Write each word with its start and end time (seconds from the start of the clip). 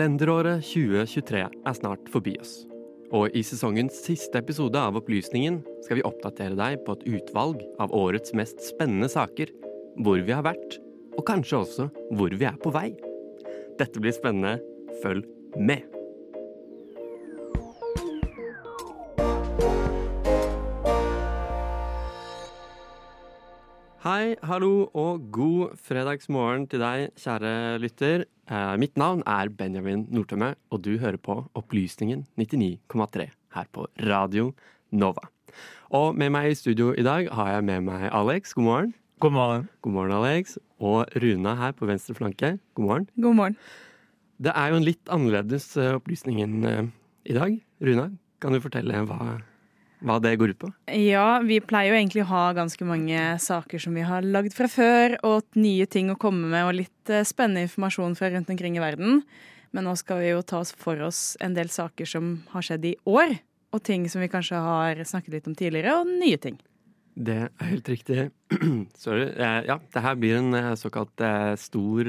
Kalenderåret 0.00 0.62
2023 0.64 1.40
er 1.44 1.74
snart 1.76 2.06
forbi 2.08 2.32
oss. 2.40 2.62
Og 3.12 3.34
i 3.36 3.42
sesongens 3.44 3.98
siste 4.00 4.40
episode 4.40 4.80
av 4.80 4.96
Opplysningen 4.96 5.58
skal 5.84 5.98
vi 5.98 6.06
oppdatere 6.08 6.56
deg 6.56 6.78
på 6.86 6.96
et 6.96 7.04
utvalg 7.18 7.60
av 7.84 7.92
årets 7.92 8.32
mest 8.32 8.64
spennende 8.64 9.10
saker, 9.12 9.52
hvor 10.00 10.24
vi 10.24 10.32
har 10.32 10.48
vært, 10.48 10.80
og 11.20 11.28
kanskje 11.28 11.60
også 11.60 11.90
hvor 12.16 12.32
vi 12.32 12.48
er 12.48 12.56
på 12.64 12.72
vei. 12.72 12.94
Dette 13.76 14.00
blir 14.00 14.16
spennende. 14.16 14.56
Følg 15.04 15.28
med! 15.60 15.99
Hallo 24.46 24.88
og 24.96 25.26
god 25.34 25.74
fredagsmorgen 25.80 26.66
til 26.70 26.80
deg, 26.82 27.10
kjære 27.20 27.80
lytter. 27.82 28.24
Eh, 28.50 28.76
mitt 28.80 28.96
navn 28.98 29.22
er 29.28 29.50
Benjamin 29.52 30.06
Nordtømme, 30.10 30.54
og 30.70 30.82
du 30.84 30.96
hører 30.98 31.18
på 31.20 31.36
Opplysningen 31.58 32.24
99,3 32.40 33.28
her 33.54 33.68
på 33.72 33.86
Radio 34.06 34.52
Nova. 34.90 35.28
Og 35.90 36.16
med 36.16 36.32
meg 36.32 36.50
i 36.50 36.58
studio 36.58 36.92
i 36.94 37.04
dag 37.06 37.28
har 37.34 37.52
jeg 37.56 37.66
med 37.68 37.86
meg 37.90 38.08
Alex. 38.12 38.54
God 38.54 38.64
morgen. 38.64 38.94
God 39.20 39.32
morgen. 39.36 39.68
God 39.82 39.92
morgen, 39.92 40.16
Alex. 40.16 40.56
Og 40.80 41.06
Runa 41.20 41.54
her 41.58 41.72
på 41.76 41.86
venstre 41.90 42.14
flanke. 42.14 42.58
God 42.74 42.84
morgen. 42.84 43.08
God 43.20 43.34
morgen. 43.34 43.56
Det 44.40 44.54
er 44.56 44.70
jo 44.70 44.80
en 44.80 44.88
litt 44.88 45.12
annerledes 45.12 45.76
opplysning 45.76 46.00
opplysningen 46.00 46.64
eh, 46.64 46.82
i 47.28 47.36
dag. 47.36 47.60
Runa, 47.82 48.10
kan 48.40 48.54
du 48.56 48.62
fortelle 48.62 49.04
hva, 49.04 49.40
hva 50.00 50.16
det 50.22 50.32
går 50.40 50.54
ut 50.54 50.60
på? 50.62 50.70
Ja, 50.96 51.40
vi 51.44 51.60
pleier 51.60 51.92
jo 51.92 51.98
egentlig 51.98 52.24
å 52.24 52.30
ha 52.30 52.44
ganske 52.56 52.86
mange 52.88 53.20
saker 53.42 53.82
som 53.82 53.96
vi 53.96 54.04
har 54.06 54.24
lagd 54.24 54.54
fra 54.56 54.68
før, 54.70 55.16
og 55.26 55.60
nye 55.60 55.86
ting 55.90 56.10
å 56.12 56.18
komme 56.20 56.48
med, 56.50 56.64
og 56.66 56.78
litt 56.78 57.12
eh, 57.12 57.26
spennende 57.28 57.66
informasjon 57.66 58.16
fra 58.18 58.30
rundt 58.32 58.50
omkring 58.52 58.78
i 58.78 58.82
verden. 58.82 59.22
Men 59.76 59.86
nå 59.86 59.94
skal 60.00 60.22
vi 60.22 60.32
jo 60.32 60.42
ta 60.42 60.62
oss 60.64 60.72
for 60.74 60.98
oss 61.06 61.36
en 61.44 61.54
del 61.54 61.70
saker 61.70 62.08
som 62.08 62.32
har 62.54 62.64
skjedd 62.66 62.88
i 62.90 62.96
år, 63.10 63.36
og 63.70 63.84
ting 63.86 64.08
som 64.10 64.24
vi 64.24 64.30
kanskje 64.32 64.58
har 64.58 65.02
snakket 65.06 65.36
litt 65.36 65.50
om 65.50 65.56
tidligere, 65.58 66.00
og 66.00 66.08
nye 66.10 66.40
ting. 66.42 66.56
Det 67.20 67.36
er 67.44 67.68
helt 67.68 67.90
riktig. 67.90 68.30
Sorry. 69.04 69.28
Eh, 69.36 69.60
Ja, 69.68 69.76
det 69.92 70.04
her 70.06 70.16
blir 70.18 70.40
en 70.40 70.56
eh, 70.56 70.72
såkalt 70.80 71.20
stor 71.60 72.08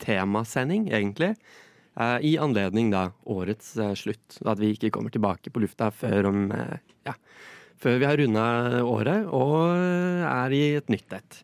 temasending, 0.00 0.88
egentlig. 0.94 1.34
Eh, 1.98 2.18
I 2.30 2.36
anledning 2.38 2.90
da 2.92 3.10
årets 3.26 3.72
eh, 3.80 3.94
slutt. 3.98 4.38
At 4.46 4.60
vi 4.62 4.72
ikke 4.74 4.92
kommer 4.94 5.10
tilbake 5.14 5.50
på 5.50 5.62
lufta 5.62 5.90
før 5.94 6.30
om 6.30 6.44
eh, 6.54 6.76
Ja, 7.08 7.16
før 7.80 7.98
vi 7.98 8.08
har 8.08 8.20
runda 8.20 8.44
året 8.86 9.26
og 9.26 9.56
eh, 9.74 10.26
er 10.28 10.54
i 10.56 10.62
et 10.78 10.92
nytt 10.92 11.16
et. 11.16 11.40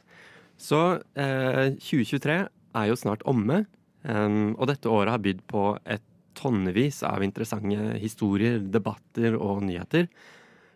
Så 0.60 0.82
eh, 1.18 1.74
2023 1.80 2.36
er 2.76 2.86
jo 2.90 2.96
snart 2.96 3.24
omme, 3.28 3.64
em, 4.08 4.54
og 4.56 4.68
dette 4.70 4.88
året 4.92 5.14
har 5.14 5.22
bydd 5.24 5.42
på 5.48 5.66
et 5.84 6.04
tonnevis 6.36 7.02
av 7.08 7.24
interessante 7.24 7.96
historier, 8.00 8.58
debatter 8.60 9.36
og 9.40 9.62
nyheter. 9.64 10.08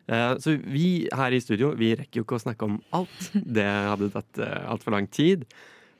Eh, 0.08 0.34
Så 0.40 0.56
vi 0.60 1.08
her 1.12 1.32
i 1.36 1.40
studio 1.40 1.74
vi 1.76 1.92
rekker 1.96 2.20
jo 2.20 2.26
ikke 2.26 2.40
å 2.40 2.44
snakke 2.44 2.68
om 2.68 2.80
alt. 2.96 3.30
Det 3.36 3.68
hadde 3.68 4.10
tatt 4.16 4.40
altfor 4.66 4.96
lang 4.96 5.08
tid. 5.12 5.44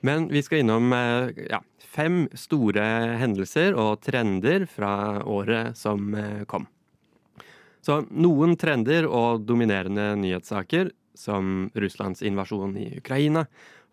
Men 0.06 0.28
vi 0.33 0.43
skal 0.43 0.62
innom 0.62 0.93
eh, 0.97 1.47
ja, 1.50 1.61
fem 1.84 2.25
store 2.38 2.84
hendelser 3.21 3.77
og 3.78 4.00
trender 4.05 4.66
fra 4.71 5.21
året 5.28 5.77
som 5.78 6.15
eh, 6.16 6.44
kom. 6.49 6.69
Så 7.84 8.03
noen 8.12 8.56
trender 8.61 9.09
og 9.09 9.44
dominerende 9.49 10.12
nyhetssaker, 10.21 10.93
som 11.21 11.69
Russlands 11.77 12.22
invasjon 12.25 12.77
i 12.81 12.87
Ukraina 13.00 13.43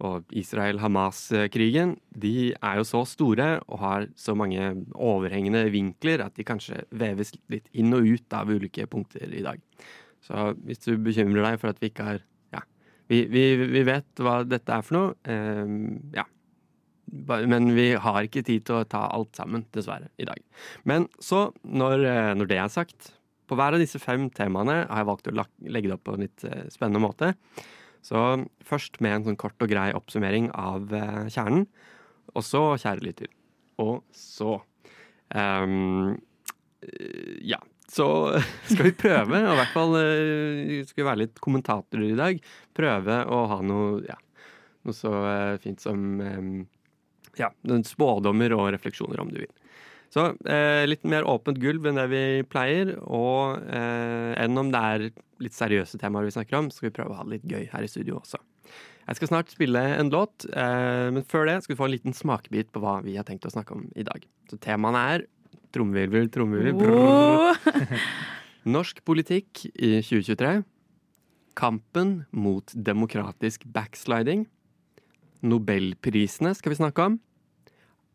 og 0.06 0.30
Israel-Hamas-krigen, 0.38 1.96
de 2.14 2.54
er 2.54 2.80
jo 2.80 2.86
så 2.88 3.02
store 3.10 3.48
og 3.66 3.82
har 3.82 4.08
så 4.20 4.36
mange 4.38 4.70
overhengende 4.94 5.66
vinkler 5.74 6.24
at 6.24 6.38
de 6.38 6.46
kanskje 6.48 6.84
veves 6.96 7.34
litt 7.52 7.68
inn 7.74 7.96
og 7.98 8.06
ut 8.06 8.38
av 8.38 8.52
ulike 8.54 8.86
punkter 8.92 9.34
i 9.34 9.44
dag. 9.44 9.60
Så 10.24 10.52
hvis 10.68 10.84
du 10.86 10.94
bekymrer 11.02 11.50
deg 11.50 11.60
for 11.62 11.74
at 11.74 11.82
vi 11.82 11.90
ikke 11.92 12.08
har 12.12 12.24
vi, 13.08 13.26
vi, 13.32 13.44
vi 13.72 13.84
vet 13.88 14.24
hva 14.24 14.42
dette 14.48 14.74
er 14.74 14.84
for 14.86 14.98
noe. 14.98 15.14
eh, 15.28 15.78
ja. 16.18 16.26
Men 17.08 17.70
vi 17.72 17.94
har 17.96 18.26
ikke 18.28 18.44
tid 18.44 18.66
til 18.68 18.82
å 18.82 18.88
ta 18.88 19.06
alt 19.16 19.38
sammen, 19.38 19.64
dessverre, 19.72 20.10
i 20.20 20.26
dag. 20.28 20.42
Men 20.84 21.08
så, 21.24 21.48
når, 21.64 22.04
eh, 22.04 22.34
når 22.36 22.50
det 22.52 22.58
er 22.60 22.74
sagt, 22.74 23.14
på 23.48 23.56
hver 23.56 23.78
av 23.78 23.80
disse 23.80 24.00
fem 24.04 24.28
temaene 24.36 24.82
har 24.90 25.02
jeg 25.02 25.08
valgt 25.08 25.30
å 25.32 25.36
legge 25.72 25.88
det 25.88 25.96
opp 25.96 26.04
på 26.10 26.18
en 26.18 26.26
litt 26.26 26.44
eh, 26.44 26.66
spennende 26.74 27.00
måte. 27.00 27.32
Så 28.04 28.24
først 28.68 29.00
med 29.04 29.16
en 29.16 29.28
sånn 29.30 29.40
kort 29.40 29.64
og 29.64 29.72
grei 29.72 29.88
oppsummering 29.96 30.50
av 30.52 30.92
eh, 30.96 31.30
kjernen. 31.32 31.64
Og 32.36 32.44
så, 32.44 32.62
kjære 32.76 33.06
lytter, 33.08 33.32
og 33.80 34.04
så 34.16 34.58
eh, 35.32 35.66
Ja. 37.48 37.58
Så 37.92 38.08
skal 38.72 38.90
vi 38.90 38.96
prøve, 39.00 39.42
og 39.44 39.54
i 39.54 39.60
hvert 39.62 39.76
fall 39.76 40.00
eh, 40.02 40.80
skal 40.88 41.04
vi 41.04 41.08
være 41.08 41.24
litt 41.26 41.44
kommentatorer 41.44 42.10
i 42.10 42.18
dag. 42.20 42.42
Prøve 42.78 43.22
å 43.32 43.44
ha 43.54 43.62
noe, 43.66 44.02
ja, 44.08 44.18
noe 44.88 44.96
så 44.96 45.14
eh, 45.30 45.54
fint 45.64 45.84
som 45.84 46.20
ehm, 46.24 46.58
ja, 47.40 47.52
spådommer 47.88 48.56
og 48.58 48.72
refleksjoner, 48.76 49.22
om 49.24 49.32
du 49.32 49.40
vil. 49.44 49.54
Så 50.14 50.30
eh, 50.48 50.84
litt 50.88 51.04
mer 51.08 51.28
åpent 51.28 51.60
gulv 51.60 51.88
enn 51.88 52.00
det 52.00 52.08
vi 52.12 52.26
pleier, 52.48 52.94
og 53.04 53.64
eh, 53.68 54.34
enn 54.40 54.60
om 54.60 54.72
det 54.72 54.84
er 54.92 55.08
litt 55.44 55.56
seriøse 55.56 56.00
temaer 56.02 56.28
vi 56.28 56.36
snakker 56.36 56.60
om, 56.60 56.70
skal 56.74 56.90
vi 56.90 56.96
prøve 56.96 57.14
å 57.14 57.20
ha 57.20 57.26
det 57.28 57.38
litt 57.38 57.50
gøy 57.50 57.68
her 57.74 57.86
i 57.86 57.92
studio 57.92 58.22
også. 58.22 58.40
Jeg 59.08 59.20
skal 59.20 59.30
snart 59.30 59.52
spille 59.54 59.82
en 59.96 60.12
låt, 60.12 60.48
eh, 60.52 61.08
men 61.16 61.24
før 61.28 61.48
det 61.48 61.62
skal 61.64 61.76
vi 61.76 61.80
få 61.80 61.88
en 61.88 61.94
liten 61.94 62.16
smakebit 62.16 62.74
på 62.76 62.82
hva 62.84 62.98
vi 63.06 63.16
har 63.20 63.28
tenkt 63.28 63.48
å 63.48 63.54
snakke 63.54 63.76
om 63.76 63.86
i 63.96 64.04
dag. 64.08 64.26
Så 64.52 64.60
temaene 64.64 65.04
er 65.14 65.28
trommevirvel, 65.74 66.30
trommevirvel. 66.34 66.94
Oh. 66.94 67.56
Norsk 68.68 69.04
politikk 69.08 69.66
i 69.74 69.98
2023. 70.04 70.62
Kampen 71.58 72.14
mot 72.32 72.74
demokratisk 72.74 73.66
backsliding. 73.74 74.46
Nobelprisene 75.42 76.54
skal 76.58 76.74
vi 76.74 76.80
snakke 76.82 77.06
om. 77.10 77.20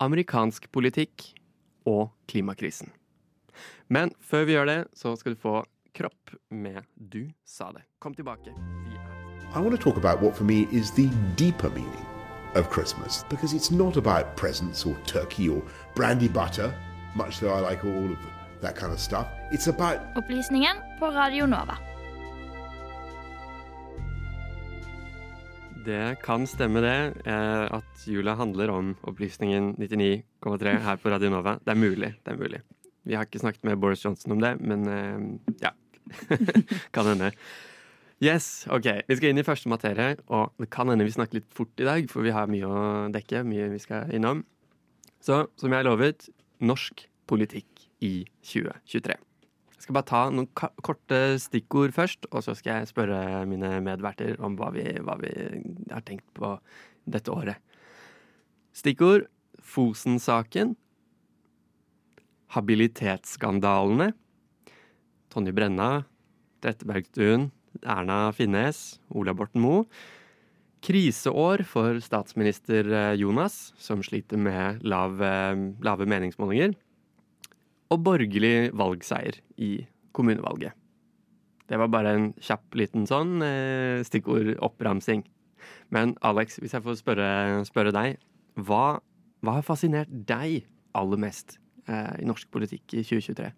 Amerikansk 0.02 0.68
politikk 0.74 1.32
og 1.88 2.10
klimakrisen. 2.30 2.90
Men 3.92 4.12
før 4.20 4.46
vi 4.48 4.56
gjør 4.56 4.68
det, 4.70 4.80
så 4.96 5.14
skal 5.18 5.34
du 5.34 5.40
få 5.40 5.62
Kropp 5.92 6.30
med 6.48 6.86
Du 6.96 7.28
sa 7.44 7.72
det. 7.72 7.82
Kom 8.00 8.14
tilbake. 8.14 8.54
I 9.54 9.58
want 9.58 9.72
to 9.72 9.76
talk 9.76 9.98
about 9.98 10.22
what 10.22 10.34
for 10.34 10.44
me 10.44 10.66
is 10.72 10.90
the 10.90 11.10
deeper 11.36 11.68
meaning 11.68 12.06
of 12.54 12.70
Christmas 12.70 13.24
because 13.28 13.52
it's 13.52 13.70
not 13.70 13.96
about 13.96 14.36
presents 14.36 14.86
or 14.86 14.96
turkey 15.06 15.48
or 15.48 15.62
brandy 15.94 16.28
butter, 16.28 16.74
much 17.16 17.40
though 17.40 17.52
I 17.52 17.60
like 17.70 17.84
all 17.84 18.12
of 18.12 18.18
that 18.60 18.76
kind 18.76 18.92
of 18.92 19.00
stuff. 19.00 19.26
It's 19.52 19.68
about 19.68 20.00
Opplysningen 20.16 20.76
på 20.98 21.06
Radio 21.06 21.46
Nova. 21.46 21.78
Det 25.84 26.16
kan 26.22 26.46
stemme 26.46 26.80
det, 26.80 27.12
eh, 27.26 27.74
at 27.74 28.06
jula 28.06 28.34
handler 28.34 28.70
om 28.70 28.94
opplysningen 29.02 29.74
99,3 29.78 30.78
her 30.78 30.96
på 30.96 31.10
Radio 31.10 31.30
Nova. 31.30 31.58
Det 31.64 31.70
er 31.70 31.74
mulig. 31.74 32.14
det 32.24 32.32
er 32.32 32.36
mulig. 32.36 32.60
Vi 33.04 33.14
har 33.14 33.26
ikke 33.26 33.38
snakket 33.42 33.64
med 33.64 33.78
Boris 33.78 34.04
Johnson 34.04 34.32
om 34.32 34.40
det, 34.40 34.60
men 34.60 34.88
eh, 34.88 35.54
ja. 35.60 35.70
kan 36.94 37.06
hende. 37.06 37.32
Yes, 38.22 38.66
ok. 38.70 39.02
Vi 39.08 39.16
skal 39.16 39.32
inn 39.32 39.38
i 39.42 39.42
første 39.42 39.68
materie, 39.68 40.16
og 40.30 40.52
det 40.60 40.70
kan 40.70 40.88
hende 40.88 41.04
vi 41.04 41.10
snakker 41.10 41.40
litt 41.40 41.50
fort 41.50 41.80
i 41.80 41.84
dag, 41.88 42.06
for 42.10 42.22
vi 42.22 42.30
har 42.30 42.46
mye 42.46 42.68
å 42.68 42.82
dekke, 43.10 43.42
mye 43.42 43.72
vi 43.72 43.80
skal 43.82 44.12
innom. 44.14 44.44
Så 45.22 45.48
som 45.58 45.74
jeg 45.74 45.86
lovet, 45.86 46.28
norsk 46.62 47.04
politikk 47.30 47.86
i 48.02 48.22
2023. 48.46 49.18
Jeg 49.72 49.86
skal 49.86 49.96
bare 49.96 50.06
ta 50.06 50.22
noen 50.30 50.46
korte 50.54 51.18
stikkord 51.42 51.94
først, 51.96 52.28
og 52.30 52.44
så 52.46 52.54
skal 52.54 52.82
jeg 52.82 52.92
spørre 52.92 53.42
mine 53.50 53.80
medverter 53.82 54.38
om 54.38 54.54
hva 54.58 54.70
vi, 54.74 54.84
hva 55.02 55.16
vi 55.18 55.32
har 55.90 56.04
tenkt 56.06 56.28
på 56.38 56.54
dette 57.10 57.32
året. 57.34 57.58
Stikkord 58.72 59.26
Fosen-saken. 59.58 60.76
Habilitetsskandalene. 62.54 64.12
Tonje 65.32 65.54
Brenna, 65.56 66.04
Trettebergstuen, 66.62 67.50
Erna 67.82 68.26
Finnes, 68.36 69.00
Ola 69.10 69.34
Borten 69.34 69.64
Moe. 69.64 69.86
Kriseår 70.82 71.62
for 71.68 72.00
statsminister 72.02 72.88
eh, 72.90 73.12
Jonas, 73.20 73.70
som 73.78 74.02
sliter 74.02 74.40
med 74.40 74.82
lav, 74.82 75.20
eh, 75.22 75.68
lave 75.84 76.08
meningsmålinger 76.10 76.74
og 77.92 78.00
borgerlig 78.06 78.72
valgseier 78.78 79.38
i 79.60 79.74
kommunevalget. 80.16 80.72
Det 81.68 81.78
var 81.80 81.88
bare 81.92 82.12
en 82.16 82.26
kjapp 82.42 82.74
liten 82.76 83.06
sånn 83.08 83.40
eh, 83.46 84.02
stikkordoppramsing. 84.06 85.22
Men 85.94 86.16
Alex, 86.26 86.58
hvis 86.60 86.74
jeg 86.74 86.84
får 86.84 86.98
spørre, 87.00 87.28
spørre 87.68 87.94
deg, 87.94 88.18
hva, 88.58 88.98
hva 89.44 89.58
har 89.58 89.66
fascinert 89.66 90.10
deg 90.10 90.66
aller 90.98 91.20
mest 91.20 91.58
eh, 91.86 92.18
i 92.20 92.28
norsk 92.28 92.50
politikk 92.52 92.96
i 92.98 93.04
2023? 93.04 93.52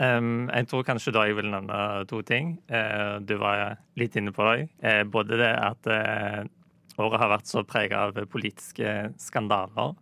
Um, 0.00 0.48
jeg 0.48 0.64
tror 0.70 0.84
kanskje 0.88 1.12
da 1.12 1.26
jeg 1.28 1.36
vil 1.36 1.50
nevne 1.52 1.78
to 2.08 2.22
ting. 2.24 2.54
Uh, 2.72 3.20
du 3.20 3.34
var 3.40 3.76
litt 4.00 4.16
inne 4.16 4.32
på 4.32 4.46
det. 4.48 4.70
Uh, 4.80 5.02
både 5.04 5.36
det 5.42 5.50
at 5.52 5.90
uh, 5.92 6.40
året 7.00 7.20
har 7.20 7.32
vært 7.34 7.50
så 7.50 7.64
prega 7.68 8.06
av 8.06 8.20
politiske 8.32 9.10
skandaler, 9.20 9.98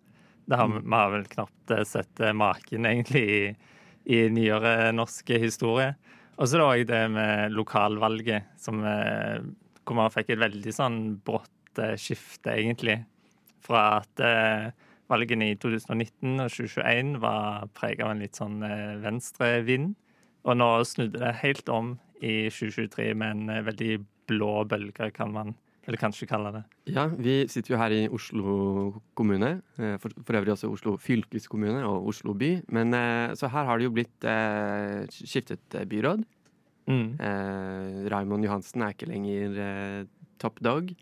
har, 0.48 0.70
Vi 0.78 0.94
har 0.94 1.10
vel 1.12 1.26
knapt 1.28 1.74
sett 1.84 2.22
maken, 2.32 2.86
egentlig, 2.88 3.24
i, 3.28 3.42
i 4.16 4.20
nyere 4.32 4.92
norsk 4.94 5.34
historie. 5.42 5.90
Og 6.38 6.46
så 6.46 6.56
er 6.56 6.60
det 6.60 6.68
òg 6.68 6.84
det 6.88 7.02
med 7.12 7.52
lokalvalget, 7.52 8.54
som, 8.56 8.80
hvor 8.80 9.98
man 9.98 10.14
fikk 10.14 10.30
et 10.32 10.40
veldig 10.40 10.72
sånn 10.72 10.98
brått 11.26 11.82
skifte, 12.00 12.54
egentlig. 12.54 12.96
Fra 13.66 13.98
at 13.98 14.22
valgene 15.08 15.52
i 15.52 15.56
2019 15.60 16.36
og 16.44 16.50
2021 16.52 17.14
var 17.22 17.68
preget 17.76 18.04
av 18.04 18.12
en 18.12 18.22
litt 18.22 18.38
sånn 18.38 18.60
eh, 18.66 18.98
venstrevind. 19.04 19.94
Og 20.48 20.58
nå 20.60 20.68
snudde 20.88 21.20
det 21.22 21.38
helt 21.42 21.68
om 21.72 21.94
i 22.20 22.48
2023 22.52 23.14
med 23.18 23.30
en 23.34 23.54
eh, 23.56 23.64
veldig 23.66 23.96
blå 24.28 24.52
bølge, 24.68 25.10
kan 25.16 25.32
man 25.32 25.54
eller 25.88 25.96
kanskje 25.96 26.26
kalle 26.28 26.50
det. 26.52 26.60
Ja, 26.92 27.06
vi 27.08 27.46
sitter 27.48 27.72
jo 27.72 27.78
her 27.80 27.92
i 27.96 28.02
Oslo 28.12 28.56
kommune. 29.16 29.62
eh, 29.80 29.94
For, 30.02 30.12
for 30.20 30.36
øvrig 30.36 30.52
også 30.52 30.68
Oslo 30.68 30.98
fylkeskommune 31.00 31.80
og 31.88 32.10
Oslo 32.12 32.34
by. 32.36 32.50
Men 32.68 32.92
så 33.40 33.48
her 33.48 33.64
har 33.64 33.80
det 33.80 33.88
jo 33.88 33.94
blitt 33.96 34.28
eh, 34.28 35.08
skiftet 35.08 35.78
byråd. 35.88 36.26
Mm. 36.88 37.08
Eh, 37.16 38.04
Raymond 38.12 38.44
Johansen 38.44 38.84
er 38.84 38.92
ikke 38.92 39.08
lenger 39.08 39.56
eh, 39.64 40.04
top 40.40 40.60
dog. 40.60 40.92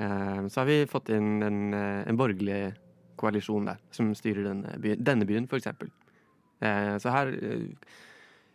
Så 0.00 0.56
har 0.62 0.64
vi 0.64 0.78
fått 0.88 1.10
inn 1.12 1.42
en, 1.44 1.74
en 1.76 2.16
borgerlig 2.16 2.70
koalisjon 3.20 3.68
der, 3.68 3.80
som 3.94 4.10
styrer 4.16 4.48
denne 4.48 4.78
byen, 4.80 5.04
denne 5.04 5.28
byen 5.28 5.48
eksempel. 5.58 5.92
Eh, 6.60 6.96
så 7.00 7.12
her 7.14 7.34
eh, 7.36 7.68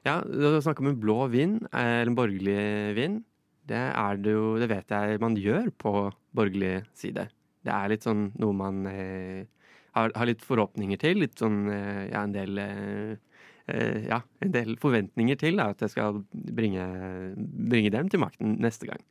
Ja, 0.06 0.20
å 0.22 0.60
snakke 0.62 0.84
om 0.84 0.92
en 0.92 1.00
blå 1.02 1.24
vind, 1.34 1.64
eh, 1.72 2.02
eller 2.02 2.12
en 2.12 2.18
borgerlig 2.18 2.60
vind, 2.98 3.24
det 3.66 3.82
er 3.82 4.20
det 4.22 4.36
jo 4.36 4.58
Det 4.62 4.70
vet 4.70 4.94
jeg 4.94 5.22
man 5.22 5.38
gjør 5.38 5.72
på 5.82 5.94
borgerlig 6.36 6.84
side. 6.94 7.28
Det 7.66 7.74
er 7.74 7.90
litt 7.90 8.06
sånn 8.06 8.28
noe 8.38 8.54
man 8.54 8.86
eh, 8.86 9.48
har, 9.98 10.14
har 10.14 10.30
litt 10.30 10.44
forhåpninger 10.46 11.00
til. 11.02 11.24
Litt 11.24 11.40
sånn 11.42 11.66
eh, 11.74 12.04
ja, 12.12 12.22
en 12.22 12.36
del 12.36 12.62
eh, 12.62 13.16
ja, 14.06 14.20
en 14.46 14.52
del 14.54 14.76
forventninger 14.78 15.40
til 15.42 15.58
da, 15.58 15.72
at 15.74 15.82
jeg 15.82 15.96
skal 15.96 16.20
bringe, 16.30 16.86
bringe 17.36 17.90
dem 17.96 18.12
til 18.14 18.22
makten 18.22 18.60
neste 18.62 18.86
gang. 18.92 19.02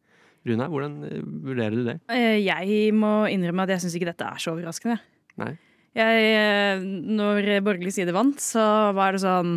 Runa, 0.46 0.68
hvordan 0.70 1.00
vurderer 1.42 1.74
du 1.74 1.88
det? 1.88 1.96
Jeg 2.44 2.92
må 2.94 3.24
innrømme 3.32 3.64
at 3.64 3.74
jeg 3.74 3.82
syns 3.82 3.96
ikke 3.98 4.12
dette 4.12 4.28
er 4.28 4.42
så 4.44 4.52
overraskende. 4.52 5.00
Nei. 5.40 5.54
Jeg, 5.94 6.26
eh, 6.34 6.82
når 6.82 7.48
borgerlig 7.62 7.94
side 7.94 8.14
vant, 8.14 8.40
så 8.42 8.64
var 8.96 9.14
det 9.14 9.22
sånn 9.22 9.56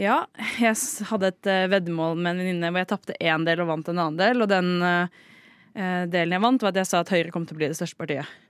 Ja, 0.00 0.24
jeg 0.60 0.76
hadde 1.08 1.30
et 1.32 1.50
eh, 1.50 1.66
veddemål 1.72 2.18
med 2.18 2.34
en 2.34 2.42
venninne 2.42 2.72
hvor 2.72 2.82
jeg 2.82 2.90
tapte 2.92 3.18
én 3.20 3.46
del 3.46 3.62
og 3.64 3.70
vant 3.72 3.92
en 3.92 4.00
annen 4.00 4.20
del. 4.20 4.44
Og 4.44 4.50
den 4.50 4.72
eh, 4.84 6.04
delen 6.12 6.36
jeg 6.36 6.44
vant, 6.44 6.64
var 6.64 6.74
at 6.74 6.82
jeg 6.82 6.90
sa 6.90 7.04
at 7.04 7.12
Høyre 7.14 7.32
kom 7.34 7.46
til 7.48 7.56
å 7.56 7.62
bli 7.62 7.70
det 7.72 7.78
største 7.78 8.00
partiet. 8.00 8.40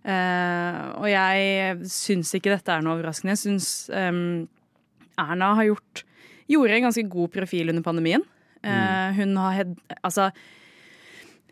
Uh, 0.00 0.96
og 0.96 1.10
jeg 1.10 1.88
syns 1.92 2.30
ikke 2.32 2.54
dette 2.54 2.72
er 2.72 2.80
noe 2.80 2.94
overraskende. 2.96 3.34
Jeg 3.34 3.42
syns 3.42 3.66
um, 3.92 4.46
Erna 5.20 5.50
har 5.58 5.66
gjort 5.68 6.06
gjorde 6.50 6.78
en 6.78 6.88
ganske 6.88 7.04
god 7.10 7.32
profil 7.34 7.70
under 7.72 7.84
pandemien. 7.84 8.24
Eh, 8.62 9.12
hun 9.16 9.36
har 9.40 9.62
altså 10.02 10.30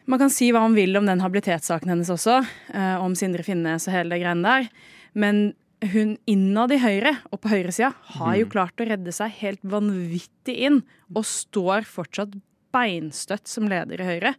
man 0.08 0.20
kan 0.22 0.32
si 0.32 0.50
hva 0.54 0.64
man 0.64 0.76
vil 0.76 0.96
om 0.98 1.06
den 1.08 1.20
habilitetssaken 1.20 1.92
hennes 1.92 2.10
også, 2.12 2.40
eh, 2.72 2.96
om 2.96 3.14
Sindre 3.18 3.44
Finnes 3.46 3.88
og 3.88 3.94
hele 3.94 4.16
det 4.16 4.22
greiene 4.22 4.46
der. 4.46 4.68
Men 5.18 5.42
hun 5.92 6.16
innad 6.26 6.72
i 6.74 6.80
Høyre 6.82 7.12
og 7.30 7.42
på 7.42 7.52
høyresida 7.52 7.92
har 8.16 8.34
jo 8.40 8.48
klart 8.50 8.80
å 8.80 8.86
redde 8.88 9.12
seg 9.14 9.36
helt 9.38 9.62
vanvittig 9.62 10.56
inn, 10.66 10.80
og 11.14 11.28
står 11.28 11.86
fortsatt 11.86 12.34
beinstøtt 12.74 13.46
som 13.50 13.68
leder 13.70 14.00
i 14.00 14.08
Høyre. 14.08 14.34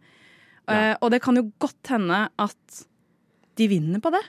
Eh, 0.70 0.94
og 1.00 1.10
det 1.14 1.22
kan 1.24 1.38
jo 1.38 1.48
godt 1.62 1.94
hende 1.94 2.26
at 2.38 2.82
de 3.58 3.70
vinner 3.70 4.02
på 4.02 4.12
det. 4.14 4.22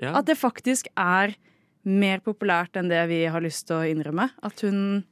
Ja. 0.00 0.14
At 0.20 0.28
det 0.28 0.38
faktisk 0.40 0.90
er 0.98 1.34
mer 1.82 2.20
populært 2.24 2.76
enn 2.76 2.90
det 2.90 3.00
vi 3.10 3.24
har 3.30 3.42
lyst 3.44 3.66
til 3.68 3.80
å 3.80 3.88
innrømme. 3.88 4.28
At 4.44 4.62
hun 4.66 5.02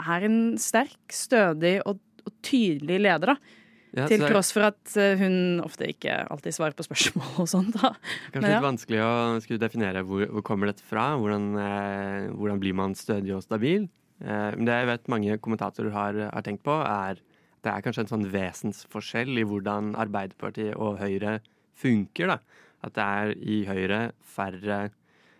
er 0.00 0.26
en 0.26 0.40
sterk, 0.60 1.00
stødig 1.12 1.78
og, 1.86 2.00
og 2.24 2.34
tydelig 2.46 3.00
leder, 3.02 3.34
da. 3.34 3.64
Ja, 3.96 4.04
Til 4.10 4.20
tross 4.20 4.50
for 4.52 4.66
at 4.66 4.96
eh, 5.00 5.16
hun 5.16 5.62
ofte 5.64 5.86
ikke 5.88 6.18
alltid 6.28 6.52
svarer 6.52 6.76
på 6.76 6.84
spørsmål 6.84 7.38
og 7.42 7.48
sånt. 7.48 7.78
da. 7.78 7.94
Kanskje 8.34 8.42
Men 8.42 8.50
ja. 8.50 8.58
litt 8.58 8.66
vanskelig 8.66 9.00
å 9.00 9.12
skulle 9.44 9.62
definere 9.62 10.02
hvor, 10.04 10.26
hvor 10.34 10.44
kommer 10.44 10.68
dette 10.68 10.84
fra. 10.84 11.14
Hvordan, 11.16 11.46
eh, 11.62 12.26
hvordan 12.36 12.60
blir 12.60 12.76
man 12.76 12.96
stødig 12.98 13.32
og 13.38 13.44
stabil? 13.46 13.88
Eh, 14.20 14.50
men 14.56 14.68
det 14.68 14.76
jeg 14.82 14.90
vet 14.90 15.10
mange 15.12 15.38
kommentatorer 15.40 15.96
har, 15.96 16.20
har 16.28 16.44
tenkt 16.44 16.64
på, 16.66 16.76
er 16.84 17.22
det 17.64 17.72
er 17.72 17.82
kanskje 17.82 18.04
en 18.04 18.12
sånn 18.12 18.28
vesensforskjell 18.30 19.40
i 19.40 19.46
hvordan 19.48 19.94
Arbeiderpartiet 19.98 20.76
og 20.76 21.00
Høyre 21.00 21.40
funker. 21.76 22.36
da. 22.36 22.38
At 22.86 22.94
det 22.96 23.06
er 23.06 23.32
i 23.40 23.62
Høyre 23.66 24.00
færre 24.22 24.90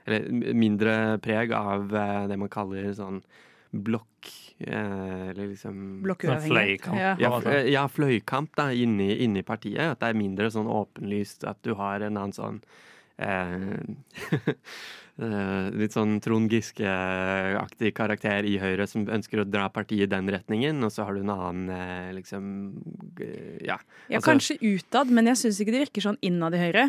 Eller 0.06 0.54
mindre 0.54 1.18
preg 1.18 1.50
av 1.52 1.90
eh, 1.90 2.26
det 2.30 2.38
man 2.38 2.50
kaller 2.50 2.92
sånn 2.94 3.20
blokk... 3.72 4.32
Eh, 4.58 5.28
eller 5.30 5.50
liksom 5.50 6.00
Blokkuavhengighet. 6.02 6.80
fløykamp. 6.80 6.96
Ja. 6.96 7.14
ja, 7.20 7.30
Ja, 7.44 7.52
eh, 7.52 7.70
ja, 7.74 7.86
fløykamp 7.92 8.54
da, 8.56 8.70
inni, 8.72 9.10
inni 9.24 9.42
partiet. 9.44 9.92
At 9.92 10.00
det 10.00 10.08
er 10.14 10.18
mindre 10.18 10.48
sånn 10.50 10.66
åpenlyst 10.70 11.44
at 11.48 11.60
du 11.66 11.74
har 11.76 12.00
en 12.06 12.16
annen 12.16 12.32
sånn 12.32 12.62
eh, 13.18 13.76
eh, 15.20 15.68
Litt 15.76 15.92
sånn 15.96 16.16
Trond 16.24 16.50
Giske-aktig 16.52 17.92
karakter 17.96 18.48
i 18.48 18.56
Høyre 18.62 18.86
som 18.88 19.04
ønsker 19.08 19.42
å 19.44 19.48
dra 19.48 19.68
partiet 19.72 20.08
i 20.08 20.12
den 20.14 20.28
retningen, 20.32 20.80
og 20.84 20.92
så 20.94 21.04
har 21.08 21.16
du 21.16 21.22
en 21.24 21.32
annen 21.36 21.70
eh, 21.76 22.12
liksom 22.16 22.50
Ja. 23.60 23.76
Ja, 24.08 24.18
Altså- 24.20 24.30
kanskje 24.30 24.58
utad, 24.60 25.10
men 25.12 25.26
jeg 25.32 25.36
syns 25.44 25.60
ikke 25.60 25.72
det 25.76 25.84
virker 25.88 26.08
sånn 26.10 26.18
innad 26.24 26.54
i 26.56 26.62
Høyre. 26.64 26.88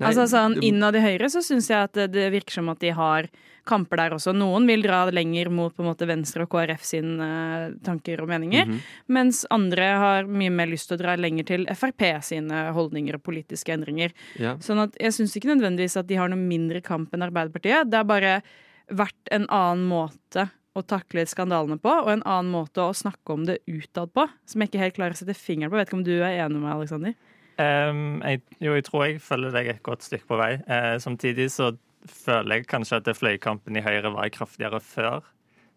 Nei, 0.00 0.08
altså 0.10 0.24
sånn 0.26 0.56
Innad 0.66 0.96
i 0.98 1.00
Høyre 1.04 1.28
så 1.30 1.38
syns 1.44 1.68
jeg 1.70 1.78
at 1.78 1.92
det, 2.10 2.24
virker 2.34 2.50
som 2.56 2.68
at 2.72 2.80
de 2.82 2.90
har 2.90 3.28
kamper 3.64 3.96
der 3.96 4.10
også. 4.16 4.34
Noen 4.36 4.66
vil 4.66 4.82
dra 4.82 5.04
lenger 5.08 5.48
mot 5.54 5.72
på 5.74 5.84
en 5.84 5.88
måte 5.88 6.06
Venstre 6.06 6.42
og 6.44 6.50
KrF 6.50 6.82
sine 6.84 7.28
eh, 7.70 7.76
tanker 7.86 8.20
og 8.20 8.28
meninger, 8.28 8.66
Mhm. 8.66 8.80
mens 9.08 9.44
andre 9.50 9.86
har 9.96 10.24
mye 10.24 10.50
mer 10.50 10.66
lyst 10.66 10.88
til 10.88 10.98
å 10.98 11.02
dra 11.04 11.14
lenger 11.16 11.46
til 11.46 11.64
Frp 11.66 12.02
sine 12.22 12.72
holdninger 12.74 13.14
og 13.14 13.22
politiske 13.22 13.72
endringer. 13.72 14.10
ja. 14.36 14.56
Sånn 14.56 14.82
at 14.82 14.96
jeg 15.00 15.12
syns 15.12 15.36
ikke 15.36 15.54
nødvendigvis 15.54 15.96
at 15.96 16.06
de 16.08 16.16
har 16.16 16.28
noe 16.28 16.38
mindre 16.42 16.82
kamp 16.82 17.14
enn 17.14 17.22
Arbeiderpartiet. 17.22 17.88
Det 17.88 17.94
har 17.96 18.04
bare 18.04 18.42
vært 18.90 19.30
en 19.30 19.46
annen 19.46 19.86
måte 19.88 20.50
å 20.76 20.82
takle 20.84 21.22
skandalene 21.24 21.78
på, 21.80 21.88
og 22.02 22.08
en 22.10 22.22
annen 22.26 22.50
måte 22.50 22.82
å 22.82 22.90
snakke 22.92 23.30
om 23.32 23.44
det 23.46 23.60
utad 23.70 24.12
på, 24.12 24.28
som 24.44 24.60
jeg 24.60 24.70
ikke 24.72 24.80
helt 24.80 24.96
klarer 24.96 25.14
å 25.14 25.16
sette 25.22 25.36
fingeren 25.38 25.70
på. 25.70 25.76
Vet 25.78 25.88
ikke 25.88 26.00
om 26.00 26.04
du 26.04 26.16
er 26.20 26.44
enig 26.44 26.58
med 26.58 26.62
meg, 26.66 26.72
Aleksander? 26.74 27.14
Ehm, 27.62 28.22
jeg, 28.24 28.42
jo, 28.58 28.74
jeg 28.74 28.86
tror 28.88 29.04
jeg 29.06 29.20
følger 29.22 29.54
deg 29.54 29.68
et 29.70 29.82
godt 29.86 30.06
stykke 30.06 30.26
på 30.30 30.38
vei. 30.40 30.54
Uh, 30.66 30.96
samtidig 31.02 31.50
så 31.54 31.70
føler 32.10 32.60
jeg 32.60 32.68
kanskje 32.70 32.98
at 32.98 33.06
det 33.06 33.16
fløykampen 33.16 33.78
i 33.78 33.84
Høyre 33.84 34.10
var 34.14 34.32
kraftigere 34.34 34.80
før. 34.84 35.22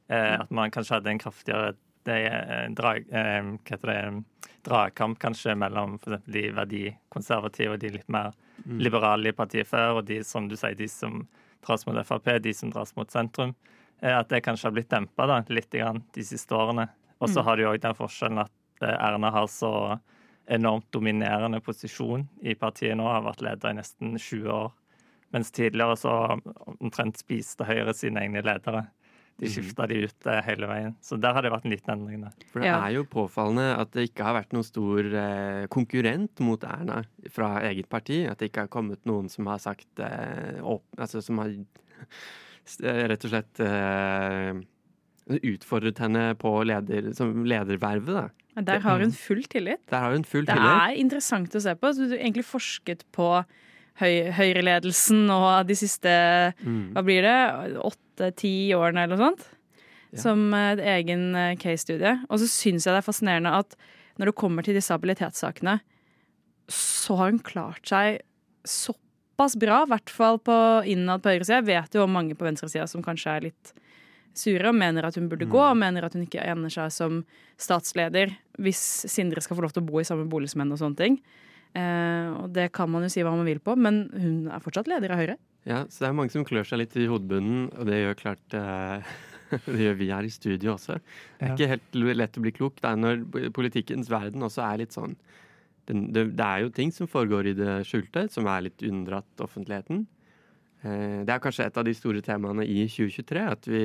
Eh, 0.08 0.34
at 0.40 0.52
man 0.56 0.72
kanskje 0.72 0.98
hadde 0.98 1.12
en 1.12 1.20
kraftigere 1.20 1.74
det, 2.08 2.18
eh, 2.32 2.68
drag, 2.72 3.08
uh, 3.12 4.22
dragkamp 4.64 5.20
kanskje 5.20 5.56
mellom 5.60 5.98
for 6.00 6.16
eksempel 6.16 6.34
de 6.34 6.44
verdikonservative 6.56 7.76
og 7.76 7.82
de 7.82 7.92
litt 7.92 8.08
mer 8.12 8.32
liberale 8.68 9.30
i 9.32 9.36
partiet 9.36 9.68
før, 9.68 10.00
og 10.00 10.06
de 10.08 10.22
som 10.24 10.48
du 10.48 10.56
sier, 10.56 10.76
de 10.76 10.88
som 10.88 11.22
dras 11.64 11.86
mot 11.88 12.00
Frp, 12.08 12.40
de 12.44 12.54
som 12.56 12.72
dras 12.72 12.96
mot 12.96 13.12
sentrum. 13.12 13.54
At 14.02 14.30
det 14.30 14.44
kanskje 14.46 14.68
har 14.68 14.76
blitt 14.76 14.90
dempa 14.90 15.44
litt 15.50 15.72
grann 15.72 16.04
de 16.14 16.24
siste 16.24 16.56
årene. 16.56 16.88
Og 17.20 17.30
så 17.30 17.42
har 17.42 17.58
du 17.58 17.66
òg 17.66 17.80
den 17.82 17.96
forskjellen 17.98 18.44
at 18.44 18.52
Erna 18.82 19.32
har 19.34 19.48
så 19.48 20.00
enormt 20.48 20.88
dominerende 20.96 21.60
posisjon 21.62 22.28
i 22.42 22.54
partiet 22.56 22.96
nå, 22.98 23.04
har 23.08 23.24
vært 23.26 23.42
leder 23.44 23.74
i 23.74 23.78
nesten 23.82 24.16
20 24.18 24.48
år. 24.54 24.70
Mens 25.36 25.52
tidligere 25.52 25.98
så 26.00 26.14
omtrent 26.80 27.18
spiste 27.20 27.66
Høyre 27.68 27.92
sine 27.94 28.22
egne 28.24 28.40
ledere. 28.46 28.86
De 29.38 29.46
skifta 29.52 29.86
de 29.92 30.00
ut 30.08 30.26
eh, 30.32 30.40
hele 30.48 30.66
veien. 30.66 30.96
Så 31.04 31.18
der 31.22 31.36
har 31.36 31.44
det 31.46 31.52
vært 31.54 31.66
en 31.68 31.74
liten 31.76 31.92
endring. 31.94 32.22
der. 32.24 32.32
For 32.50 32.60
det 32.64 32.70
Ja. 32.72 32.80
er 32.88 32.96
jo 32.96 33.04
påfallende 33.04 33.68
at 33.78 33.92
det 33.94 34.08
ikke 34.10 34.24
har 34.26 34.34
vært 34.40 34.54
noen 34.56 34.66
stor 34.66 35.04
eh, 35.14 35.68
konkurrent 35.68 36.40
mot 36.40 36.64
Erna 36.64 37.04
fra 37.30 37.52
eget 37.68 37.90
parti. 37.90 38.24
At 38.26 38.40
det 38.40 38.50
ikke 38.50 38.64
har 38.66 38.72
kommet 38.74 39.04
noen 39.06 39.30
som 39.30 39.46
har 39.52 39.60
sagt 39.60 40.00
eh, 40.00 40.58
opp, 40.64 40.88
Altså 40.98 41.22
som 41.22 41.38
har 41.44 41.52
eh, 41.54 43.04
rett 43.12 43.26
og 43.28 43.32
slett 43.36 43.62
eh, 43.62 44.54
utfordret 45.30 45.98
henne 46.00 46.30
på 46.40 46.52
leder, 46.68 47.12
som 47.18 47.44
ledervervet. 47.46 48.14
da. 48.14 48.62
Der 48.62 48.80
har 48.82 49.00
hun 49.04 49.12
full 49.14 49.44
tillit. 49.44 49.84
Der 49.92 50.00
har 50.00 50.12
hun 50.16 50.24
full 50.26 50.46
Det 50.46 50.56
tillit. 50.56 50.90
er 50.90 50.96
interessant 50.98 51.54
å 51.56 51.62
se 51.62 51.76
på. 51.76 51.92
Så 51.94 52.08
du 52.10 52.16
har 52.18 52.24
egentlig 52.24 52.46
forsket 52.46 53.04
på 53.14 53.44
høy, 54.00 54.32
Høyre-ledelsen 54.34 55.30
og 55.30 55.68
de 55.68 55.74
siste 55.76 56.54
Mm. 56.64 56.94
hva 56.94 57.04
blir 57.06 57.22
det, 57.22 57.78
åtte-ti 57.82 58.72
årene 58.74 59.04
eller 59.04 59.16
noe 59.18 59.28
sånt. 59.30 59.48
Ja. 60.14 60.20
Som 60.22 60.54
et 60.54 60.80
egen 60.80 61.36
eh, 61.36 61.56
case-studie. 61.56 62.24
Og 62.30 62.40
så 62.40 62.48
syns 62.48 62.86
jeg 62.86 62.94
det 62.96 63.04
er 63.04 63.12
fascinerende 63.12 63.52
at 63.60 63.76
når 64.18 64.26
det 64.32 64.36
kommer 64.36 64.64
til 64.64 64.74
disse 64.74 64.90
habilitetssakene, 64.96 65.80
så 66.70 67.16
har 67.18 67.30
hun 67.32 67.40
klart 67.40 67.84
seg 67.86 68.22
såpass 68.66 69.56
bra, 69.60 69.84
i 69.84 69.92
hvert 69.92 70.10
fall 70.10 70.40
på 70.40 70.56
innad 70.90 71.22
på 71.22 71.30
høyresida. 71.36 71.60
Jeg 71.62 71.66
vet 71.70 71.94
jo 71.94 72.04
om 72.04 72.12
mange 72.16 72.34
på 72.36 72.46
venstresida 72.48 72.88
som 72.90 73.04
kanskje 73.06 73.36
er 73.38 73.42
litt 73.52 73.74
sure 74.38 74.70
og 74.70 74.76
mener 74.78 75.08
at 75.08 75.16
hun 75.18 75.28
burde 75.32 75.48
gå, 75.50 75.60
og 75.60 75.78
mener 75.80 76.06
at 76.08 76.14
hun 76.18 76.24
ikke 76.26 76.44
egner 76.44 76.70
seg 76.74 76.92
som 76.94 77.22
statsleder 77.58 78.36
hvis 78.62 78.80
Sindre 79.10 79.42
skal 79.44 79.58
få 79.58 79.66
lov 79.66 79.74
til 79.76 79.84
å 79.84 79.90
bo 79.90 80.00
i 80.02 80.08
samme 80.08 80.28
bolig 80.30 80.50
som 80.52 80.62
henne 80.64 80.78
og 80.78 80.82
sånne 80.82 81.00
ting. 81.02 81.20
Eh, 81.78 82.30
og 82.42 82.52
det 82.56 82.70
kan 82.74 82.90
man 82.90 83.04
jo 83.06 83.10
si 83.14 83.22
hva 83.26 83.34
man 83.36 83.46
vil 83.46 83.60
på, 83.62 83.76
men 83.78 84.06
hun 84.16 84.38
er 84.54 84.64
fortsatt 84.64 84.88
leder 84.90 85.14
av 85.14 85.20
Høyre. 85.22 85.38
Ja, 85.68 85.82
så 85.92 86.06
det 86.06 86.10
er 86.10 86.16
mange 86.16 86.32
som 86.34 86.46
klør 86.48 86.66
seg 86.66 86.80
litt 86.80 86.96
i 86.96 87.10
hodebunnen, 87.12 87.68
og 87.76 87.90
det 87.90 88.00
gjør 88.02 88.22
klart 88.22 88.56
eh, 88.58 89.10
Det 89.68 89.80
gjør 89.80 89.94
vi 90.00 90.10
her 90.12 90.26
i 90.28 90.32
studio 90.32 90.74
også. 90.76 90.98
Det 91.00 91.46
er 91.46 91.48
Ja. 91.48 91.56
ikke 91.56 91.70
helt 91.72 91.98
lett 92.20 92.38
å 92.40 92.42
bli 92.44 92.52
klok 92.52 92.82
det 92.84 92.90
er 92.90 92.98
når 93.00 93.52
politikkens 93.56 94.10
verden 94.12 94.44
også 94.44 94.64
er 94.66 94.82
litt 94.82 94.96
sånn 94.96 95.14
det, 95.88 96.24
det 96.36 96.44
er 96.44 96.66
jo 96.66 96.70
ting 96.76 96.90
som 96.92 97.08
foregår 97.08 97.48
i 97.48 97.54
det 97.56 97.78
skjulte, 97.88 98.26
som 98.28 98.44
er 98.52 98.66
litt 98.66 98.82
unndratt 98.84 99.40
offentligheten. 99.40 100.02
Eh, 100.84 101.24
det 101.24 101.32
er 101.32 101.40
kanskje 101.40 101.64
et 101.70 101.78
av 101.80 101.86
de 101.88 101.94
store 101.96 102.20
temaene 102.26 102.66
i 102.68 102.82
2023, 102.92 103.46
at 103.54 103.70
vi 103.72 103.84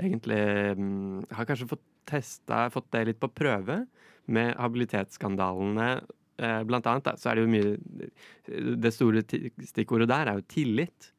egentlig 0.00 0.40
mm, 0.78 1.24
har 1.30 1.48
kanskje 1.48 1.70
fått 1.70 1.84
testa, 2.08 2.66
fått 2.72 2.90
det 2.92 3.04
litt 3.10 3.20
på 3.22 3.30
prøve 3.32 3.84
med 4.26 4.54
habilitetsskandalene. 4.60 5.88
Eh, 6.36 6.60
blant 6.66 6.86
annet 6.90 7.06
da, 7.06 7.16
så 7.20 7.30
er 7.30 7.38
det 7.38 7.44
jo 7.44 7.52
mye 7.52 8.78
Det 8.82 8.90
store 8.90 9.22
stikkordet 9.22 10.08
der 10.10 10.32
er 10.32 10.40
jo 10.40 10.48
tillit. 10.50 11.10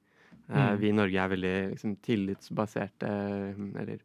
Eh, 0.50 0.56
Mm. 0.56 0.80
Vi 0.80 0.90
i 0.90 0.94
Norge 0.94 1.22
er 1.22 1.30
veldig 1.32 1.54
liksom, 1.72 1.96
tillitsbaserte, 2.06 3.08
eller 3.82 3.98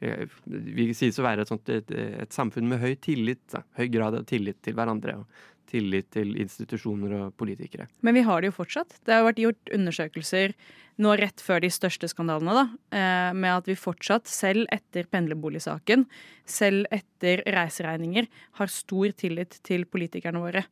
eh, 0.00 0.22
Vi 0.46 0.86
sies 0.96 1.18
å 1.20 1.26
være 1.26 1.44
et, 1.44 1.50
sånt, 1.50 1.68
et, 1.68 1.90
et 1.92 2.32
samfunn 2.32 2.68
med 2.70 2.80
høy 2.80 2.94
tillit. 2.96 3.42
Da. 3.52 3.60
Høy 3.76 3.88
grad 3.92 4.16
av 4.16 4.24
tillit 4.24 4.62
til 4.64 4.78
hverandre. 4.78 5.18
Og 5.20 5.26
tillit 5.72 6.10
til 6.14 6.36
institusjoner 6.40 7.16
og 7.18 7.34
politikere. 7.40 7.88
Men 8.04 8.16
vi 8.18 8.24
har 8.26 8.42
det 8.42 8.52
jo 8.52 8.58
fortsatt. 8.60 9.00
Det 9.06 9.16
har 9.16 9.26
vært 9.26 9.40
gjort 9.42 9.72
undersøkelser 9.74 10.56
nå 11.00 11.14
rett 11.16 11.40
før 11.40 11.62
de 11.64 11.70
største 11.72 12.08
skandalene, 12.10 12.52
da, 12.52 12.64
eh, 12.96 13.32
med 13.32 13.52
at 13.54 13.68
vi 13.70 13.78
fortsatt, 13.78 14.28
selv 14.28 14.66
etter 14.72 15.08
pendlerboligsaken, 15.08 16.04
selv 16.44 16.86
etter 16.92 17.42
reiseregninger, 17.46 18.28
har 18.60 18.72
stor 18.72 19.14
tillit 19.16 19.58
til 19.64 19.86
politikerne 19.88 20.42
våre. 20.42 20.66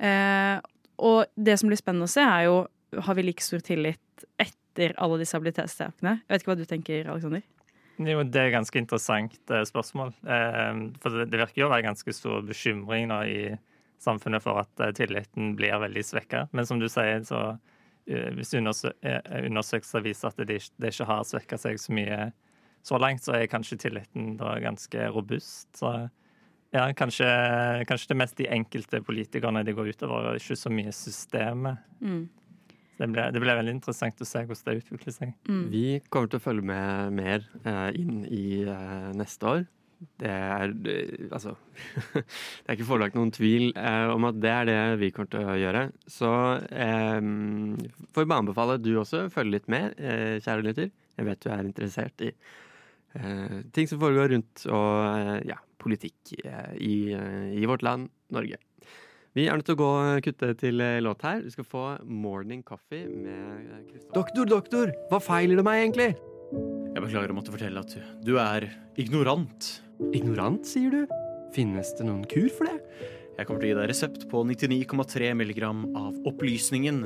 Eh, 0.00 0.58
og 0.98 1.26
det 1.36 1.58
som 1.58 1.70
blir 1.70 1.78
spennende 1.78 2.08
å 2.08 2.12
se, 2.12 2.20
er 2.20 2.48
jo 2.48 2.66
har 3.06 3.14
vi 3.14 3.22
like 3.22 3.42
stor 3.42 3.62
tillit 3.62 4.26
etter 4.38 4.94
alle 4.98 5.20
disse 5.20 5.36
habilitetssakene. 5.38 6.20
Jeg 6.26 6.28
vet 6.28 6.42
ikke 6.42 6.50
hva 6.50 6.58
du 6.58 6.66
tenker, 6.66 7.06
Aleksander? 7.06 7.42
Jo, 8.00 8.22
det 8.24 8.40
er 8.40 8.48
et 8.48 8.56
ganske 8.56 8.80
interessant 8.80 9.52
eh, 9.52 9.62
spørsmål. 9.68 10.12
For 10.24 11.14
det, 11.14 11.30
det 11.30 11.38
virker 11.38 11.62
jo 11.62 11.68
å 11.68 11.74
være 11.74 11.86
ganske 11.86 12.12
stor 12.16 12.42
bekymring 12.42 13.06
nå 13.12 13.22
i 13.28 13.42
samfunnet 14.00 14.42
for 14.44 14.62
at 14.62 14.80
eh, 14.80 14.92
tilliten 14.96 15.54
blir 15.58 15.76
veldig 15.82 16.04
svekka. 16.06 16.46
Men 16.56 16.66
som 16.68 16.80
du 16.80 16.88
sier, 16.88 17.20
så 17.28 17.40
eh, 18.06 18.30
hvis 18.36 18.54
undersø 18.58 18.92
eh, 19.04 19.20
undersøkelser 19.46 20.04
viser 20.06 20.32
at 20.32 20.40
det, 20.46 20.60
ikke- 20.62 21.06
har 21.08 21.24
svekka 21.28 21.58
seg 21.60 21.78
så 21.80 21.92
mye 21.96 22.32
så 22.82 22.96
langt, 22.96 23.20
så 23.26 23.34
er 23.36 23.46
kanskje 23.52 23.76
tilliten 23.82 24.36
da 24.40 24.54
ganske 24.64 25.10
robust. 25.12 25.68
Så 25.76 25.90
ja, 26.72 26.86
kanskje, 26.96 27.26
kanskje 27.84 28.08
det 28.08 28.14
er 28.14 28.20
mest 28.22 28.36
de 28.38 28.46
enkelte 28.48 29.00
politikerne 29.04 29.64
det 29.66 29.74
går 29.76 29.90
utover, 29.92 30.30
og 30.30 30.38
ikke 30.40 30.56
så 30.56 30.70
mye 30.72 30.92
systemet. 30.94 31.82
Mm. 32.00 32.22
Det 33.00 33.08
blir, 33.08 33.30
det 33.32 33.40
blir 33.40 33.56
veldig 33.56 33.72
interessant 33.78 34.20
å 34.20 34.26
se 34.28 34.42
hvordan 34.44 34.64
det 34.76 34.82
utvikler 34.84 35.12
seg. 35.16 35.30
Mm. 35.48 35.60
Vi 35.72 35.84
kommer 36.12 36.28
til 36.32 36.40
å 36.40 36.44
følge 36.44 36.64
med 36.68 37.12
mer 37.16 37.44
eh, 37.64 37.90
inn 38.00 38.24
i 38.28 38.62
eh, 38.68 39.10
neste 39.16 39.48
år. 39.48 39.62
Det 40.00 40.30
er 40.32 40.70
eh, 40.88 41.26
altså 41.28 41.52
Det 42.14 42.22
er 42.70 42.76
ikke 42.76 42.88
forelagt 42.88 43.18
noen 43.18 43.32
tvil 43.34 43.70
eh, 43.76 44.08
om 44.12 44.24
at 44.30 44.38
det 44.40 44.52
er 44.54 44.68
det 44.68 44.78
vi 45.02 45.10
kommer 45.12 45.32
til 45.34 45.44
å 45.44 45.58
gjøre. 45.60 45.84
Så 46.08 46.30
eh, 46.72 47.20
får 47.20 48.24
vi 48.24 48.30
bare 48.32 48.40
anbefale 48.46 48.78
at 48.78 48.86
du 48.86 48.94
også 49.00 49.26
følger 49.32 49.58
litt 49.58 49.68
med, 49.72 50.00
eh, 50.00 50.38
kjære 50.40 50.66
lytter. 50.70 50.90
Jeg 51.20 51.28
vet 51.28 51.44
du 51.44 51.50
er 51.52 51.68
interessert 51.68 52.24
i 52.24 52.30
eh, 52.32 53.58
ting 53.76 53.90
som 53.90 54.00
foregår 54.00 54.32
rundt 54.32 54.64
og 54.72 54.88
eh, 55.10 55.36
ja, 55.52 55.58
politikk 55.80 56.32
eh, 56.40 56.72
i, 56.80 56.96
eh, 57.16 57.52
i 57.60 57.68
vårt 57.68 57.84
land, 57.84 58.08
Norge. 58.32 58.56
Vi 59.36 59.44
er 59.46 59.60
nødt 59.60 59.68
til 59.68 59.76
å 59.76 59.78
gå 59.78 59.90
og 59.94 60.24
kutte 60.26 60.48
til 60.58 60.80
låt 61.04 61.20
her. 61.22 61.44
Vi 61.44 61.52
skal 61.54 61.68
få 61.68 61.84
Morning 62.02 62.64
Coffee 62.66 63.04
med 63.06 63.84
Kristoffer. 63.86 64.16
Doktor, 64.16 64.48
doktor! 64.56 64.94
Hva 65.12 65.20
feiler 65.22 65.60
det 65.60 65.66
meg 65.68 65.84
egentlig? 65.84 66.08
Jeg 66.96 67.04
beklager 67.04 67.30
å 67.30 67.36
måtte 67.36 67.54
fortelle 67.54 67.84
at 67.84 67.94
du 68.26 68.32
er 68.42 68.66
ignorant. 68.98 69.68
Ignorant, 70.08 70.64
sier 70.64 70.94
du? 70.94 71.10
Finnes 71.52 71.90
det 71.98 72.06
noen 72.08 72.22
kur 72.24 72.46
for 72.56 72.64
det? 72.64 72.78
Jeg 73.36 73.46
kommer 73.46 73.60
til 73.60 73.68
å 73.68 73.70
gi 73.70 73.76
deg 73.76 73.88
resept 73.90 74.22
på 74.30 74.40
99,3 74.48 75.34
milligram 75.36 75.82
av 75.92 76.16
opplysningen. 76.28 77.02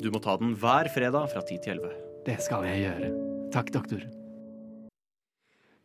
Du 0.00 0.08
må 0.08 0.20
ta 0.24 0.38
den 0.40 0.54
hver 0.56 0.88
fredag 0.94 1.28
fra 1.34 1.42
10 1.44 1.60
til 1.66 1.74
11. 1.76 1.98
Det 2.24 2.38
skal 2.44 2.64
jeg 2.64 2.86
gjøre. 2.86 3.10
Takk, 3.52 3.72
doktor. 3.76 4.06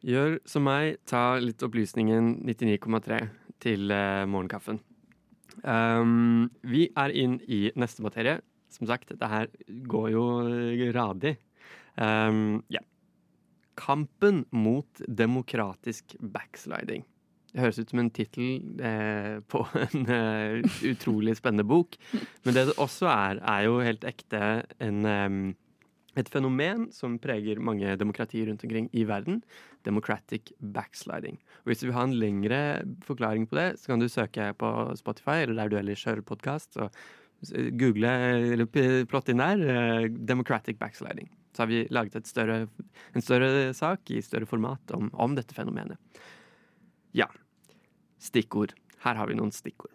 Gjør 0.08 0.38
som 0.48 0.64
meg, 0.68 1.02
ta 1.08 1.36
litt 1.44 1.68
opplysningen 1.68 2.32
99,3 2.48 3.20
til 3.64 3.92
eh, 3.92 4.24
morgenkaffen. 4.32 4.80
Um, 5.68 6.48
vi 6.64 6.88
er 6.96 7.12
inn 7.12 7.42
i 7.52 7.66
neste 7.76 8.08
materie. 8.08 8.40
Som 8.72 8.88
sagt, 8.88 9.12
dette 9.12 9.30
her 9.36 9.52
går 9.68 10.10
jo 10.16 10.26
radig. 10.96 11.36
Um, 12.00 12.64
ja. 12.72 12.80
Kampen 13.80 14.44
mot 14.52 15.02
demokratisk 15.08 16.16
backsliding. 16.20 17.06
Det 17.54 17.62
høres 17.62 17.78
ut 17.78 17.92
som 17.92 18.02
en 18.02 18.14
tittel 18.14 18.80
eh, 18.82 19.36
på 19.46 19.62
en 19.78 20.08
eh, 20.10 20.80
utrolig 20.90 21.36
spennende 21.38 21.66
bok. 21.70 22.00
Men 22.46 22.56
det 22.56 22.66
det 22.72 22.80
også 22.82 23.10
er, 23.12 23.42
er 23.46 23.68
jo 23.68 23.76
helt 23.86 24.08
ekte 24.10 24.40
en, 24.82 25.04
em, 25.06 25.38
et 26.18 26.30
fenomen 26.34 26.88
som 26.94 27.20
preger 27.22 27.62
mange 27.62 27.94
demokratier 28.02 28.50
rundt 28.50 28.66
omkring 28.66 28.90
i 28.90 29.06
verden. 29.06 29.44
Democratic 29.86 30.50
backsliding. 30.58 31.38
Og 31.62 31.72
hvis 31.72 31.84
du 31.84 31.88
vil 31.88 31.98
ha 32.00 32.08
en 32.08 32.18
lengre 32.18 32.64
forklaring 33.06 33.46
på 33.50 33.60
det, 33.60 33.68
så 33.82 33.94
kan 33.94 34.02
du 34.02 34.10
søke 34.10 34.50
på 34.58 34.74
Spotify 34.98 35.44
eller 35.44 35.62
der 35.62 35.70
du 35.70 35.78
ellers 35.78 36.08
hører 36.10 36.26
podkast. 36.26 36.82
Google 37.78 38.10
eller 38.56 39.06
plott 39.06 39.30
inn 39.30 39.44
der 39.44 39.62
eh, 39.62 40.10
'democratic 40.10 40.82
backsliding'. 40.82 41.30
Så 41.54 41.64
har 41.64 41.70
vi 41.70 41.84
laget 41.94 42.18
et 42.18 42.30
større, 42.30 42.64
en 43.14 43.26
større 43.26 43.72
sak 43.78 44.10
i 44.12 44.22
større 44.26 44.50
format 44.50 44.94
om, 44.98 45.12
om 45.14 45.36
dette 45.38 45.56
fenomenet. 45.56 46.02
Ja. 47.14 47.30
Stikkord. 48.18 48.74
Her 49.04 49.20
har 49.20 49.30
vi 49.30 49.38
noen 49.38 49.54
stikkord. 49.54 49.94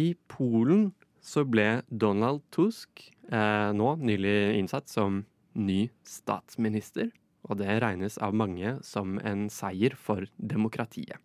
I 0.00 0.14
Polen 0.28 0.88
så 1.24 1.44
ble 1.48 1.84
Donald 1.88 2.42
Tusk 2.52 3.06
eh, 3.30 3.70
nå 3.76 3.94
nylig 4.02 4.58
innsatt 4.58 4.90
som 4.90 5.22
ny 5.54 5.86
statsminister. 6.04 7.12
Og 7.44 7.60
det 7.60 7.76
regnes 7.84 8.16
av 8.24 8.34
mange 8.36 8.78
som 8.84 9.18
en 9.20 9.46
seier 9.52 9.94
for 10.00 10.24
demokratiet. 10.36 11.20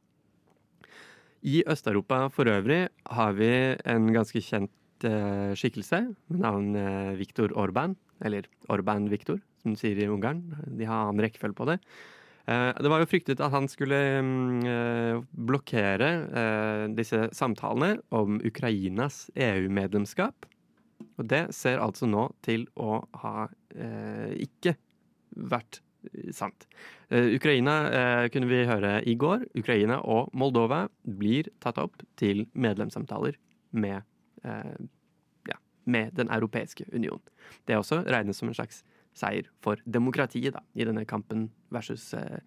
I 1.40 1.62
Øst-Europa 1.64 2.26
for 2.36 2.52
øvrig 2.52 2.90
har 3.08 3.36
vi 3.38 3.52
en 3.88 4.10
ganske 4.12 4.42
kjent 4.44 5.08
eh, 5.08 5.56
skikkelse 5.56 6.02
med 6.28 6.42
navn 6.44 6.76
eh, 6.76 7.16
Viktor 7.20 7.56
Orban. 7.56 7.96
Eller 8.26 8.48
Orban-Viktor, 8.72 9.40
som 9.62 9.76
de 9.76 9.80
sier 9.80 10.00
i 10.00 10.08
Ungarn. 10.10 10.44
De 10.68 10.88
har 10.88 11.08
annen 11.08 11.24
rekkefølge 11.24 11.58
på 11.58 11.70
det. 11.72 11.80
Eh, 12.50 12.72
det 12.82 12.90
var 12.90 13.04
jo 13.04 13.10
fryktet 13.10 13.42
at 13.44 13.54
han 13.54 13.68
skulle 13.70 13.98
mm, 14.26 14.62
eh, 14.66 15.20
blokkere 15.50 16.10
eh, 16.42 16.86
disse 16.98 17.28
samtalene 17.36 18.00
om 18.16 18.40
Ukrainas 18.46 19.28
EU-medlemskap. 19.36 20.48
Og 21.20 21.28
det 21.30 21.50
ser 21.56 21.82
altså 21.84 22.08
nå 22.10 22.30
til 22.44 22.66
å 22.80 23.00
ha 23.22 23.48
ikke 24.40 24.74
vært 25.52 25.80
sant. 26.36 26.66
Ukraina 27.12 27.76
kunne 28.32 28.48
vi 28.48 28.60
høre 28.68 28.92
i 29.08 29.16
går. 29.20 29.46
Ukraina 29.60 30.02
og 30.04 30.32
Moldova 30.36 30.86
blir 31.04 31.48
tatt 31.64 31.80
opp 31.80 32.04
til 32.20 32.46
medlemssamtaler 32.52 33.36
med, 33.72 34.04
ja, 34.44 34.60
med 35.90 36.16
Den 36.18 36.30
europeiske 36.32 36.86
union. 36.94 37.22
Det 37.68 37.78
også 37.78 38.04
regnes 38.06 38.38
som 38.40 38.50
en 38.50 38.58
slags 38.58 38.84
seier 39.18 39.50
for 39.64 39.82
demokratiet 39.86 40.54
da, 40.56 40.62
i 40.78 40.86
denne 40.88 41.06
kampen 41.10 41.50
versus 41.74 42.12
eh, 42.14 42.40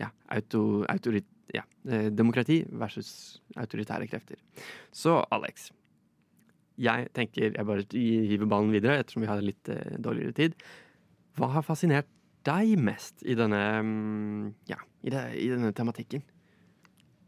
ja, 0.00 0.10
auto, 0.34 0.84
autorit, 0.90 1.26
ja, 1.54 1.64
eh, 1.88 2.10
demokrati 2.12 2.62
versus 2.70 3.40
autoritære 3.56 4.08
krefter. 4.10 4.40
Så 4.92 5.22
Alex, 5.34 5.70
jeg 6.80 7.08
tenker 7.14 7.54
jeg 7.54 7.66
bare 7.66 7.86
hiver 7.94 8.50
ballen 8.50 8.74
videre 8.74 8.98
ettersom 9.00 9.24
vi 9.24 9.30
har 9.30 9.42
litt 9.44 9.70
eh, 9.72 9.96
dårligere 10.02 10.36
tid. 10.36 10.58
Hva 11.38 11.50
har 11.56 11.66
fascinert 11.66 12.10
deg 12.44 12.76
mest 12.78 13.24
i 13.24 13.36
denne, 13.38 13.62
mm, 13.82 14.48
ja, 14.70 14.78
i, 15.02 15.12
det, 15.14 15.24
i 15.40 15.48
denne 15.52 15.72
tematikken? 15.76 16.24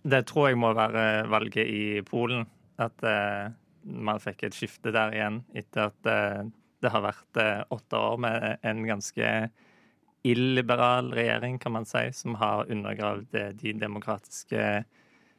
Det 0.07 0.23
tror 0.29 0.51
jeg 0.51 0.59
må 0.61 0.71
være 0.77 1.27
valget 1.31 1.67
i 1.67 1.85
Polen. 2.07 2.45
At 2.79 3.03
eh, 3.07 3.55
man 3.87 4.21
fikk 4.23 4.47
et 4.47 4.57
skifte 4.57 4.93
der 4.95 5.15
igjen 5.15 5.43
etter 5.55 5.91
at 5.91 6.09
eh, 6.11 6.47
det 6.83 6.93
har 6.93 7.05
vært 7.05 7.41
eh, 7.41 7.63
åtte 7.73 7.99
år 7.99 8.19
med 8.23 8.67
en 8.67 8.83
ganske 8.87 9.31
illiberal 10.27 11.13
regjering, 11.15 11.59
kan 11.63 11.77
man 11.77 11.87
si, 11.89 12.09
som 12.13 12.37
har 12.41 12.71
undergravd 12.73 13.39
eh, 13.39 13.53
de 13.57 13.77
demokratiske 13.81 14.85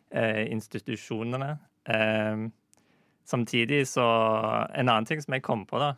institusjonene. 0.08 1.58
Eh, 1.92 2.46
samtidig 3.28 3.82
så 3.92 4.06
En 4.72 4.88
annen 4.88 5.06
ting 5.06 5.20
som 5.22 5.34
jeg 5.36 5.44
kom 5.44 5.66
på 5.68 5.82
da, 5.82 5.90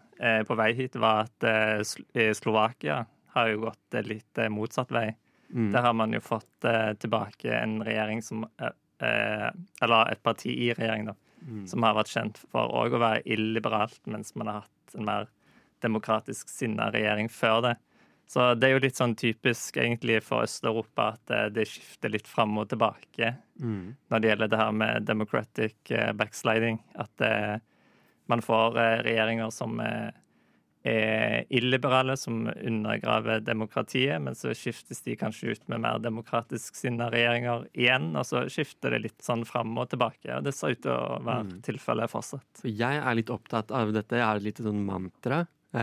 på 0.47 0.55
vei 0.57 0.71
hit, 0.73 0.95
var 0.97 1.27
at 1.27 1.85
Sl 1.85 2.01
Slovakia 2.33 3.03
har 3.35 3.51
jo 3.51 3.67
gått 3.67 3.99
litt 4.07 4.41
motsatt 4.49 4.89
vei. 4.89 5.11
Mm. 5.53 5.69
Der 5.75 5.85
har 5.85 5.93
man 5.93 6.13
jo 6.17 6.23
fått 6.25 6.65
tilbake 6.97 7.53
en 7.53 7.83
regjering 7.85 8.23
som 8.25 8.47
Eller 8.57 10.11
et 10.11 10.23
parti 10.23 10.49
i 10.49 10.73
regjering, 10.73 11.05
da. 11.11 11.15
Mm. 11.41 11.67
Som 11.67 11.83
har 11.85 11.95
vært 11.97 12.11
kjent 12.11 12.39
for 12.51 12.71
òg 12.75 12.95
å 12.95 13.03
være 13.03 13.23
illiberalt, 13.25 14.01
mens 14.11 14.33
man 14.35 14.51
har 14.51 14.65
hatt 14.65 14.97
en 14.97 15.05
mer 15.07 15.29
demokratisk 15.83 16.49
sinna 16.51 16.89
regjering 16.91 17.29
før 17.31 17.61
det. 17.63 17.75
Så 18.29 18.51
det 18.53 18.67
er 18.67 18.75
jo 18.75 18.81
litt 18.83 18.99
sånn 18.99 19.15
typisk 19.17 19.79
egentlig 19.81 20.19
for 20.21 20.45
Øst-Europa 20.45 21.07
at 21.15 21.21
det, 21.31 21.39
det 21.55 21.65
skifter 21.71 22.11
litt 22.13 22.27
fram 22.29 22.57
og 22.61 22.69
tilbake 22.69 23.35
Mm. 23.59 23.95
når 24.07 24.19
det 24.19 24.27
gjelder 24.29 24.47
det 24.47 24.57
her 24.57 24.71
med 24.71 25.03
democratic 25.03 25.91
eh, 25.91 26.13
backsliding. 26.15 26.77
At 26.95 27.09
det, 27.19 27.59
man 28.31 28.39
får 28.41 28.77
eh, 28.79 29.01
regjeringer 29.03 29.49
som 29.51 29.79
eh, 29.83 30.13
er 30.87 31.43
illiberale, 31.51 32.15
som 32.17 32.45
undergraver 32.47 33.41
demokratiet, 33.43 34.21
men 34.23 34.33
så 34.37 34.53
skiftes 34.55 35.01
de 35.03 35.15
kanskje 35.19 35.51
ut 35.51 35.65
med 35.67 35.81
mer 35.83 35.99
demokratisk 35.99 36.75
sinna 36.79 37.09
regjeringer 37.11 37.65
igjen, 37.73 38.11
og 38.15 38.23
så 38.25 38.45
skifter 38.49 38.95
det 38.95 39.01
litt 39.09 39.19
sånn 39.25 39.43
fram 39.45 39.75
og 39.77 39.89
tilbake. 39.91 40.29
Og 40.37 40.43
det 40.47 40.53
ser 40.55 40.71
ut 40.77 40.81
til 40.85 40.91
å 40.95 41.19
være 41.25 41.43
Mm. 41.49 41.61
tilfellet 41.61 42.09
fortsatt. 42.09 42.63
Jeg 42.63 43.01
er 43.03 43.15
litt 43.15 43.29
opptatt 43.29 43.71
av 43.71 43.91
dette. 43.93 44.15
Jeg 44.15 44.25
har 44.25 44.35
et 44.37 44.43
lite 44.43 44.63
sånn 44.63 44.85
mantra. 44.85 45.47
Eh, 45.73 45.79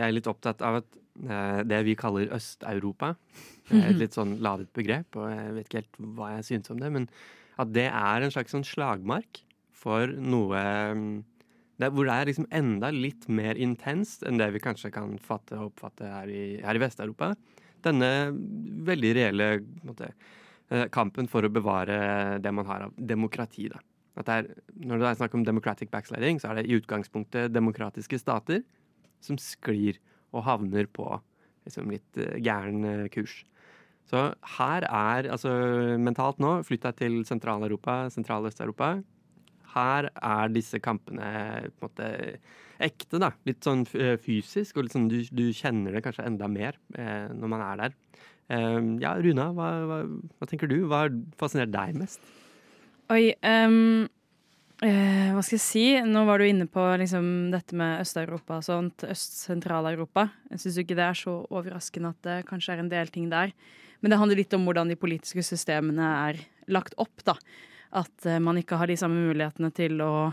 Jeg 0.00 0.02
er 0.08 0.12
litt 0.12 0.26
opptatt 0.26 0.60
av 0.62 0.76
at 0.82 0.84
eh, 1.28 1.62
det 1.64 1.84
vi 1.84 1.94
kaller 1.94 2.28
Øst-Europa 2.34 3.14
et 3.70 3.96
litt 3.96 4.12
sånn 4.12 4.38
ladet 4.40 4.72
begrep, 4.74 5.14
og 5.16 5.30
jeg 5.30 5.54
vet 5.54 5.66
ikke 5.68 5.78
helt 5.84 6.16
hva 6.16 6.36
jeg 6.36 6.44
synes 6.44 6.70
om 6.70 6.78
det, 6.80 6.90
men 6.92 7.08
at 7.58 7.72
det 7.72 7.86
er 7.86 8.22
en 8.22 8.30
slags 8.30 8.50
sånn 8.50 8.64
slagmark 8.66 9.42
for 9.72 10.06
noe 10.08 10.56
mm, 10.94 11.24
det, 11.80 11.88
Hvor 11.94 12.08
det 12.08 12.14
er 12.14 12.28
liksom 12.28 12.48
enda 12.52 12.90
litt 12.92 13.26
mer 13.32 13.58
intenst 13.60 14.24
enn 14.28 14.40
det 14.40 14.50
vi 14.54 14.62
kanskje 14.62 14.92
kan 14.94 15.16
fatte 15.24 15.56
og 15.58 15.70
oppfatte 15.70 16.10
her 16.10 16.28
i, 16.28 16.44
her 16.60 16.76
i 16.76 16.82
Vest-Europa. 16.82 17.32
Denne 17.84 18.10
veldig 18.86 19.12
reelle 19.16 19.48
måte, 19.86 20.10
eh, 20.68 20.86
kampen 20.92 21.30
for 21.30 21.46
å 21.46 21.52
bevare 21.52 22.40
det 22.42 22.52
man 22.52 22.68
har 22.68 22.88
av 22.88 22.92
demokrati. 22.96 23.70
da. 23.72 23.80
Det 24.20 24.28
er, 24.28 24.48
når 24.76 25.00
det 25.00 25.08
er 25.08 25.18
snakk 25.22 25.34
om 25.34 25.44
democratic 25.46 25.90
backsliding, 25.90 26.40
så 26.40 26.50
er 26.50 26.60
det 26.60 26.68
i 26.68 26.76
utgangspunktet 26.76 27.54
demokratiske 27.54 28.18
stater 28.20 28.60
som 29.24 29.38
sklir 29.40 29.96
og 30.34 30.44
havner 30.44 30.88
på 30.92 31.06
liksom 31.64 31.90
litt 31.92 32.20
eh, 32.20 32.36
gæren 32.40 32.84
eh, 32.84 33.08
kurs. 33.12 33.40
Så 34.10 34.32
her 34.58 34.84
er 34.84 35.30
altså 35.30 35.52
mentalt 36.02 36.40
nå, 36.42 36.58
flytt 36.66 36.82
deg 36.88 36.96
til 36.98 37.20
Sentral-Europa, 37.28 38.08
Sentral-Øst-Europa. 38.10 38.96
Her 39.74 40.10
er 40.14 40.52
disse 40.54 40.80
kampene 40.82 41.30
på 41.78 41.86
en 41.86 41.88
måte 41.88 42.10
ekte, 42.80 43.20
da. 43.20 43.32
Litt 43.48 43.66
sånn 43.66 43.84
eh, 43.98 44.16
fysisk, 44.20 44.76
og 44.76 44.86
litt 44.86 44.96
sånn, 44.96 45.08
du, 45.10 45.20
du 45.36 45.50
kjenner 45.56 45.96
det 45.96 46.04
kanskje 46.06 46.26
enda 46.28 46.48
mer 46.50 46.78
eh, 46.96 47.28
når 47.36 47.52
man 47.52 47.64
er 47.66 47.82
der. 47.82 47.98
Eh, 48.50 48.78
ja, 49.02 49.16
Runa, 49.20 49.50
hva, 49.56 49.72
hva, 49.88 49.98
hva 50.38 50.48
tenker 50.50 50.70
du? 50.70 50.80
Hva 50.88 51.04
har 51.04 51.12
fascinert 51.40 51.74
deg 51.74 51.98
mest? 52.00 52.24
Oi, 53.10 53.32
um, 53.42 54.06
eh, 54.86 55.30
hva 55.34 55.42
skal 55.44 55.56
jeg 55.58 55.64
si? 55.64 55.84
Nå 56.06 56.24
var 56.28 56.40
du 56.40 56.46
inne 56.46 56.68
på 56.70 56.84
liksom, 57.02 57.50
dette 57.54 57.76
med 57.78 58.04
Øst-Europa 58.04 58.60
og 58.60 58.66
sånt. 58.66 59.06
Øst-Sentral-Europa. 59.06 60.28
Jeg 60.54 60.64
syns 60.64 60.80
ikke 60.82 60.98
det 60.98 61.08
er 61.08 61.18
så 61.18 61.40
overraskende 61.50 62.14
at 62.14 62.28
det 62.28 62.38
kanskje 62.50 62.76
er 62.76 62.84
en 62.84 62.92
del 62.92 63.10
ting 63.12 63.28
der. 63.32 63.52
Men 64.00 64.14
det 64.14 64.20
handler 64.20 64.40
litt 64.40 64.54
om 64.56 64.62
hvordan 64.64 64.88
de 64.88 64.96
politiske 64.96 65.44
systemene 65.44 66.06
er 66.30 66.40
lagt 66.70 66.94
opp, 67.02 67.26
da. 67.26 67.34
At 67.90 68.26
eh, 68.28 68.38
man 68.42 68.58
ikke 68.60 68.78
har 68.78 68.90
de 68.90 68.98
samme 68.98 69.18
mulighetene 69.18 69.72
til 69.74 69.98
å 70.04 70.30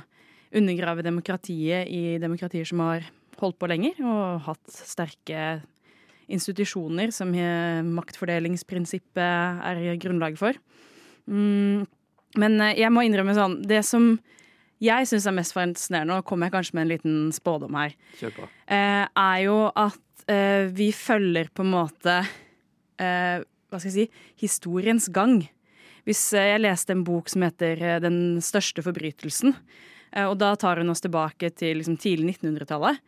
undergrave 0.57 1.05
demokratiet 1.05 1.89
i 1.89 2.17
demokratier 2.21 2.67
som 2.67 2.83
har 2.85 3.07
holdt 3.41 3.57
på 3.59 3.69
lenger 3.69 3.99
og 4.05 4.45
hatt 4.45 4.77
sterke 4.77 5.59
institusjoner 6.31 7.11
som 7.15 7.33
eh, 7.33 7.81
maktfordelingsprinsippet 7.85 9.17
er 9.71 9.99
grunnlag 10.01 10.37
for. 10.39 10.57
Mm, 11.25 11.87
men 12.37 12.59
eh, 12.61 12.77
jeg 12.83 12.93
må 12.93 13.03
innrømme 13.03 13.35
sånn 13.35 13.59
Det 13.67 13.81
som 13.85 14.15
jeg 14.83 15.09
syns 15.09 15.25
er 15.25 15.33
mest 15.33 15.55
fascinerende, 15.57 16.19
og 16.19 16.27
kommer 16.29 16.47
jeg 16.47 16.53
kanskje 16.59 16.77
med 16.77 16.83
en 16.85 16.91
liten 16.91 17.15
spådom 17.33 17.73
her, 17.79 17.95
er 18.69 19.37
jo 19.41 19.55
at 19.73 20.03
vi 20.77 20.91
følger 20.93 21.47
på 21.55 21.63
en 21.63 21.71
måte 21.71 22.13
Hva 22.99 23.79
skal 23.79 23.87
jeg 23.87 23.95
si 23.95 24.05
historiens 24.43 25.07
gang. 25.15 25.39
Hvis 26.07 26.21
eh, 26.37 26.53
jeg 26.53 26.63
leste 26.63 26.95
en 26.95 27.03
bok 27.07 27.27
som 27.31 27.43
heter 27.43 27.81
eh, 27.83 27.99
'Den 27.99 28.39
største 28.43 28.83
forbrytelsen', 28.85 29.55
eh, 30.13 30.23
og 30.23 30.37
da 30.39 30.55
tar 30.55 30.79
hun 30.79 30.89
oss 30.93 31.03
tilbake 31.03 31.51
til 31.51 31.81
liksom, 31.81 31.99
tidlig 31.99 32.37
1900-tallet. 32.37 33.01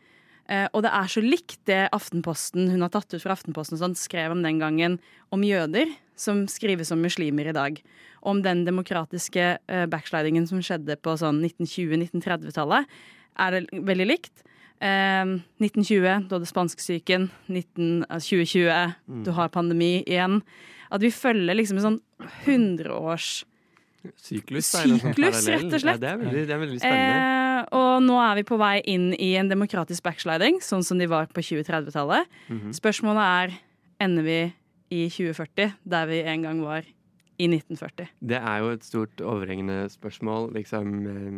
Eh, 0.50 0.66
og 0.74 0.84
det 0.84 0.92
er 0.92 1.08
så 1.08 1.22
likt 1.24 1.60
det 1.70 1.88
Aftenposten 1.96 2.68
hun 2.68 2.84
har 2.84 2.92
tatt 2.92 3.08
ut 3.14 3.22
fra 3.22 3.32
Aftenposten 3.32 3.80
sånn, 3.80 3.96
skrev 3.96 4.34
om 4.34 4.44
den 4.44 4.60
gangen 4.60 4.98
om 5.32 5.46
jøder, 5.46 5.88
som 6.18 6.44
skrives 6.50 6.92
om 6.92 7.00
muslimer 7.00 7.48
i 7.48 7.56
dag. 7.56 7.80
Om 8.20 8.42
den 8.44 8.66
demokratiske 8.66 9.56
backslidingen 9.88 10.44
som 10.44 10.60
skjedde 10.60 10.98
på 11.00 11.14
sånn 11.16 11.40
1920-1930-tallet, 11.40 12.84
er 13.40 13.56
det 13.56 13.80
veldig 13.88 14.08
likt. 14.10 14.42
Eh, 14.80 15.36
1920, 15.60 16.28
du 16.28 16.34
hadde 16.36 16.48
spanskesyken. 16.48 17.28
19, 17.48 18.04
eh, 18.08 18.18
2020, 18.18 18.94
du 19.24 19.30
har 19.36 19.52
pandemi 19.52 20.02
igjen. 20.06 20.40
At 20.90 21.04
vi 21.04 21.12
følger 21.14 21.54
liksom 21.54 21.78
en 21.78 21.86
sånn 21.86 22.00
100-års 22.46 23.44
Syklus, 24.16 24.70
sånt 24.72 25.02
Syklus, 25.02 25.42
rett 25.44 25.66
og 25.68 25.82
slett. 25.82 25.98
Ja, 25.98 26.00
det, 26.00 26.08
er 26.08 26.20
veldig, 26.22 26.44
det 26.48 26.54
er 26.54 26.60
veldig 26.62 26.78
spennende. 26.80 27.16
Eh, 27.26 27.66
og 27.76 28.04
nå 28.06 28.16
er 28.24 28.38
vi 28.38 28.44
på 28.48 28.56
vei 28.60 28.78
inn 28.88 29.10
i 29.20 29.34
en 29.36 29.50
demokratisk 29.50 30.06
backsliding, 30.06 30.60
sånn 30.64 30.84
som 30.86 31.00
de 31.00 31.08
var 31.10 31.28
på 31.34 31.44
2030-tallet. 31.44 32.30
Mhm. 32.48 32.72
Spørsmålet 32.76 33.26
er 33.26 33.58
ender 34.00 34.24
vi 34.24 34.38
i 34.90 35.02
2040, 35.12 35.76
der 35.84 36.08
vi 36.08 36.22
en 36.24 36.46
gang 36.48 36.62
var 36.64 36.88
i 37.40 37.48
1940. 37.48 38.08
Det 38.32 38.40
er 38.40 38.64
jo 38.64 38.72
et 38.72 38.84
stort 38.84 39.20
overhengende 39.20 39.84
spørsmål, 39.92 40.50
liksom 40.56 40.96
eh, 41.04 41.36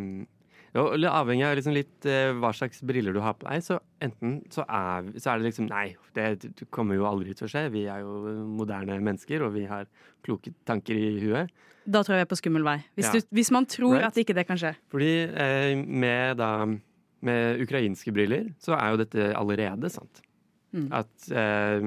jo, 0.74 0.84
Avhengig 1.10 1.44
av 1.44 1.56
liksom 1.58 1.74
litt 1.76 2.06
eh, 2.08 2.30
hva 2.38 2.52
slags 2.56 2.80
briller 2.88 3.12
du 3.12 3.20
har 3.20 3.34
på 3.36 3.44
deg, 3.48 3.60
så 3.66 3.76
enten 4.02 4.38
så 4.52 4.64
er, 4.64 5.10
så 5.20 5.32
er 5.34 5.42
det 5.42 5.50
liksom 5.50 5.66
Nei, 5.68 5.96
det 6.16 6.64
kommer 6.72 6.96
jo 6.96 7.04
aldri 7.08 7.34
til 7.36 7.48
å 7.48 7.50
skje. 7.52 7.66
Vi 7.74 7.84
er 7.92 8.00
jo 8.04 8.46
moderne 8.48 8.96
mennesker, 9.04 9.44
og 9.44 9.52
vi 9.56 9.66
har 9.68 9.84
kloke 10.24 10.54
tanker 10.68 10.96
i 10.96 11.12
huet. 11.20 11.52
Da 11.84 12.00
tror 12.06 12.14
jeg 12.16 12.22
vi 12.22 12.26
er 12.28 12.30
på 12.30 12.38
skummel 12.40 12.64
vei. 12.64 12.78
Hvis, 12.96 13.08
Ja. 13.10 13.20
du, 13.20 13.26
hvis 13.36 13.50
man 13.50 13.66
tror 13.66 13.96
Right. 13.98 14.06
at 14.06 14.16
ikke 14.22 14.34
det 14.38 14.46
kan 14.46 14.56
skje. 14.56 14.74
Fordi 14.88 15.12
eh, 15.28 15.74
med 15.76 16.36
da 16.38 16.52
med 17.22 17.60
ukrainske 17.62 18.10
briller, 18.14 18.48
så 18.58 18.74
er 18.74 18.90
jo 18.90 18.96
dette 19.04 19.28
allerede 19.38 19.90
sant. 19.90 20.22
Mm. 20.74 20.88
At 20.90 21.28
eh, 21.30 21.80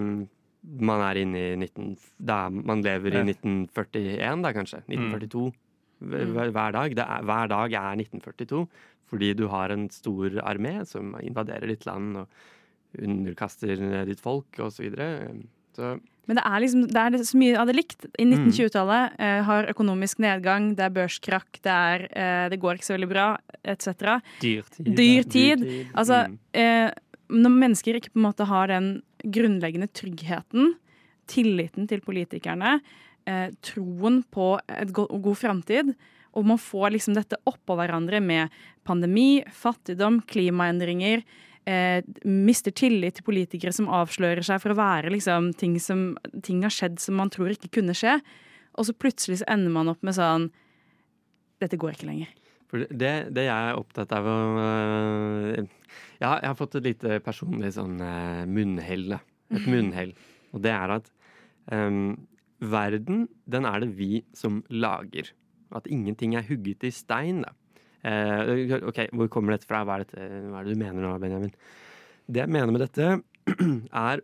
man 0.79 1.01
er 1.09 1.19
inne 1.21 1.41
i 1.41 1.55
19... 1.59 1.97
Da 2.19 2.49
man 2.49 2.81
lever 2.85 3.17
i 3.19 3.23
1941, 3.33 4.41
da 4.45 4.51
kanskje. 4.55 4.79
1942. 4.87 5.49
Mm. 5.49 5.61
Hver 6.01 6.71
dag. 6.75 6.95
Det 6.95 7.05
er, 7.05 7.23
hver 7.23 7.47
dag 7.51 7.73
er 7.73 8.01
1942. 8.03 8.65
Fordi 9.11 9.33
du 9.37 9.47
har 9.51 9.69
en 9.69 9.87
stor 9.93 10.33
armé 10.41 10.79
som 10.89 11.13
invaderer 11.21 11.69
ditt 11.69 11.85
land 11.85 12.17
og 12.23 12.27
underkaster 13.01 13.79
ditt 14.07 14.21
folk 14.23 14.59
osv. 14.59 14.75
Så, 14.79 14.83
videre. 14.85 15.07
så 15.75 15.91
Men 16.25 16.39
det 16.39 16.45
er 16.47 16.63
liksom 16.63 16.85
det 16.89 17.03
er 17.03 17.17
så 17.29 17.37
mye 17.39 17.59
av 17.61 17.69
det 17.69 17.75
likt. 17.77 18.07
I 18.17 18.25
1920-tallet 18.25 19.19
eh, 19.21 19.41
har 19.45 19.69
økonomisk 19.71 20.21
nedgang, 20.23 20.71
det 20.77 20.87
er 20.87 20.95
børskrakk, 20.95 21.59
det, 21.61 21.75
er, 21.75 22.05
eh, 22.11 22.45
det 22.53 22.59
går 22.63 22.79
ikke 22.79 22.89
så 22.89 22.95
veldig 22.97 23.11
bra, 23.11 23.27
etc. 23.63 23.91
Dyrtid. 24.41 24.89
Dyr 24.95 25.27
tid. 25.29 25.65
dyrtid. 25.65 25.91
Altså, 25.93 26.23
Mm. 26.25 26.39
eh, 26.53 26.91
når 27.29 27.49
mennesker 27.61 27.95
ikke 27.99 28.13
på 28.13 28.19
en 28.21 28.27
måte 28.29 28.45
har 28.45 28.67
den 28.67 29.01
grunnleggende 29.25 29.87
tryggheten, 29.93 30.75
tilliten 31.27 31.87
til 31.89 32.01
politikerne, 32.05 32.79
eh, 33.29 33.49
troen 33.65 34.21
på 34.31 34.55
et 34.67 34.93
go 34.95 35.07
god 35.09 35.39
framtid, 35.39 35.93
og 36.35 36.47
man 36.49 36.59
får 36.59 36.93
liksom 36.95 37.15
dette 37.15 37.39
oppå 37.47 37.77
hverandre 37.79 38.19
med 38.23 38.53
pandemi, 38.87 39.43
fattigdom, 39.55 40.21
klimaendringer, 40.27 41.23
eh, 41.65 42.01
mister 42.23 42.71
tillit 42.75 43.19
til 43.19 43.27
politikere 43.27 43.73
som 43.73 43.87
avslører 43.87 44.43
seg 44.45 44.61
for 44.63 44.73
å 44.73 44.79
være 44.79 45.13
liksom 45.13 45.53
ting 45.57 45.77
som 45.79 46.17
ting 46.43 46.63
har 46.65 46.73
skjedd 46.73 46.99
som 46.99 47.17
man 47.19 47.31
tror 47.33 47.55
ikke 47.55 47.79
kunne 47.79 47.95
skje, 47.97 48.19
og 48.75 48.87
så 48.87 48.97
plutselig 48.97 49.41
så 49.41 49.49
ender 49.55 49.71
man 49.71 49.91
opp 49.91 50.03
med 50.03 50.17
sånn 50.17 50.51
Dette 51.63 51.77
går 51.79 51.95
ikke 51.95 52.09
lenger. 52.09 52.31
Det, 52.75 53.11
det 53.31 53.45
jeg 53.45 53.67
er 53.69 53.77
opptatt 53.79 54.11
av 54.11 54.25
å 54.27 54.37
øh, 54.59 55.61
ja, 56.19 56.33
Jeg 56.41 56.49
har 56.49 56.57
fått 56.59 56.75
et 56.75 56.87
lite 56.89 57.19
personlig 57.23 57.71
sånn 57.77 57.95
øh, 58.03 58.41
munnhell. 58.49 59.15
Et 59.55 59.67
munnhell. 59.69 60.11
Og 60.51 60.59
det 60.65 60.73
er 60.73 60.97
at 60.97 61.07
øhm, 61.71 62.17
verden, 62.59 63.27
den 63.49 63.67
er 63.67 63.83
det 63.83 63.91
vi 63.97 64.23
som 64.33 64.63
lager. 64.69 65.31
At 65.75 65.87
ingenting 65.91 66.35
er 66.35 66.45
hugget 66.47 66.85
i 66.87 66.93
stein. 66.93 67.43
da. 67.43 67.53
Eh, 68.05 68.79
ok, 68.85 69.07
Hvor 69.11 69.29
kommer 69.33 69.55
dette 69.55 69.67
fra? 69.67 69.83
Hva 69.83 69.99
er, 69.99 70.05
dette, 70.05 70.29
hva 70.51 70.61
er 70.61 70.67
det 70.67 70.75
du 70.75 70.81
mener 70.81 71.01
nå, 71.01 71.15
Benjamin? 71.21 71.53
Det 72.25 72.43
jeg 72.43 72.53
mener 72.53 72.71
med 72.73 72.85
dette, 72.85 73.21
er 74.09 74.21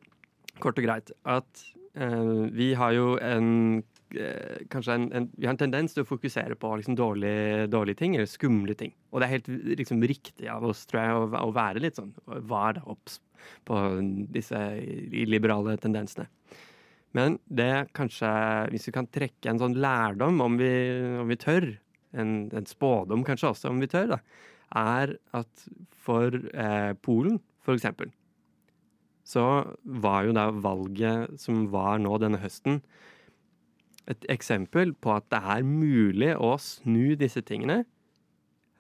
kort 0.62 0.78
og 0.78 0.86
greit 0.86 1.10
at 1.30 1.64
eh, 1.98 2.50
vi 2.54 2.72
har 2.78 2.94
jo 2.94 3.16
en 3.22 3.82
eh, 4.14 4.62
kanskje 4.74 4.98
en, 4.98 5.08
en, 5.18 5.28
vi 5.34 5.48
har 5.48 5.56
en 5.56 5.62
tendens 5.62 5.96
til 5.96 6.06
å 6.06 6.10
fokusere 6.10 6.58
på 6.62 6.76
liksom 6.78 6.98
dårlige, 6.98 7.68
dårlige 7.74 8.02
ting, 8.04 8.16
eller 8.16 8.30
skumle 8.30 8.78
ting. 8.78 8.94
Og 9.12 9.22
det 9.22 9.28
er 9.28 9.36
helt 9.38 9.52
liksom, 9.82 10.02
riktig 10.06 10.50
av 10.52 10.66
oss, 10.68 10.86
tror 10.90 11.02
jeg, 11.02 11.18
å, 11.18 11.44
å 11.50 11.56
være 11.56 11.82
litt 11.84 11.98
sånn 11.98 12.14
var 12.50 12.82
obs 12.86 13.20
på 13.66 13.78
disse 14.34 14.60
liberale 15.26 15.74
tendensene. 15.82 16.30
Men 17.18 17.38
det 17.52 17.92
kanskje, 17.98 18.30
hvis 18.72 18.88
vi 18.88 18.96
kan 18.96 19.10
trekke 19.12 19.52
en 19.52 19.60
sånn 19.60 19.76
lærdom, 19.84 20.40
om 20.44 20.56
vi, 20.60 20.72
om 21.20 21.28
vi 21.32 21.40
tør, 21.40 21.68
en, 22.12 22.32
en 22.56 22.68
spådom 22.68 23.26
kanskje 23.28 23.52
også, 23.52 23.72
om 23.72 23.80
vi 23.84 23.90
tør, 23.92 24.16
da, 24.16 24.20
er 24.80 25.16
at 25.36 25.66
for 26.02 26.36
eh, 26.36 26.92
Polen, 27.04 27.40
for 27.64 27.76
eksempel, 27.76 28.12
så 29.28 29.46
var 29.84 30.26
jo 30.28 30.36
da 30.36 30.50
valget 30.52 31.40
som 31.40 31.68
var 31.72 32.02
nå 32.02 32.18
denne 32.24 32.40
høsten, 32.42 32.82
et 34.10 34.26
eksempel 34.34 34.96
på 34.98 35.14
at 35.14 35.28
det 35.32 35.40
er 35.54 35.68
mulig 35.68 36.32
å 36.36 36.56
snu 36.60 37.14
disse 37.20 37.44
tingene. 37.46 37.84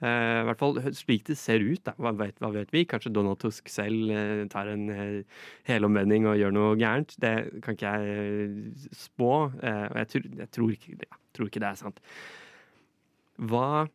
Eh, 0.01 0.39
I 0.41 0.45
hvert 0.47 0.61
fall 0.61 0.79
slik 0.97 1.27
det 1.29 1.37
ser 1.37 1.61
ut. 1.61 1.81
Da. 1.85 1.93
Hva, 2.01 2.13
vet, 2.17 2.37
hva 2.41 2.49
vet 2.55 2.73
vi? 2.73 2.87
Kanskje 2.89 3.13
Donald 3.13 3.37
Tusk 3.41 3.69
selv 3.69 4.09
eh, 4.09 4.43
tar 4.49 4.71
en 4.71 4.87
eh, 4.89 5.39
helomvending 5.69 6.25
og 6.29 6.39
gjør 6.39 6.55
noe 6.55 6.75
gærent. 6.79 7.13
Det 7.21 7.33
kan 7.61 7.77
ikke 7.77 7.93
jeg 8.01 8.91
spå. 8.97 9.31
og 9.53 9.97
jeg, 10.01 10.11
tror, 10.13 10.27
jeg 10.41 10.51
tror, 10.57 10.75
ikke, 10.75 10.97
jeg 11.05 11.37
tror 11.37 11.51
ikke 11.51 11.63
det 11.63 11.69
er 11.69 11.81
sant. 11.83 12.01
Hva, 13.51 13.85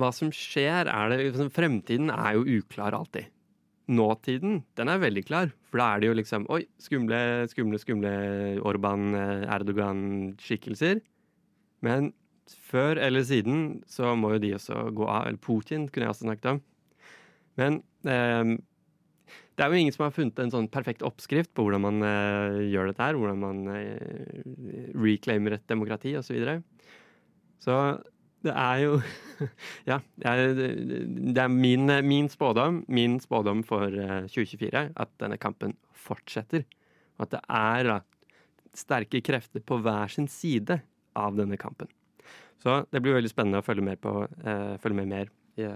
hva 0.00 0.14
som 0.16 0.32
skjer, 0.36 0.88
er 0.92 1.12
det 1.12 1.20
liksom, 1.22 1.52
Fremtiden 1.54 2.12
er 2.12 2.36
jo 2.36 2.60
uklar 2.60 2.96
alltid. 2.96 3.32
Nåtiden, 3.90 4.60
den 4.78 4.92
er 4.92 5.00
veldig 5.02 5.24
klar. 5.26 5.48
For 5.72 5.80
da 5.80 5.88
er 5.94 6.02
det 6.02 6.10
jo 6.10 6.18
liksom 6.20 6.44
Oi, 6.52 6.60
skumle, 6.78 7.48
skumle, 7.50 7.80
skumle 7.80 8.12
Orban, 8.68 9.16
Erdogan-skikkelser. 9.48 11.00
Men 11.82 12.12
før 12.70 12.98
eller 13.02 13.24
siden 13.26 13.80
så 13.90 14.14
må 14.18 14.34
jo 14.34 14.42
de 14.42 14.54
også 14.56 14.88
gå 14.96 15.06
av. 15.06 15.28
Eller 15.28 15.40
Putin 15.42 15.88
kunne 15.88 16.08
jeg 16.08 16.14
også 16.14 16.26
snakket 16.26 16.50
om. 16.54 16.60
Men 17.60 17.80
eh, 18.08 18.56
det 19.56 19.64
er 19.66 19.74
jo 19.74 19.80
ingen 19.82 19.94
som 19.94 20.06
har 20.06 20.14
funnet 20.16 20.38
en 20.40 20.52
sånn 20.54 20.70
perfekt 20.72 21.02
oppskrift 21.06 21.52
på 21.52 21.66
hvordan 21.66 21.84
man 21.84 22.06
eh, 22.06 22.60
gjør 22.72 22.90
dette 22.90 23.04
her. 23.04 23.18
Hvordan 23.20 23.42
man 23.42 23.58
eh, 23.74 24.40
reclaimer 24.96 25.58
et 25.58 25.66
demokrati 25.70 26.14
osv. 26.16 26.30
Så, 26.30 26.38
videre. 26.38 26.56
så 27.60 27.76
det 28.46 28.54
er 28.56 28.84
jo 28.86 28.94
Ja. 29.90 29.98
Det 30.16 31.42
er 31.44 31.52
min, 31.52 31.92
min, 32.06 32.30
spådom 32.32 32.84
min 32.88 33.18
spådom 33.20 33.64
for 33.68 33.92
eh, 33.92 34.30
2024 34.32 34.86
at 34.96 35.12
denne 35.20 35.36
kampen 35.40 35.76
fortsetter. 35.92 36.64
Og 37.18 37.28
at 37.28 37.36
det 37.36 37.44
er 37.60 37.90
da, 37.90 38.00
sterke 38.76 39.20
krefter 39.24 39.60
på 39.66 39.80
hver 39.84 40.08
sin 40.12 40.28
side 40.30 40.80
av 41.18 41.36
denne 41.36 41.58
kampen. 41.60 41.90
Så 42.60 42.82
det 42.92 43.00
blir 43.02 43.16
veldig 43.16 43.32
spennende 43.32 43.62
å 43.62 43.66
følge 43.66 43.84
med, 43.84 44.00
på, 44.02 44.24
eh, 44.44 44.74
følge 44.82 44.98
med 45.00 45.08
mer 45.10 45.30
i, 45.60 45.66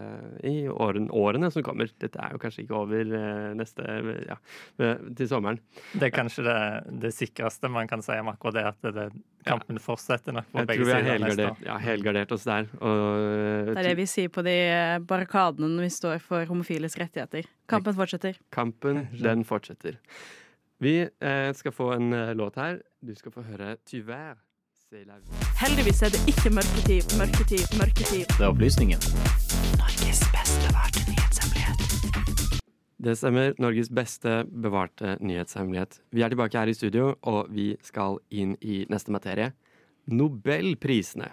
i 0.48 0.54
årene, 0.68 1.08
årene, 1.12 1.50
som 1.52 1.64
kommer. 1.64 1.88
Dette 2.00 2.20
er 2.20 2.34
jo 2.34 2.40
kanskje 2.42 2.64
ikke 2.64 2.76
over 2.78 3.14
eh, 3.18 3.48
neste 3.58 3.96
ja, 4.28 4.36
til 4.76 5.30
sommeren. 5.30 5.60
Det 5.92 6.08
er 6.08 6.14
kanskje 6.14 6.44
det, 6.46 6.58
det, 7.04 7.12
sikreste 7.16 7.70
man 7.72 7.90
kan 7.90 8.04
si 8.04 8.16
om 8.20 8.30
akkurat 8.32 8.58
det, 8.58 8.66
at 8.70 8.94
det, 8.98 9.08
kampen 9.48 9.80
ja. 9.80 9.84
fortsetter 9.86 10.36
nok 10.36 10.50
på 10.52 10.62
jeg 10.62 10.70
begge 10.70 10.86
sider. 10.86 10.94
Har 11.00 11.10
helgardert, 11.10 11.66
ja, 11.66 11.80
helgardert 11.88 12.36
oss 12.36 12.46
der. 12.48 12.70
Og, 12.80 13.02
det 13.72 13.76
er 13.80 13.90
det 13.90 13.98
vi 14.00 14.08
sier 14.10 14.32
på 14.32 14.44
de 14.46 14.56
barrikadene 15.08 15.72
når 15.74 15.88
vi 15.88 15.92
står 15.98 16.24
for 16.24 16.48
homofiles 16.52 16.98
rettigheter. 17.00 17.48
Kampen 17.70 17.96
fortsetter. 17.96 18.40
Kampen, 18.54 19.06
den 19.24 19.44
fortsetter. 19.48 20.00
Vi 20.84 20.98
eh, 21.00 21.50
skal 21.56 21.72
få 21.72 21.94
en 21.94 22.12
uh, 22.12 22.34
låt 22.36 22.58
her. 22.60 22.82
Du 23.00 23.14
skal 23.16 23.32
få 23.32 23.44
høre 23.46 23.76
'Tyvær'. 23.86 24.43
Heldigvis 25.58 26.04
er 26.06 26.12
det 26.14 26.20
ikke 26.30 26.52
mørketid, 26.54 27.14
mørketid, 27.18 27.64
mørketid. 27.80 28.28
Det 28.30 28.44
er 28.44 28.52
opplysningen. 28.52 29.00
Norges 29.80 30.20
beste 30.30 30.68
bevarte 30.68 31.02
nyhetshemmelighet. 31.08 32.60
Det 33.02 33.14
stemmer. 33.18 33.56
Norges 33.58 33.90
beste 33.90 34.36
bevarte 34.46 35.16
nyhetshemmelighet. 35.18 35.98
Vi 36.14 36.22
er 36.22 36.30
tilbake 36.30 36.62
her 36.62 36.70
i 36.70 36.76
studio, 36.78 37.08
og 37.26 37.50
vi 37.50 37.72
skal 37.82 38.20
inn 38.30 38.54
i 38.62 38.84
neste 38.92 39.10
materie. 39.10 39.50
Nobelprisene. 40.14 41.32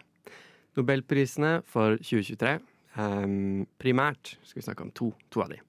Nobelprisene 0.79 1.59
for 1.61 2.01
2023. 2.01 2.57
Um, 2.97 3.67
primært 3.77 4.39
skal 4.41 4.63
vi 4.63 4.69
snakke 4.71 4.89
om 4.89 4.95
to, 4.97 5.13
to 5.29 5.45
av 5.45 5.53
de. 5.53 5.61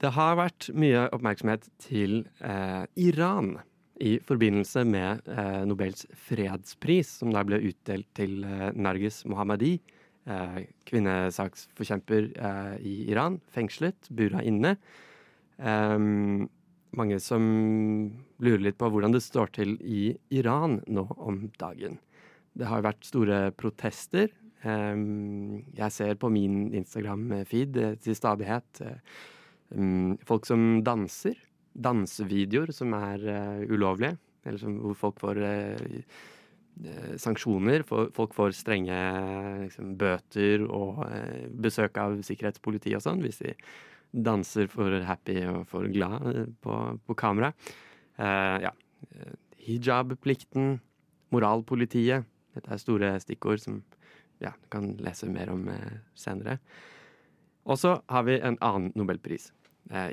Det 0.00 0.16
har 0.16 0.40
vært 0.40 0.72
mye 0.72 1.10
oppmerksomhet 1.12 1.68
til 1.82 2.22
eh, 2.40 2.86
Iran 2.96 3.58
i 4.00 4.18
forbindelse 4.24 4.84
med 4.88 5.28
eh, 5.30 5.62
Nobels 5.66 6.06
fredspris, 6.28 7.10
som 7.20 7.32
da 7.34 7.44
ble 7.46 7.60
utdelt 7.70 8.08
til 8.16 8.42
eh, 8.46 8.70
Nargis 8.78 9.24
Mohammadi, 9.28 9.76
eh, 10.28 10.60
kvinnesaksforkjemper 10.88 12.30
eh, 12.36 12.74
i 12.86 12.94
Iran, 13.12 13.40
fengslet, 13.54 14.10
bura 14.10 14.44
inne. 14.44 14.76
mange 16.98 17.16
som 17.18 17.42
lurer 18.38 18.60
litt 18.62 18.76
på 18.78 18.86
hvordan 18.86 19.10
det 19.10 19.24
står 19.24 19.50
til 19.56 19.72
i 19.82 20.12
Iran 20.30 20.78
nå 20.86 21.02
om 21.18 21.48
dagen. 21.58 21.98
Det 22.54 22.68
har 22.70 22.84
vært 22.86 23.02
store 23.06 23.50
protester. 23.50 24.30
jeg 24.62 25.90
ser 25.92 26.14
på 26.14 26.28
min 26.28 26.74
Instagram-feed 26.74 27.76
eh, 27.76 27.94
til 28.02 28.14
stadighet 28.14 28.80
eh, 28.82 30.16
folk 30.26 30.46
som 30.46 30.82
danser 30.82 31.36
dansevideoer 31.78 32.72
som 32.74 32.94
er 32.98 33.24
uh, 33.28 33.62
ulovlige, 33.70 34.16
eller 34.44 34.60
som, 34.60 34.78
hvor 34.82 34.98
folk 34.98 35.20
får 35.22 35.40
uh, 35.44 36.18
sanksjoner. 37.18 37.82
Folk 37.88 38.34
får 38.36 38.54
strenge 38.54 38.96
liksom, 39.64 39.96
bøter 39.98 40.62
og 40.70 41.00
besøk 41.58 41.98
av 41.98 42.20
sikkerhetspoliti 42.22 42.92
og 42.94 43.02
sånn 43.02 43.24
hvis 43.24 43.40
de 43.42 43.54
danser 44.14 44.70
for 44.70 44.94
happy 45.02 45.40
og 45.50 45.64
for 45.66 45.88
glad 45.90 46.52
på, 46.62 46.76
på 47.02 47.16
kamera. 47.18 47.50
ja. 48.14 48.70
Hijab-plikten, 49.66 50.78
moralpolitiet. 51.34 52.30
Dette 52.54 52.70
er 52.70 52.80
store 52.80 53.10
stikkord 53.26 53.58
som 53.60 53.82
ja, 54.38 54.54
kan 54.70 54.92
lese 55.02 55.26
mer 55.26 55.50
om 55.50 55.66
senere. 56.14 56.60
Og 57.66 57.82
så 57.82 57.98
har 58.06 58.22
vi 58.30 58.38
en 58.38 58.56
annen 58.62 58.94
nobelpris 58.94 59.50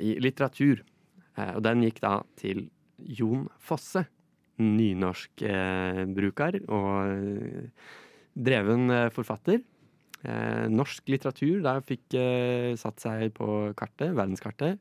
i 0.02 0.18
litteratur. 0.18 0.82
Eh, 1.36 1.52
og 1.56 1.62
den 1.64 1.84
gikk 1.86 2.00
da 2.04 2.18
til 2.40 2.66
Jon 2.96 3.46
Fosse. 3.62 4.06
Nynorskbruker 4.56 6.54
eh, 6.62 6.68
og 6.72 7.10
eh, 7.12 7.66
dreven 8.36 9.10
forfatter. 9.12 9.60
norsk 10.72 11.08
litteratur 11.12 11.60
der 11.62 11.80
fikk 11.86 12.14
satt 12.80 13.00
seg 13.00 13.34
på 13.36 13.72
kartet, 13.78 14.16
verdenskartet. 14.16 14.78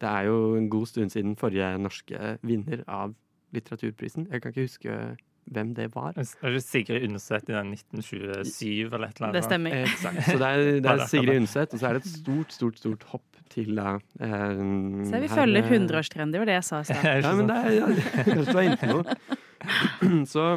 det 0.00 0.08
er 0.08 0.22
jo 0.26 0.56
en 0.56 0.68
god 0.68 0.86
stund 0.90 1.10
siden 1.12 1.36
forrige 1.36 1.78
norske 1.78 2.38
vinner 2.42 2.82
av 2.88 3.14
litteraturprisen. 3.54 4.26
Jeg 4.32 4.42
kan 4.42 4.50
ikke 4.50 4.66
huske 4.66 5.16
hvem 5.52 5.72
det 5.76 5.88
var. 5.94 6.16
Er 6.16 6.54
det 6.56 6.62
Sigrid 6.64 7.06
Undset 7.06 7.48
i 7.50 7.54
den 7.54 7.72
1927 7.76 8.94
eller 8.94 9.08
et 9.08 9.18
eller 9.18 9.28
annet? 9.28 9.36
Det 9.36 9.44
stemmer. 9.46 9.76
Exakt. 9.84 10.22
Så 10.26 10.36
det 10.40 10.50
er, 10.50 10.62
det 10.84 10.92
er 10.92 11.02
Sigrid 11.10 11.40
Undset, 11.42 11.74
og 11.74 11.82
så 11.82 11.88
er 11.88 11.98
det 11.98 12.04
et 12.04 12.12
stort, 12.12 12.54
stort, 12.56 12.78
stort 12.82 13.08
hopp 13.12 13.42
til 13.52 13.76
da 13.78 13.96
eh, 13.96 14.62
Se, 15.06 15.20
vi 15.22 15.28
følger 15.30 15.68
100-årstrend, 15.70 16.34
det 16.34 16.42
var 16.42 16.50
det 16.50 16.56
jeg 16.58 16.66
sa 16.66 16.80
i 16.82 16.88
stad. 16.88 17.04
ja, 17.26 17.34
men 17.38 17.50
det 17.50 17.58
er, 17.58 17.76
ja, 17.76 17.90
kanskje 18.26 18.46
du 18.46 18.58
er 18.58 18.66
inne 18.70 18.80
på 18.80 18.90
noe. 18.90 20.24
Så 20.34 20.48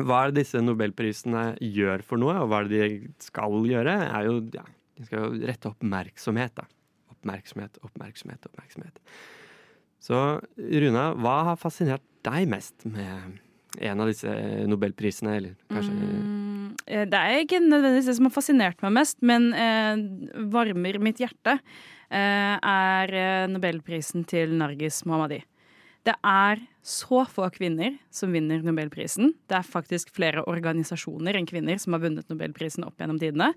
hva 0.00 0.24
er 0.24 0.32
det 0.32 0.42
disse 0.42 0.62
nobelprisene 0.62 1.44
gjør 1.62 2.02
for 2.06 2.18
noe, 2.18 2.38
og 2.42 2.50
hva 2.50 2.64
er 2.64 2.72
det 2.72 2.80
de 2.82 3.28
skal 3.28 3.60
gjøre, 3.68 3.94
er 4.08 4.26
jo 4.26 4.40
ja, 4.56 4.64
De 4.98 5.06
skal 5.06 5.22
jo 5.28 5.46
rette 5.50 5.70
oppmerksomhet, 5.70 6.56
da. 6.58 6.66
Oppmerksomhet, 7.14 7.78
oppmerksomhet, 7.86 8.48
oppmerksomhet. 8.50 8.98
Så 10.02 10.18
Runa, 10.58 11.12
hva 11.16 11.36
har 11.50 11.60
fascinert 11.60 12.04
deg 12.26 12.48
mest 12.50 12.84
med 12.88 13.38
en 13.80 14.02
av 14.02 14.10
disse 14.10 14.30
nobelprisene, 14.70 15.38
eller 15.38 15.56
kanskje 15.72 15.94
mm, 15.94 16.68
eh, 16.86 17.06
Det 17.10 17.20
er 17.20 17.42
ikke 17.42 17.62
nødvendigvis 17.62 18.10
det 18.10 18.16
som 18.18 18.28
har 18.28 18.34
fascinert 18.34 18.84
meg 18.84 18.94
mest, 19.00 19.18
men 19.26 19.50
eh, 19.52 20.04
varmer 20.52 21.00
mitt 21.02 21.22
hjerte. 21.22 21.58
Eh, 22.14 22.54
er 22.60 23.16
eh, 23.18 23.48
nobelprisen 23.50 24.26
til 24.28 24.54
Nargis 24.60 25.02
Mohammadi. 25.08 25.40
Det 26.04 26.14
er 26.28 26.60
så 26.84 27.22
få 27.24 27.48
kvinner 27.54 27.96
som 28.12 28.34
vinner 28.34 28.60
nobelprisen. 28.62 29.32
Det 29.48 29.56
er 29.56 29.66
faktisk 29.66 30.12
flere 30.14 30.44
organisasjoner 30.50 31.38
enn 31.38 31.48
kvinner 31.48 31.80
som 31.80 31.96
har 31.96 32.04
vunnet 32.04 32.28
nobelprisen 32.28 32.84
opp 32.84 33.00
gjennom 33.00 33.18
tidene. 33.22 33.54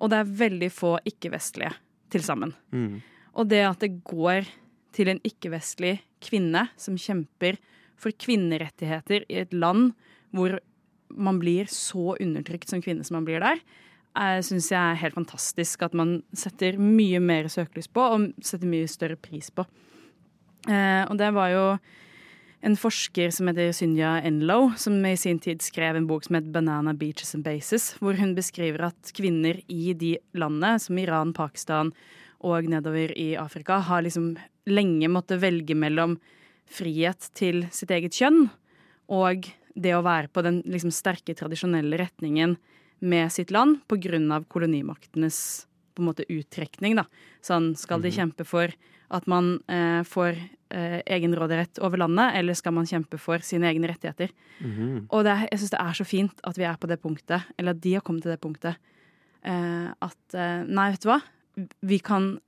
Og 0.00 0.10
det 0.10 0.22
er 0.22 0.32
veldig 0.40 0.70
få 0.72 0.96
ikke-vestlige 1.06 1.74
til 2.14 2.24
sammen. 2.24 2.54
Mm. 2.72 3.02
Og 3.36 3.50
det 3.52 3.62
at 3.68 3.84
det 3.84 3.98
går 4.06 4.48
til 4.96 5.10
en 5.12 5.20
ikke-vestlig 5.26 5.98
kvinne 6.24 6.68
som 6.80 6.96
kjemper 6.98 7.60
for 8.00 8.12
kvinnerettigheter 8.12 9.26
i 9.28 9.40
et 9.44 9.54
land 9.54 9.92
hvor 10.34 10.58
man 11.14 11.38
blir 11.38 11.68
så 11.70 12.16
undertrykt 12.20 12.70
som 12.70 12.82
kvinne 12.82 13.04
som 13.06 13.18
man 13.20 13.26
blir 13.28 13.42
der, 13.44 13.60
syns 14.14 14.70
jeg 14.70 14.78
er 14.78 15.00
helt 15.00 15.16
fantastisk 15.16 15.82
at 15.82 15.94
man 15.94 16.22
setter 16.36 16.78
mye 16.78 17.20
mer 17.22 17.48
søkelys 17.50 17.90
på, 17.90 18.02
og 18.02 18.30
setter 18.42 18.70
mye 18.70 18.88
større 18.90 19.18
pris 19.18 19.50
på. 19.50 19.66
Eh, 20.70 21.04
og 21.10 21.18
det 21.20 21.30
var 21.34 21.50
jo 21.52 21.64
en 22.64 22.76
forsker 22.80 23.32
som 23.34 23.50
heter 23.50 23.74
Synja 23.76 24.14
Enlow, 24.24 24.70
som 24.80 24.96
i 25.04 25.16
sin 25.20 25.40
tid 25.42 25.60
skrev 25.62 25.98
en 25.98 26.06
bok 26.08 26.24
som 26.24 26.36
het 26.38 26.50
'Banana 26.52 26.94
Beaches 26.94 27.34
and 27.34 27.44
Bases', 27.44 27.98
hvor 27.98 28.14
hun 28.16 28.34
beskriver 28.34 28.86
at 28.86 29.12
kvinner 29.12 29.60
i 29.68 29.92
de 29.92 30.16
landene, 30.32 30.78
som 30.80 30.98
Iran, 30.98 31.34
Pakistan 31.34 31.92
og 32.40 32.64
nedover 32.64 33.12
i 33.18 33.34
Afrika, 33.36 33.78
har 33.80 34.02
liksom 34.02 34.36
lenge 34.66 35.08
måttet 35.08 35.40
velge 35.40 35.74
mellom 35.74 36.18
frihet 36.70 37.28
til 37.34 37.64
sitt 37.74 37.90
eget 37.90 38.12
kjønn 38.16 38.48
og 39.12 39.46
det 39.76 39.92
å 39.94 40.02
være 40.06 40.28
på 40.32 40.42
den 40.46 40.62
liksom 40.62 40.92
sterke, 40.94 41.34
tradisjonelle 41.36 41.98
retningen 41.98 42.56
med 43.04 43.30
sitt 43.34 43.50
land 43.50 43.80
pga. 43.90 44.40
kolonimaktenes 44.48 45.66
på 45.94 46.02
en 46.02 46.08
måte 46.08 46.24
uttrekning, 46.30 46.96
da. 46.96 47.04
Sånn, 47.42 47.74
skal 47.78 48.00
de 48.02 48.10
kjempe 48.10 48.44
for 48.46 48.72
at 49.14 49.26
man 49.30 49.60
eh, 49.68 50.02
får 50.02 50.34
eh, 50.70 51.02
egenråderett 51.06 51.78
over 51.84 51.98
landet, 51.98 52.34
eller 52.34 52.54
skal 52.54 52.72
man 52.72 52.86
kjempe 52.86 53.18
for 53.20 53.38
sine 53.46 53.68
egne 53.70 53.86
rettigheter? 53.92 54.30
Mhm. 54.60 55.06
Og 55.10 55.22
det, 55.24 55.36
jeg 55.52 55.60
syns 55.60 55.70
det 55.70 55.80
er 55.84 55.92
så 56.00 56.04
fint 56.08 56.40
at 56.42 56.56
vi 56.58 56.64
er 56.66 56.76
på 56.80 56.88
det 56.90 57.00
punktet, 57.02 57.44
eller 57.58 57.70
at 57.76 57.80
de 57.84 57.94
har 57.94 58.02
kommet 58.02 58.22
til 58.26 58.32
det 58.34 58.40
punktet, 58.42 58.76
eh, 59.44 59.92
at 60.02 60.34
eh, 60.34 60.64
Nei, 60.66 60.90
vet 60.94 61.02
du 61.04 61.08
hva? 61.12 61.20
Vi 61.86 61.98
kan 62.02 62.38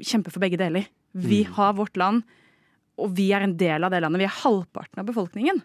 kjempe 0.00 0.32
for 0.32 0.40
begge 0.42 0.58
deler. 0.58 0.88
Vi 1.14 1.44
Mm. 1.44 1.52
har 1.54 1.74
vårt 1.74 1.96
land, 1.96 2.22
og 3.00 3.12
vi 3.16 3.30
er 3.32 3.46
en 3.46 3.56
del 3.56 3.84
av 3.84 3.92
det 3.94 4.02
landet. 4.04 4.22
Vi 4.22 4.28
er 4.28 4.40
halvparten 4.42 5.00
av 5.02 5.08
befolkningen. 5.08 5.62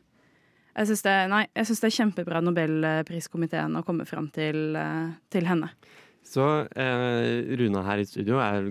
Jeg 0.77 0.89
syns 0.91 1.01
det, 1.07 1.15
nei, 1.31 1.43
jeg 1.57 1.67
synes 1.67 1.81
det 1.81 1.87
er 1.89 1.95
kjempebra 1.95 2.41
Nobelpriskomiteen 2.45 3.79
å 3.79 3.85
komme 3.85 4.05
fram 4.05 4.27
til, 4.33 4.75
eh, 4.77 5.15
til 5.33 5.47
henne. 5.49 5.71
Så 6.27 6.43
eh, 6.75 7.55
Runa 7.57 7.81
her 7.87 8.03
i 8.03 8.05
studio, 8.05 8.37
er, 8.43 8.67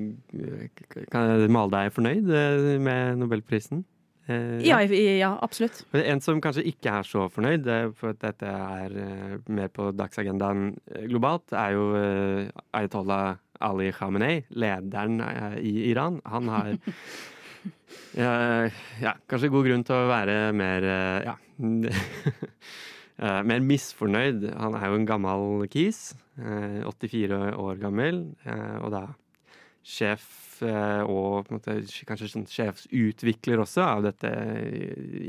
kan 1.11 1.33
jeg 1.33 1.53
male 1.53 1.73
deg 1.73 1.93
fornøyd 1.97 2.31
eh, 2.31 2.73
med 2.83 3.19
nobelprisen? 3.23 3.83
Eh, 4.29 4.61
Ja, 4.67 4.79
Ja, 4.85 5.17
ja 5.17 5.33
absolutt. 5.43 5.83
En 5.97 6.21
som 6.23 6.41
kanskje 6.45 6.67
ikke 6.71 6.99
er 7.01 7.09
så 7.09 7.27
fornøyd, 7.33 7.67
for 7.99 8.13
at 8.13 8.23
dette 8.23 8.51
er 8.51 8.97
eh, 9.03 9.37
mer 9.49 9.73
på 9.73 9.89
dagsagendaen 9.97 10.77
globalt, 11.09 11.51
er 11.57 11.75
jo 11.75 11.89
eh, 11.99 12.51
Ayatollah 12.77 13.39
Ali 13.67 13.89
Khamenei, 13.91 14.45
lederen 14.53 15.23
i 15.59 15.89
Iran. 15.91 16.21
Han 16.29 16.53
har 16.53 16.75
ja, 18.23 18.33
ja, 19.03 19.13
kanskje 19.31 19.53
god 19.53 19.69
grunn 19.69 19.85
til 19.87 19.97
å 19.99 20.09
være 20.11 20.39
mer 20.57 20.87
eh, 20.87 21.27
ja, 21.27 21.37
eh, 23.23 23.43
mer 23.51 23.63
misfornøyd. 23.65 24.49
Han 24.57 24.79
er 24.79 24.91
jo 24.91 24.99
en 25.01 25.09
gammel 25.09 25.69
kis, 25.73 26.11
eh, 26.41 26.83
84 26.87 27.55
år 27.61 27.81
gammel, 27.83 28.27
eh, 28.47 28.77
og 28.81 28.93
da 28.95 29.07
sjef 29.87 30.63
eh, 30.67 31.03
og 31.07 31.51
måte, 31.55 31.79
kanskje 32.09 32.31
sånn 32.33 32.47
sjefsutvikler 32.51 33.63
også 33.63 33.85
av 33.87 34.07
dette 34.09 34.31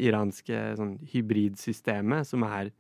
iranske 0.08 0.62
sånn 0.80 0.95
hybridsystemet, 1.12 2.30
som 2.30 2.45
er 2.47 2.71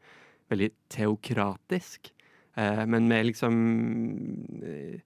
veldig 0.51 0.71
teokratisk. 0.93 2.11
Eh, 2.57 2.83
men 2.89 3.09
med 3.11 3.27
liksom 3.29 3.57
eh, 4.65 5.01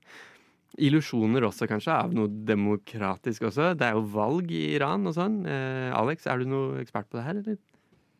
illusjoner 0.79 1.45
også, 1.47 1.67
kanskje, 1.69 1.95
av 2.05 2.13
noe 2.15 2.31
demokratisk 2.47 3.49
også. 3.49 3.73
Det 3.77 3.89
er 3.89 3.97
jo 3.97 4.05
valg 4.13 4.51
i 4.55 4.63
Iran 4.75 5.09
og 5.09 5.17
sånn. 5.17 5.41
Eh, 5.49 5.89
Alex, 5.97 6.27
er 6.29 6.41
du 6.41 6.51
noe 6.51 6.81
ekspert 6.83 7.09
på 7.11 7.19
det 7.19 7.25
her, 7.27 7.41
eller? 7.41 7.59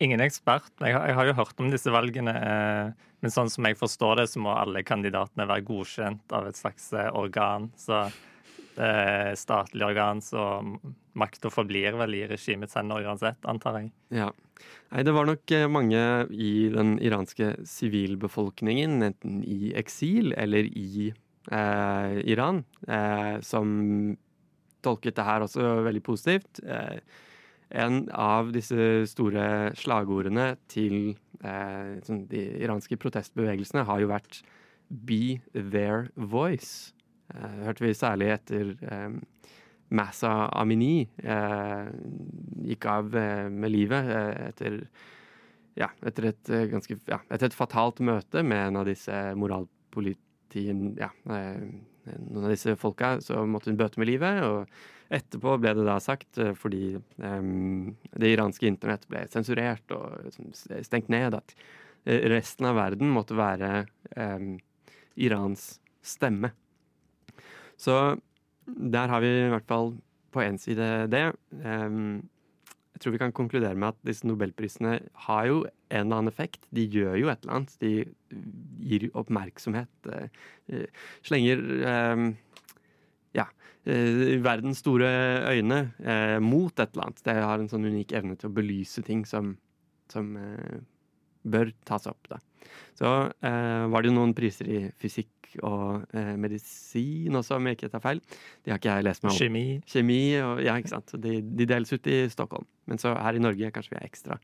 Ingen 0.01 0.23
ekspert. 0.25 0.71
Jeg 0.81 0.97
har, 0.97 1.05
jeg 1.11 1.17
har 1.19 1.29
jo 1.29 1.37
hørt 1.37 1.61
om 1.61 1.69
disse 1.71 1.93
valgene. 1.93 2.33
Eh, 2.33 3.07
men 3.21 3.33
sånn 3.33 3.51
som 3.53 3.67
jeg 3.69 3.77
forstår 3.77 4.23
det, 4.23 4.27
så 4.31 4.41
må 4.41 4.55
alle 4.57 4.83
kandidatene 4.83 5.45
være 5.49 5.67
godkjent 5.67 6.35
av 6.35 6.49
et 6.49 6.57
slags 6.57 6.89
eh, 6.97 7.11
organ. 7.13 7.69
Så 7.79 8.07
er 8.81 9.35
statlig 9.37 9.85
organ, 9.85 10.21
så 10.23 10.61
makta 11.19 11.51
forblir 11.51 11.97
vel 11.99 12.15
i 12.15 12.23
regimets 12.29 12.77
hender 12.77 13.03
uansett, 13.05 13.41
antar 13.49 13.79
jeg. 13.79 13.91
Ja. 14.15 14.29
Nei, 14.91 15.03
det 15.07 15.13
var 15.15 15.27
nok 15.27 15.51
eh, 15.55 15.67
mange 15.71 16.01
i 16.31 16.69
den 16.73 16.95
iranske 17.03 17.55
sivilbefolkningen, 17.67 19.01
enten 19.09 19.41
i 19.43 19.73
eksil 19.79 20.33
eller 20.37 20.67
i 20.67 21.11
eh, 21.11 21.19
Iran, 21.49 22.63
eh, 22.87 23.39
som 23.41 24.17
tolket 24.85 25.17
det 25.17 25.25
her 25.25 25.45
også 25.45 25.83
veldig 25.87 26.03
positivt. 26.05 26.61
Eh, 26.65 26.99
en 27.71 28.03
av 28.11 28.51
disse 28.51 29.05
store 29.07 29.71
slagordene 29.79 30.55
til 30.71 31.13
eh, 31.43 31.99
de 32.31 32.41
iranske 32.65 32.97
protestbevegelsene 32.99 33.85
har 33.87 34.01
jo 34.01 34.11
vært 34.11 34.41
'be 34.89 35.39
their 35.53 36.09
voice'. 36.17 36.93
Eh, 37.33 37.63
hørte 37.65 37.85
vi 37.85 37.93
særlig 37.95 38.33
etter 38.33 38.75
eh, 38.83 39.15
Massa 39.91 40.49
Amini 40.51 41.07
eh, 41.23 41.87
gikk 42.67 42.85
av 42.85 43.15
eh, 43.15 43.47
med 43.49 43.71
livet 43.71 44.11
eh, 44.11 44.47
etter, 44.49 44.77
ja, 45.79 45.89
etter, 46.03 46.31
et, 46.31 46.49
eh, 46.49 46.67
ganske, 46.71 46.99
ja, 47.07 47.21
etter 47.29 47.47
et 47.47 47.55
fatalt 47.55 47.99
møte 47.99 48.43
med 48.43 48.67
en 48.67 48.81
av 48.83 48.85
disse 48.85 49.15
moralpolitien 50.51 50.97
ja, 50.99 51.11
eh, 51.29 51.61
Noen 52.31 52.45
av 52.47 52.49
disse 52.49 52.73
folka, 52.75 53.21
så 53.21 53.45
måtte 53.45 53.69
hun 53.69 53.77
bøte 53.77 53.99
med 53.99 54.09
livet. 54.09 54.41
Og 54.41 54.65
etterpå 55.13 55.59
ble 55.61 55.75
det 55.75 55.85
da 55.85 55.99
sagt, 55.99 56.37
eh, 56.37 56.53
fordi 56.53 56.95
eh, 56.95 57.41
det 58.17 58.31
iranske 58.33 58.67
internett 58.67 59.07
ble 59.07 59.27
sensurert 59.29 59.91
og 59.91 60.31
stengt 60.81 61.09
ned, 61.09 61.35
at 61.35 61.53
resten 62.03 62.65
av 62.65 62.75
verden 62.75 63.11
måtte 63.13 63.37
være 63.37 63.85
eh, 64.17 64.57
Irans 65.15 65.79
stemme. 66.01 66.51
Så 67.77 68.17
der 68.65 69.07
har 69.07 69.21
vi 69.21 69.29
i 69.29 69.51
hvert 69.51 69.67
fall 69.69 69.93
på 70.31 70.41
én 70.41 70.57
side 70.57 71.07
det. 71.11 71.33
Ehm, 71.61 72.23
jeg 72.91 73.03
tror 73.03 73.15
vi 73.15 73.21
kan 73.21 73.33
konkludere 73.33 73.77
med 73.79 73.93
at 73.93 73.99
disse 74.05 74.27
nobelprisene 74.27 74.97
har 75.27 75.45
jo 75.47 75.61
en 75.63 76.03
eller 76.03 76.17
annen 76.17 76.31
effekt. 76.31 76.65
De 76.75 76.83
gjør 76.85 77.15
jo 77.21 77.31
et 77.31 77.43
eller 77.43 77.57
annet. 77.57 77.75
De 77.81 77.93
gir 78.85 79.07
oppmerksomhet. 79.17 79.91
eh, 80.11 80.27
eh, 80.69 81.05
slenger 81.25 81.63
ja, 83.37 83.47
eh, 83.85 84.37
verdens 84.43 84.81
store 84.83 85.09
øyne 85.51 85.81
eh, 86.03 86.37
mot 86.43 86.73
et 86.79 86.93
eller 86.93 87.07
annet. 87.07 87.23
Det 87.25 87.35
har 87.39 87.59
en 87.59 87.69
sånn 87.71 87.87
unik 87.87 88.15
evne 88.17 88.37
til 88.39 88.51
å 88.51 88.55
belyse 88.55 89.03
ting 89.07 89.23
som, 89.27 89.55
som 90.11 90.33
eh, 90.39 90.81
bør 91.47 91.71
tas 91.87 92.07
opp. 92.11 92.27
Da. 92.31 92.41
Så 92.99 93.13
eh, 93.41 93.85
var 93.91 94.03
det 94.03 94.11
jo 94.11 94.17
noen 94.19 94.35
priser 94.37 94.69
i 94.69 94.81
fysikk 95.01 95.40
og 95.59 96.05
eh, 96.17 96.33
medisin 96.39 97.35
også, 97.37 97.57
om 97.57 97.69
jeg 97.69 97.77
ikke 97.77 97.91
tar 97.93 98.03
feil. 98.03 98.21
De 98.63 98.71
har 98.73 98.81
ikke 98.81 98.95
jeg 98.97 99.07
lest 99.07 99.25
meg 99.25 99.33
om. 99.33 99.39
Kjemi. 99.39 99.65
kjemi 99.89 100.21
og 100.41 100.61
Ja, 100.65 100.77
ikke 100.79 100.93
sant. 100.93 101.15
De, 101.21 101.39
de 101.41 101.67
deles 101.69 101.91
ut 101.91 102.11
i 102.11 102.21
Stockholm. 102.31 102.67
Men 102.89 103.01
så 103.01 103.13
her 103.17 103.37
i 103.37 103.43
Norge 103.43 103.73
kanskje 103.75 103.95
vi 103.95 103.99
er 104.01 104.07
ekstra 104.07 104.39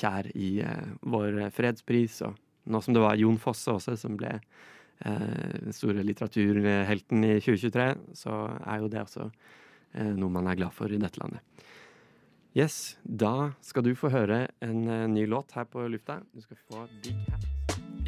kjær 0.00 0.30
i 0.34 0.50
eh, 0.64 0.92
vår 1.12 1.42
fredspris. 1.54 2.20
Og 2.26 2.70
nå 2.70 2.82
som 2.84 2.96
det 2.96 3.04
var 3.04 3.18
Jon 3.20 3.40
Fosse 3.40 3.72
også 3.72 3.96
som 4.00 4.18
ble 4.20 4.36
eh, 4.36 5.56
den 5.60 5.76
store 5.76 6.04
litteraturhelten 6.06 7.26
i 7.26 7.34
2023, 7.40 7.90
så 8.24 8.42
er 8.64 8.82
jo 8.82 8.92
det 8.92 9.04
også 9.06 9.28
eh, 9.28 10.14
noe 10.14 10.32
man 10.32 10.50
er 10.50 10.60
glad 10.60 10.74
for 10.76 10.92
i 10.92 11.00
dette 11.00 11.22
landet. 11.22 11.44
Yes, 12.56 12.98
da 13.04 13.52
skal 13.62 13.84
du 13.86 13.92
få 13.94 14.10
høre 14.10 14.48
en 14.64 14.88
eh, 14.90 15.06
ny 15.06 15.26
låt 15.30 15.54
her 15.54 15.68
på 15.70 15.86
lufta. 15.86 16.18
Du 16.34 16.42
skal 16.42 16.58
få 16.66 16.86
Big 17.04 17.18
Hat. 17.30 17.46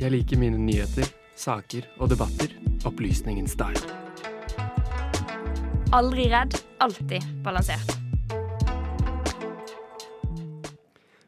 Jeg 0.01 0.11
liker 0.11 0.41
mine 0.41 0.59
nyheter, 0.59 1.07
saker 1.39 1.89
og 1.99 2.13
debatter. 2.13 2.53
Opplysningens 2.89 3.55
style. 3.57 3.83
Aldri 5.93 6.29
redd, 6.33 6.57
alltid 6.81 7.25
balansert. 7.45 7.99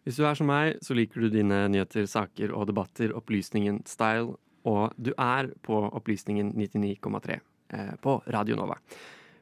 Hvis 0.05 0.19
du 0.21 0.27
er 0.29 0.37
som 0.37 0.49
meg, 0.51 0.79
så 0.85 0.97
liker 0.97 1.25
du 1.25 1.33
dine 1.33 1.65
nyheter, 1.73 2.05
saker 2.09 2.53
og 2.53 2.69
debatter, 2.69 3.15
opplysningen 3.17 3.83
style, 3.89 4.37
og 4.69 4.93
du 4.97 5.13
er 5.17 5.51
på 5.65 5.81
Opplysningen 5.97 6.53
99,3 6.57 7.39
eh, 7.73 7.95
på 8.01 8.19
Radio 8.33 8.57
Nova. 8.61 8.77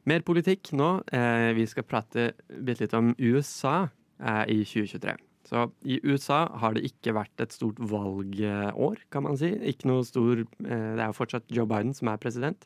Mer 0.07 0.23
politikk 0.27 0.73
nå. 0.75 0.97
Eh, 1.15 1.51
vi 1.55 1.67
skal 1.67 1.87
prate 1.87 2.31
bitte 2.47 2.83
litt 2.83 2.95
om 2.97 3.13
USA 3.19 3.85
eh, 4.19 4.43
i 4.51 4.63
2023. 4.67 5.15
Så 5.43 5.67
i 5.83 5.99
USA 6.07 6.45
har 6.61 6.75
det 6.75 6.85
ikke 6.87 7.15
vært 7.17 7.43
et 7.43 7.53
stort 7.55 7.79
valgår, 7.79 9.01
kan 9.11 9.25
man 9.25 9.37
si. 9.39 9.51
Ikke 9.67 9.89
noe 9.91 10.05
stor 10.07 10.39
eh, 10.39 10.47
Det 10.63 11.03
er 11.03 11.09
jo 11.09 11.17
fortsatt 11.17 11.51
Joe 11.51 11.67
Biden 11.67 11.91
som 11.97 12.11
er 12.13 12.21
president. 12.23 12.63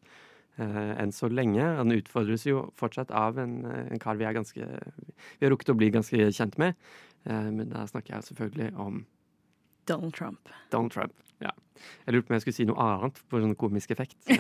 Eh, 0.62 0.94
enn 1.02 1.14
så 1.14 1.30
lenge. 1.30 1.64
Han 1.80 1.96
utfordres 1.96 2.46
jo 2.46 2.68
fortsatt 2.78 3.14
av 3.14 3.42
en, 3.42 3.60
eh, 3.66 3.92
en 3.94 4.02
kar 4.02 4.20
vi 4.22 4.30
ganske 4.30 4.62
Vi 4.62 5.46
har 5.46 5.54
rukket 5.54 5.74
å 5.74 5.78
bli 5.78 5.90
ganske 5.94 6.30
kjent 6.30 6.58
med. 6.58 6.78
Men 7.28 7.68
da 7.68 7.82
snakker 7.84 8.14
jeg 8.14 8.24
selvfølgelig 8.24 8.78
om 8.80 9.02
Donald 9.88 10.14
Trump. 10.18 10.52
Donald 10.74 10.92
Trump. 10.94 11.14
Ja. 11.44 11.52
Jeg 12.08 12.16
lurte 12.16 12.26
på 12.28 12.34
om 12.34 12.36
jeg 12.40 12.44
skulle 12.48 12.58
si 12.58 12.66
noe 12.66 12.82
annet 12.82 13.20
for 13.30 13.44
sånn 13.44 13.56
komisk 13.60 13.92
effekt. 13.96 14.18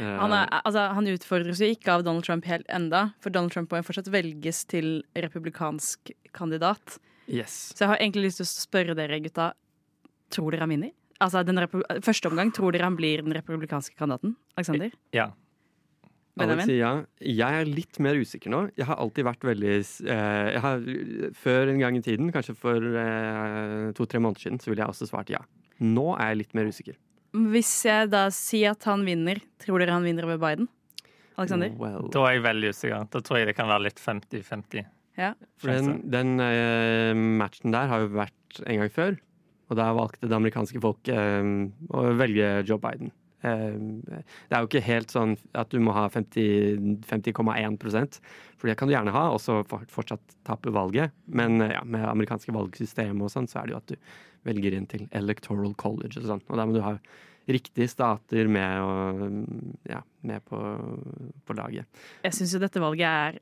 Eh, 0.00 0.06
Han, 0.20 0.30
er, 0.32 0.46
altså, 0.64 0.84
han 0.94 1.08
utfordres 1.10 1.58
jo 1.60 1.66
ikke 1.74 1.90
av 1.96 2.04
Donald 2.06 2.22
Trump 2.24 2.44
helt 2.46 2.68
enda, 2.72 3.08
for 3.20 3.34
Donald 3.34 3.50
Trump 3.52 3.72
må 3.74 3.80
jo 3.80 3.86
fortsatt 3.88 4.06
velges 4.14 4.60
til 4.70 5.00
republikansk 5.18 6.12
kandidat. 6.36 6.94
yes. 7.26 7.72
Så 7.74 7.82
jeg 7.84 7.90
har 7.90 7.98
egentlig 7.98 8.28
lyst 8.28 8.38
til 8.40 8.46
å 8.46 8.52
spørre 8.52 8.94
dere, 8.96 9.18
gutta. 9.24 9.48
Tror 10.30 10.54
dere 10.54 10.62
han 10.64 10.70
vinner? 10.76 10.92
Altså, 11.20 11.42
den 11.44 11.58
Første 12.06 12.30
omgang, 12.30 12.52
tror 12.54 12.72
dere 12.72 12.86
han 12.86 12.96
blir 12.96 13.24
den 13.26 13.34
republikanske 13.34 13.98
kandidaten? 13.98 14.36
Alexander? 14.56 14.94
Ja. 15.12 15.26
Alex 16.40 16.66
Benjamin? 16.66 16.74
ja. 16.78 16.92
Jeg 17.40 17.60
er 17.60 17.70
litt 17.70 18.00
mer 18.02 18.18
usikker 18.20 18.52
nå. 18.52 18.62
Jeg 18.78 18.88
har 18.88 18.98
alltid 19.02 19.28
vært 19.28 19.46
veldig 19.50 19.76
eh, 19.76 20.48
jeg 20.54 20.64
har, 20.64 20.88
Før 21.38 21.72
en 21.74 21.80
gang 21.84 21.98
i 21.98 22.02
tiden, 22.04 22.32
kanskje 22.34 22.56
for 22.58 22.90
eh, 23.04 23.86
to-tre 23.96 24.22
måneder 24.22 24.46
siden, 24.46 24.60
så 24.62 24.72
ville 24.72 24.84
jeg 24.84 24.94
også 24.94 25.10
svart 25.10 25.32
ja. 25.32 25.42
Nå 25.80 26.10
er 26.16 26.32
jeg 26.32 26.42
litt 26.42 26.58
mer 26.58 26.68
usikker. 26.72 26.98
Hvis 27.30 27.72
jeg 27.86 28.10
da 28.10 28.26
sier 28.34 28.74
at 28.74 28.84
han 28.90 29.04
vinner, 29.06 29.38
tror 29.62 29.80
dere 29.80 29.94
han 29.94 30.06
vinner 30.06 30.26
over 30.26 30.40
Biden? 30.42 30.68
Alexander? 31.40 31.70
Well. 31.78 32.08
Da 32.12 32.24
er 32.26 32.36
jeg 32.36 32.44
veldig 32.48 32.72
usikker. 32.74 33.06
Da 33.12 33.22
tror 33.24 33.40
jeg 33.40 33.48
det 33.48 33.56
kan 33.56 33.70
være 33.70 33.86
litt 33.86 34.02
50-50. 34.02 34.88
Ja. 35.20 35.32
Den, 35.64 36.00
den 36.10 36.36
eh, 36.42 37.14
matchen 37.14 37.74
der 37.74 37.90
har 37.90 38.04
jo 38.04 38.12
vært 38.18 38.62
en 38.66 38.82
gang 38.82 38.92
før. 38.92 39.18
Og 39.70 39.78
da 39.78 39.86
valgte 39.94 40.26
det 40.26 40.36
amerikanske 40.36 40.82
folk 40.82 41.10
eh, 41.12 41.50
å 41.94 42.04
velge 42.18 42.52
Joe 42.68 42.80
Biden. 42.82 43.12
Eh, 43.42 43.76
det 44.50 44.52
er 44.56 44.60
jo 44.64 44.68
ikke 44.68 44.82
helt 44.84 45.12
sånn 45.14 45.36
at 45.56 45.70
du 45.72 45.78
må 45.80 45.94
ha 45.96 46.08
50 46.12 47.00
50,1 47.08 48.20
for 48.60 48.68
det 48.68 48.76
kan 48.76 48.88
du 48.88 48.92
gjerne 48.94 49.12
ha, 49.14 49.30
og 49.32 49.40
så 49.40 49.62
for- 49.66 49.86
fortsatt 49.88 50.36
tape 50.44 50.68
valget. 50.74 51.12
Men 51.26 51.60
eh, 51.62 51.72
ja, 51.72 51.82
med 51.84 52.04
amerikanske 52.04 52.52
valgsystem 52.52 53.22
og 53.24 53.30
sånn, 53.32 53.48
så 53.48 53.62
er 53.62 53.66
det 53.66 53.72
jo 53.72 53.80
at 53.80 53.86
du 53.94 53.96
velger 54.44 54.76
inn 54.76 54.86
til 54.88 55.08
electoral 55.12 55.74
college 55.74 56.18
og 56.20 56.28
sånn. 56.28 56.42
Og 56.48 56.56
da 56.60 56.66
må 56.66 56.74
du 56.76 56.82
ha 56.84 56.96
riktige 57.50 57.88
stater 57.88 58.46
med, 58.48 58.80
og, 58.84 59.80
ja, 59.88 60.02
med 60.22 60.44
på, 60.44 60.60
på 61.48 61.56
laget. 61.56 61.88
Jeg 62.22 62.36
syns 62.36 62.52
jo 62.54 62.60
dette 62.62 62.80
valget 62.80 63.08
er 63.08 63.40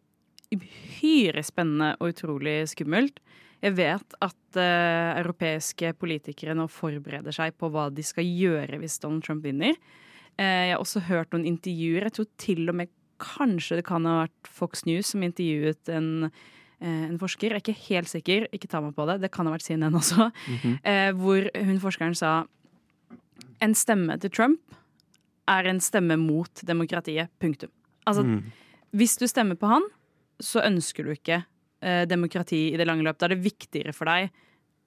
uhyre 0.55 1.43
spennende 1.45 1.91
og 2.01 2.15
utrolig 2.15 2.63
skummelt. 2.73 3.19
Jeg 3.63 3.75
vet 3.75 4.15
at 4.23 4.59
uh, 4.61 5.19
europeiske 5.19 5.93
politikere 5.99 6.55
nå 6.55 6.69
forbereder 6.71 7.35
seg 7.35 7.57
på 7.59 7.71
hva 7.75 7.89
de 7.91 8.05
skal 8.07 8.25
gjøre 8.25 8.79
hvis 8.79 9.01
Donald 9.03 9.25
Trump 9.27 9.43
vinner. 9.45 9.75
Uh, 10.39 10.45
jeg 10.69 10.75
har 10.77 10.83
også 10.85 11.03
hørt 11.09 11.33
noen 11.35 11.47
intervjuer. 11.51 12.07
Jeg 12.07 12.13
tror 12.19 12.29
til 12.39 12.69
og 12.71 12.79
med 12.79 12.93
kanskje 13.19 13.81
det 13.81 13.85
kan 13.89 14.05
ha 14.07 14.21
vært 14.29 14.47
Fox 14.55 14.85
News 14.87 15.09
som 15.11 15.25
intervjuet 15.27 15.89
en, 15.91 16.29
eh, 16.79 17.09
en 17.09 17.19
forsker. 17.19 17.51
Jeg 17.51 17.57
er 17.57 17.65
ikke 17.65 17.89
helt 17.89 18.09
sikker, 18.13 18.47
ikke 18.55 18.69
ta 18.71 18.79
meg 18.81 18.95
på 18.95 19.07
det. 19.11 19.17
Det 19.25 19.33
kan 19.35 19.49
ha 19.49 19.57
vært 19.57 19.67
CNN 19.67 19.99
også. 19.99 20.29
eh, 20.87 21.11
hvor 21.19 21.49
hun 21.57 21.81
forskeren 21.83 22.15
sa 22.15 22.45
en 23.61 23.75
stemme 23.75 24.15
til 24.23 24.31
Trump 24.31 24.61
er 25.51 25.67
en 25.67 25.81
stemme 25.83 26.15
mot 26.21 26.63
demokratiet. 26.63 27.27
Punktum. 27.43 27.73
Altså, 28.07 28.23
Mm. 28.23 28.53
hvis 28.95 29.19
du 29.19 29.27
stemmer 29.27 29.59
på 29.59 29.67
han, 29.67 29.83
så 30.41 30.63
ønsker 30.63 31.03
du 31.03 31.11
ikke 31.11 31.45
demokrati 31.81 32.73
i 32.73 32.79
det 32.79 32.87
lange 32.89 33.05
løp. 33.07 33.19
Da 33.21 33.29
er 33.29 33.37
det 33.37 33.45
viktigere 33.45 33.93
for 33.95 34.11
deg 34.11 34.33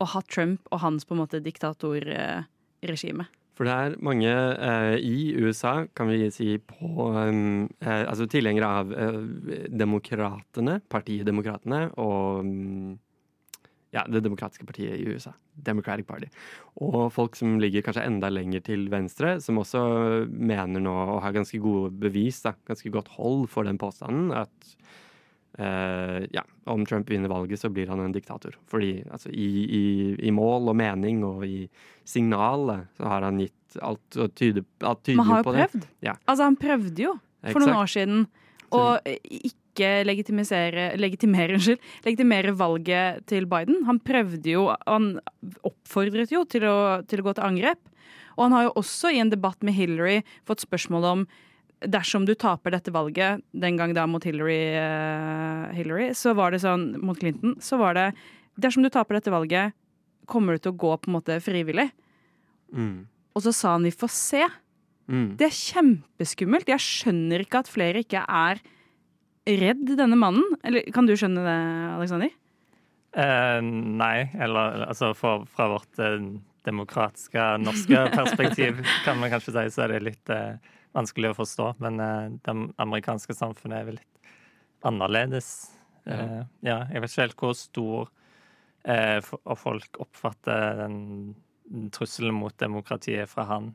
å 0.01 0.07
ha 0.15 0.21
Trump 0.27 0.65
og 0.73 0.81
hans 0.83 1.05
på 1.07 1.15
en 1.15 1.21
måte 1.21 1.39
diktatorregime. 1.43 3.27
For 3.57 3.67
det 3.67 3.73
er 3.77 3.95
mange 4.01 4.31
eh, 4.31 4.95
i 5.05 5.31
USA, 5.37 5.83
kan 5.93 6.09
vi 6.09 6.31
si, 6.33 6.55
på 6.57 7.11
um, 7.13 7.67
eh, 7.83 8.03
Altså 8.07 8.25
tilhengere 8.31 8.69
av 8.81 8.93
eh, 8.95 9.19
demokratene, 9.69 10.79
partiet 10.89 11.27
Demokratene, 11.27 11.83
og 12.01 12.47
mm, 12.47 12.95
ja, 13.93 14.05
det 14.07 14.23
demokratiske 14.23 14.65
partiet 14.65 14.95
i 14.97 15.05
USA. 15.11 15.35
Democratic 15.53 16.07
Party. 16.07 16.31
Og 16.81 17.11
folk 17.13 17.35
som 17.37 17.59
ligger 17.61 17.83
kanskje 17.85 18.07
enda 18.07 18.31
lenger 18.31 18.63
til 18.65 18.87
venstre, 18.89 19.35
som 19.43 19.59
også 19.61 19.83
mener 20.31 20.81
nå 20.81 20.95
og 21.17 21.19
har 21.25 21.35
ganske 21.35 21.59
gode 21.61 21.91
bevis, 22.01 22.39
da, 22.47 22.55
ganske 22.65 22.89
godt 22.89 23.11
hold 23.19 23.49
for 23.51 23.67
den 23.67 23.77
påstanden, 23.81 24.31
at 24.31 24.73
eh, 25.57 26.25
ja, 26.31 26.43
om 26.71 26.85
Trump 26.85 27.09
vinner 27.09 27.29
valget, 27.29 27.59
så 27.59 27.69
blir 27.69 27.87
han 27.91 27.99
en 27.99 28.13
diktator. 28.15 28.55
Fordi 28.71 29.03
altså, 29.11 29.31
i, 29.31 29.49
i, 29.65 29.83
i 30.27 30.31
mål 30.35 30.71
og 30.71 30.77
mening 30.79 31.23
og 31.27 31.45
i 31.47 31.65
signalet 32.07 32.87
så 32.97 33.09
har 33.11 33.27
han 33.27 33.41
gitt 33.41 33.79
alt 33.81 34.19
og 34.19 34.35
tyder, 34.35 34.65
alt 34.83 35.03
tyder 35.05 35.21
Man 35.21 35.31
har 35.31 35.41
jo 35.41 35.49
på 35.49 35.55
det. 35.55 35.67
prøvd. 35.67 35.89
Ja. 36.07 36.15
Altså, 36.25 36.47
han 36.47 36.59
prøvde 36.59 37.07
jo 37.07 37.17
for 37.49 37.63
noen 37.63 37.81
år 37.81 37.91
siden 37.91 38.25
å 38.71 38.83
ikke 39.05 39.91
legitimisere, 40.07 40.91
legitimere, 40.99 41.53
unnskyld, 41.57 41.85
legitimere 42.07 42.55
valget 42.57 43.23
til 43.31 43.47
Biden. 43.51 43.83
Han 43.87 44.01
prøvde 44.03 44.57
jo, 44.57 44.67
han 44.87 45.13
oppfordret 45.67 46.33
jo 46.33 46.43
til 46.49 46.67
å, 46.69 46.77
til 47.07 47.23
å 47.23 47.29
gå 47.29 47.37
til 47.37 47.47
angrep. 47.47 47.81
Og 48.37 48.45
han 48.47 48.55
har 48.55 48.67
jo 48.69 48.75
også 48.79 49.11
i 49.11 49.19
en 49.21 49.31
debatt 49.31 49.59
med 49.65 49.75
Hillary 49.75 50.21
fått 50.47 50.63
spørsmål 50.63 51.07
om 51.09 51.25
dersom 51.89 52.27
du 52.27 52.33
taper 52.37 52.75
dette 52.75 52.93
valget, 52.93 53.41
den 53.57 53.77
gang 53.79 53.95
da 53.97 54.05
mot 54.09 54.23
Hillary, 54.25 54.75
uh, 54.77 55.71
Hillary, 55.75 56.11
så 56.17 56.35
var 56.37 56.53
det 56.53 56.61
sånn, 56.63 56.91
mot 57.01 57.17
Clinton, 57.17 57.57
så 57.63 57.81
var 57.81 57.97
det 57.97 58.11
Dersom 58.61 58.83
du 58.83 58.89
taper 58.91 59.15
dette 59.15 59.31
valget, 59.31 59.71
kommer 60.27 60.53
du 60.53 60.61
til 60.61 60.73
å 60.73 60.77
gå 60.77 60.89
på 60.99 61.07
en 61.07 61.15
måte 61.15 61.37
frivillig? 61.41 61.85
Mm. 62.75 63.07
Og 63.31 63.45
så 63.45 63.53
sa 63.55 63.71
han 63.77 63.85
vi 63.87 63.93
får 63.95 64.11
se. 64.11 64.41
Mm. 65.07 65.37
Det 65.39 65.47
er 65.47 65.55
kjempeskummelt. 65.55 66.69
Jeg 66.69 66.83
skjønner 66.83 67.45
ikke 67.45 67.61
at 67.63 67.71
flere 67.71 68.03
ikke 68.03 68.21
er 68.27 68.59
redd 69.47 69.95
denne 69.97 70.19
mannen. 70.19 70.59
Eller 70.67 70.83
kan 70.93 71.07
du 71.07 71.15
skjønne 71.15 71.45
det, 71.47 71.57
Aleksander? 71.95 72.35
Eh, 73.11 73.57
nei, 73.61 74.29
eller 74.39 74.85
altså 74.87 75.11
for, 75.17 75.47
fra 75.51 75.67
vårt 75.73 75.99
eh, 75.99 76.19
demokratiske 76.67 77.47
norske 77.59 78.05
perspektiv 78.19 78.79
kan 79.05 79.19
man 79.19 79.33
kanskje 79.33 79.55
si 79.57 79.65
så 79.75 79.83
er 79.85 79.95
det 79.95 80.05
litt 80.05 80.31
eh, 80.31 80.61
vanskelig 80.95 81.31
å 81.31 81.37
forstå. 81.41 81.67
Men 81.83 81.99
eh, 82.03 82.31
det 82.45 82.55
amerikanske 82.81 83.35
samfunnet 83.37 83.79
er 83.79 83.87
vel 83.89 83.99
litt 83.99 84.87
annerledes. 84.87 85.51
Eh, 86.09 86.41
ja, 86.65 86.81
jeg 86.89 87.03
vet 87.03 87.13
ikke 87.13 87.27
helt 87.27 87.43
hvor 87.43 87.55
stor 87.57 88.09
eh, 88.89 89.19
og 89.43 89.57
folk 89.59 90.01
oppfatter 90.01 90.81
den 90.81 90.97
trusselen 91.93 92.35
mot 92.35 92.55
demokratiet 92.59 93.29
fra 93.31 93.45
han 93.47 93.71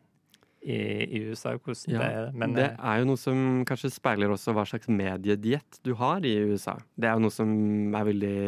i, 0.67 0.77
i 1.07 1.23
USA. 1.31 1.55
Hvordan 1.57 1.93
Ja, 1.95 2.01
det 2.01 2.09
er. 2.11 2.31
Men 2.35 2.57
det 2.57 2.71
er 2.75 3.01
jo 3.01 3.11
noe 3.13 3.21
som 3.21 3.63
kanskje 3.69 3.93
speiler 3.95 4.33
også 4.35 4.55
hva 4.57 4.67
slags 4.69 4.91
mediediett 4.91 5.81
du 5.87 5.95
har 6.01 6.27
i 6.27 6.35
USA. 6.51 6.77
Det 6.97 7.09
er 7.09 7.17
jo 7.17 7.29
noe 7.29 7.35
som 7.35 7.53
er 7.95 8.11
veldig 8.11 8.41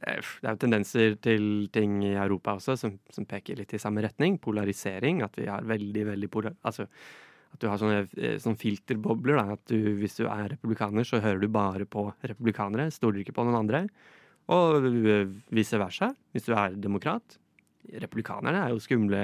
det 0.00 0.12
er 0.14 0.54
jo 0.54 0.60
tendenser 0.62 1.16
til 1.20 1.66
ting 1.74 1.98
i 2.06 2.14
Europa 2.14 2.54
også 2.56 2.76
som, 2.78 2.94
som 3.12 3.26
peker 3.28 3.58
litt 3.58 3.74
i 3.76 3.80
samme 3.80 4.04
retning. 4.04 4.38
Polarisering. 4.40 5.20
At 5.26 5.36
vi 5.36 5.48
har 5.50 5.66
veldig, 5.66 6.06
veldig 6.12 6.30
polar... 6.32 6.54
Altså 6.64 6.86
at 7.50 7.60
du 7.62 7.66
har 7.70 7.80
sånne, 7.80 8.04
eh, 8.16 8.38
sånne 8.42 8.60
filterbobler. 8.60 9.40
Da, 9.40 9.58
at 9.58 9.64
du, 9.70 9.76
hvis 9.98 10.18
du 10.20 10.24
er 10.28 10.52
republikaner, 10.54 11.06
så 11.06 11.22
hører 11.22 11.42
du 11.42 11.48
bare 11.52 11.86
på 11.88 12.06
republikanere. 12.22 12.90
Stoler 12.94 13.22
ikke 13.22 13.34
på 13.36 13.46
noen 13.46 13.60
andre. 13.64 13.84
Og 14.50 14.86
vice 15.54 15.78
versa. 15.80 16.12
Hvis 16.34 16.46
du 16.48 16.54
er 16.54 16.76
demokrat. 16.78 17.38
Republikanerne 17.90 18.64
er 18.64 18.74
jo 18.74 18.82
skumle 18.82 19.22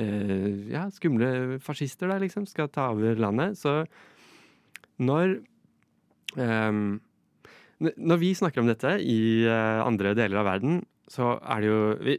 eh, 0.00 0.70
ja, 0.72 0.88
skumle 0.92 1.60
fascister 1.64 2.10
der, 2.10 2.22
liksom. 2.24 2.48
Skal 2.48 2.70
ta 2.72 2.90
over 2.94 3.16
landet. 3.20 3.58
Så 3.60 3.84
når 5.00 5.40
eh, 6.36 6.72
Når 7.80 8.18
vi 8.20 8.34
snakker 8.36 8.60
om 8.60 8.68
dette 8.68 8.98
i 9.00 9.46
eh, 9.48 9.80
andre 9.80 10.12
deler 10.12 10.42
av 10.42 10.50
verden, 10.50 10.82
så 11.08 11.38
er 11.40 11.60
det 11.60 11.70
jo 11.70 11.80
vi, 12.04 12.16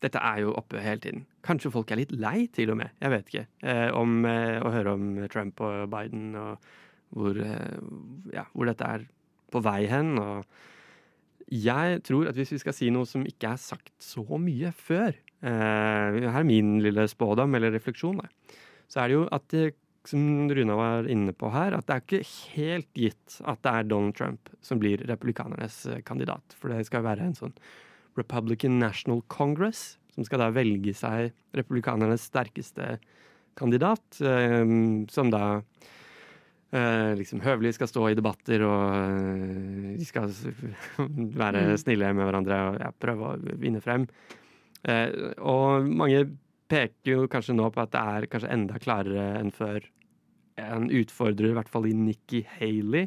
Dette 0.00 0.18
er 0.18 0.40
jo 0.46 0.54
oppe 0.56 0.80
hele 0.80 1.00
tiden. 1.04 1.26
Kanskje 1.42 1.72
folk 1.74 1.90
er 1.90 1.98
litt 2.02 2.12
lei, 2.14 2.46
til 2.54 2.70
og 2.70 2.78
med. 2.78 2.92
Jeg 3.02 3.10
vet 3.10 3.30
ikke. 3.32 3.46
eh, 3.66 3.88
om 3.98 4.24
eh, 4.28 4.60
å 4.62 4.70
høre 4.70 4.94
om 4.94 5.08
Trump 5.32 5.60
og 5.60 5.88
Biden 5.90 6.36
og 6.38 6.68
hvor, 7.12 7.36
eh, 7.36 7.80
ja, 8.32 8.46
hvor 8.54 8.70
dette 8.70 8.86
er 8.86 9.06
på 9.52 9.62
vei 9.64 9.82
hen. 9.90 10.14
Og 10.22 10.46
jeg 11.52 12.00
tror 12.06 12.30
at 12.30 12.38
hvis 12.38 12.54
vi 12.54 12.62
skal 12.62 12.76
si 12.76 12.90
noe 12.94 13.08
som 13.08 13.26
ikke 13.28 13.52
er 13.52 13.60
sagt 13.60 13.92
så 14.00 14.24
mye 14.40 14.70
før 14.72 15.10
eh, 15.10 16.20
Her 16.22 16.40
er 16.40 16.48
min 16.48 16.78
lille 16.84 17.08
spådom 17.10 17.58
eller 17.58 17.74
refleksjon. 17.74 18.22
Da. 18.22 18.58
Så 18.88 19.02
er 19.02 19.10
det 19.10 19.18
jo 19.18 19.26
at 19.34 19.48
det, 19.52 19.66
som 20.08 20.48
Runa 20.50 20.76
var 20.78 21.10
inne 21.10 21.34
på 21.36 21.50
her, 21.54 21.76
at 21.76 21.86
det 21.86 21.94
er 21.94 22.02
ikke 22.06 22.36
helt 22.56 22.88
gitt 22.98 23.36
at 23.46 23.60
det 23.62 23.72
er 23.72 23.90
Donald 23.90 24.16
Trump 24.18 24.50
som 24.64 24.80
blir 24.82 25.02
republikanernes 25.10 25.84
eh, 25.90 26.02
kandidat. 26.06 26.56
For 26.58 26.72
det 26.72 26.86
skal 26.88 27.04
være 27.06 27.28
en 27.28 27.36
sånn 27.38 27.56
Republican 28.18 28.78
National 28.80 29.22
Congress, 29.32 29.96
som 30.12 30.24
skal 30.28 30.42
da 30.44 30.50
velge 30.52 30.92
seg 30.96 31.32
republikanernes 31.56 32.26
sterkeste 32.28 32.98
kandidat, 33.58 34.04
eh, 34.20 34.62
som 35.12 35.30
da 35.32 35.44
eh, 36.72 37.12
liksom 37.18 37.42
høvelig 37.44 37.74
skal 37.76 37.90
stå 37.90 38.04
i 38.10 38.16
debatter 38.18 38.64
og 38.66 38.84
eh, 38.96 39.96
de 39.98 40.08
skal 40.08 40.30
være 41.42 41.66
Mm. 41.72 41.76
snille 41.80 42.12
med 42.16 42.26
hverandre 42.28 42.60
og 42.70 42.78
ja, 42.80 42.90
prøve 43.04 43.32
å 43.32 43.56
vinne 43.60 43.82
frem. 43.84 44.06
Eh, 44.88 45.10
og 45.38 45.88
mange 45.88 46.24
peker 46.72 47.12
jo 47.12 47.26
kanskje 47.30 47.54
nå 47.56 47.68
på 47.74 47.82
at 47.84 47.92
det 47.92 48.00
er 48.16 48.28
kanskje 48.32 48.52
enda 48.54 48.78
klarere 48.80 49.26
enn 49.40 49.52
før. 49.52 49.84
En 50.60 50.88
utfordrer, 50.92 51.50
i 51.52 51.56
hvert 51.56 51.68
fall 51.72 51.86
i 51.88 51.96
Nikki 51.96 52.42
Haley. 52.58 53.06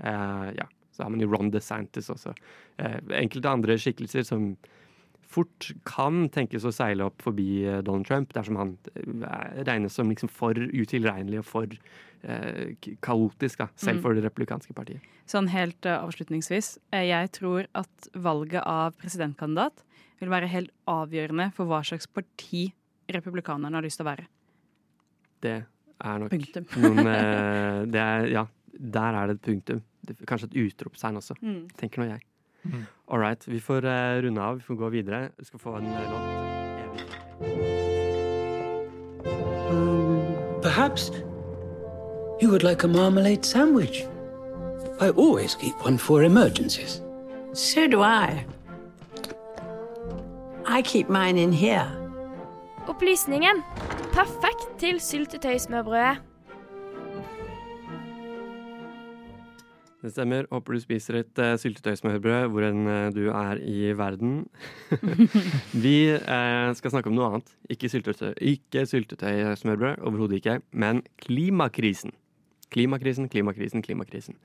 Eh, 0.00 0.48
ja, 0.56 0.66
så 0.92 1.04
har 1.04 1.12
man 1.12 1.20
jo 1.24 1.28
Ron 1.32 1.50
DeSantis 1.52 2.08
også. 2.12 2.32
Eh, 2.80 2.98
enkelte 3.20 3.52
andre 3.52 3.76
skikkelser 3.80 4.24
som 4.28 4.54
fort 5.32 5.70
kan 5.88 6.26
tenkes 6.34 6.64
å 6.68 6.72
seile 6.74 7.06
opp 7.08 7.22
forbi 7.24 7.64
eh, 7.64 7.80
Donald 7.86 8.06
Trump 8.08 8.32
dersom 8.36 8.58
han 8.60 8.74
eh, 8.94 9.62
regnes 9.66 9.96
som 9.98 10.10
liksom 10.12 10.30
for 10.32 10.54
utilregnelig 10.54 11.40
og 11.42 11.46
for 11.48 11.66
eh, 12.22 12.74
kaotisk, 13.04 13.58
da, 13.64 13.68
selv 13.76 13.98
Mm. 13.98 14.02
for 14.04 14.14
det 14.18 14.24
republikanske 14.26 14.74
partiet. 14.76 15.00
Sånn 15.26 15.48
helt 15.52 15.86
eh, 15.86 15.96
avslutningsvis. 15.98 16.78
jeg 16.92 17.32
tror 17.32 17.66
at 17.74 18.08
valget 18.14 18.62
av 18.66 18.94
presidentkandidat 19.00 19.82
vil 20.20 20.30
være 20.30 20.46
helt 20.52 20.70
avgjørende 20.86 21.50
for 21.56 21.66
hva 21.66 21.80
slags 21.82 22.06
parti 22.06 22.68
republikanerne 23.10 23.74
har 23.74 23.82
lyst 23.82 23.98
til 23.98 24.06
å 24.06 24.10
være. 24.12 24.26
Det 25.42 25.56
er 26.02 26.18
nok 26.22 26.30
Punktum. 26.30 26.66
noen 26.82 27.06
eh, 27.06 27.84
det 27.94 28.00
er, 28.02 28.26
Ja, 28.30 28.44
der 28.72 29.14
er 29.18 29.26
det 29.32 29.40
et 29.40 29.42
punktum. 29.48 29.82
Kanskje 30.26 30.48
et 30.50 30.56
utropstegn 30.66 31.18
også, 31.20 31.34
Mm. 31.42 31.68
tenker 31.78 32.02
nå 32.02 32.08
jeg. 32.10 32.22
Mm. 32.64 32.86
All 33.08 33.18
right, 33.18 33.48
vi 33.48 33.60
får 33.60 33.84
eh, 33.84 34.22
runde 34.22 34.42
av. 34.42 34.56
Vi 34.56 34.62
får 34.62 34.74
gå 34.74 34.88
videre. 34.88 35.28
Vi 35.38 35.44
skal 35.44 35.58
få 35.58 35.74
en 35.76 35.86
eh, 35.86 36.10
låt. 36.10 36.22
Perhaps 40.62 41.10
you 42.40 42.50
would 42.50 42.62
like 42.62 42.84
a 42.84 42.88
marmalade 42.88 43.44
sandwich. 43.44 44.04
I 45.00 45.10
always 45.10 45.54
keep 45.54 45.74
one 45.86 45.98
for 45.98 46.22
emergencies. 46.22 47.02
So 47.52 47.88
do 47.88 48.02
I. 48.02 48.44
I 50.66 50.82
keep 50.82 51.08
mine 51.08 51.38
in 51.38 51.52
here. 51.52 51.86
Opplysningen. 52.88 53.62
Perfekt 54.12 54.78
til 54.78 55.00
syltetøysmørbrødet. 55.00 56.31
Det 60.02 60.10
stemmer. 60.10 60.48
Håper 60.50 60.74
du 60.74 60.82
spiser 60.82 61.20
et 61.20 61.38
uh, 61.38 61.52
syltetøysmørbrød 61.62 62.48
hvor 62.50 62.64
enn 62.66 62.88
uh, 62.88 63.12
du 63.14 63.28
er 63.30 63.60
i 63.62 63.92
verden. 63.94 64.40
Vi 65.84 65.94
uh, 66.16 66.72
skal 66.74 66.94
snakke 66.96 67.12
om 67.12 67.14
noe 67.14 67.28
annet. 67.28 67.52
Ikke 67.70 67.90
syltetøy, 67.92 68.34
syltetøysmørbrød, 68.90 70.02
overhodet 70.02 70.40
ikke. 70.40 70.58
Men 70.74 71.04
klimakrisen. 71.22 72.16
Klimakrisen, 72.74 73.30
klimakrisen, 73.30 73.84
klimakrisen. 73.84 74.38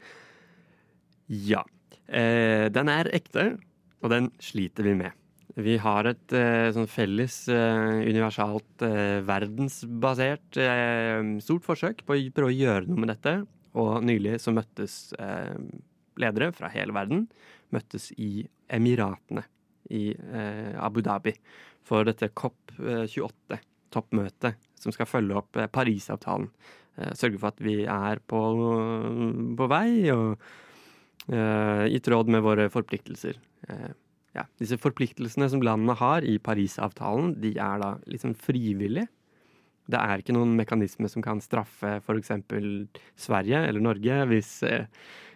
Ja. 1.27 1.63
den 2.07 2.89
er 2.91 3.09
ekte, 3.15 3.57
og 4.03 4.11
den 4.11 4.29
sliter 4.39 4.83
vi 4.83 4.93
med. 4.99 5.15
Vi 5.57 5.75
har 5.81 6.07
et 6.07 6.35
sånn 6.75 6.87
felles 6.91 7.39
universalt 7.49 8.83
verdensbasert 9.27 10.59
stort 11.43 11.67
forsøk 11.67 12.03
på 12.07 12.15
å 12.15 12.25
prøve 12.35 12.51
å 12.51 12.55
gjøre 12.55 12.87
noe 12.87 13.03
med 13.03 13.11
dette. 13.15 13.35
Og 13.77 14.01
nylig 14.05 14.37
så 14.41 14.53
møttes 14.55 15.11
eh, 15.21 15.53
ledere 16.17 16.51
fra 16.55 16.71
hele 16.73 16.95
verden 16.95 17.27
møttes 17.73 18.11
i 18.17 18.45
Emiratene, 18.73 19.43
i 19.93 20.11
eh, 20.11 20.75
Abu 20.83 21.01
Dhabi, 21.05 21.33
for 21.87 22.07
dette 22.07 22.31
COP28, 22.35 23.59
toppmøtet, 23.93 24.57
som 24.75 24.93
skal 24.95 25.07
følge 25.09 25.37
opp 25.39 25.59
eh, 25.59 25.69
Parisavtalen. 25.71 26.49
Eh, 26.97 27.13
sørge 27.17 27.39
for 27.39 27.53
at 27.53 27.61
vi 27.63 27.79
er 27.87 28.21
på, 28.27 28.41
på 29.57 29.69
vei 29.71 30.09
og 30.13 30.35
eh, 31.31 31.85
i 31.93 32.01
tråd 32.03 32.31
med 32.33 32.43
våre 32.45 32.67
forpliktelser. 32.73 33.39
Eh, 33.69 33.91
ja, 34.37 34.43
disse 34.61 34.77
forpliktelsene 34.81 35.47
som 35.49 35.63
landene 35.65 35.95
har 35.97 36.27
i 36.27 36.37
Parisavtalen, 36.43 37.37
de 37.41 37.55
er 37.55 37.79
da 37.81 37.95
liksom 38.09 38.35
frivillige. 38.37 39.07
Det 39.87 39.99
er 39.99 40.21
ikke 40.21 40.35
noen 40.35 40.55
mekanisme 40.59 41.07
som 41.11 41.23
kan 41.23 41.39
straffe 41.43 41.97
f.eks. 42.01 42.33
Sverige 43.19 43.63
eller 43.69 43.83
Norge 43.83 44.19
hvis, 44.31 44.51
eh, 44.67 44.87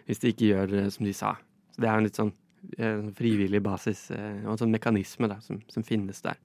hvis, 0.08 0.20
de 0.20 0.32
ikke 0.32 0.50
gjør 0.50 0.76
eh, 0.82 0.88
som 0.92 1.08
de 1.08 1.14
sa. 1.16 1.34
Så 1.72 1.80
Det 1.80 1.88
er 1.88 1.96
en 1.96 2.06
litt 2.06 2.20
sånn 2.20 2.32
eh, 2.76 3.08
frivillig 3.16 3.62
basis 3.64 4.10
og 4.12 4.54
en 4.54 4.62
sånn 4.64 4.74
mekanisme 4.74 5.30
da, 5.32 5.40
som, 5.44 5.62
som, 5.72 5.86
finnes 5.86 6.20
der. 6.24 6.40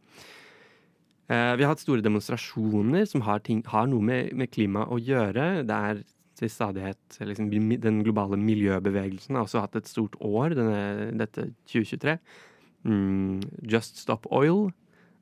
Vi 1.27 1.59
har 1.59 1.73
hatt 1.73 1.81
store 1.83 1.99
demonstrasjoner 1.99 3.03
som 3.03 3.25
har, 3.25 3.41
ting, 3.43 3.59
har 3.67 3.89
noe 3.91 3.99
med, 3.99 4.29
med, 4.31 4.47
klima 4.47 4.85
å 4.87 4.95
gjøre. 4.95 5.65
Det 5.67 5.79
er 5.89 5.97
til 6.39 6.51
stadighet 6.53 7.17
liksom, 7.19 7.49
Den 7.83 7.97
globale 8.05 8.37
miljøbevegelsen 8.39 9.35
har 9.35 9.43
også 9.43 9.65
hatt 9.65 9.75
et 9.75 9.89
stort 9.91 10.15
år, 10.23 10.55
denne, 10.55 11.11
dette 11.19 11.49
2023. 11.67 12.15
Mm, 12.87 13.41
Just 13.67 13.99
Stop 13.99 14.29
Oil 14.31 14.69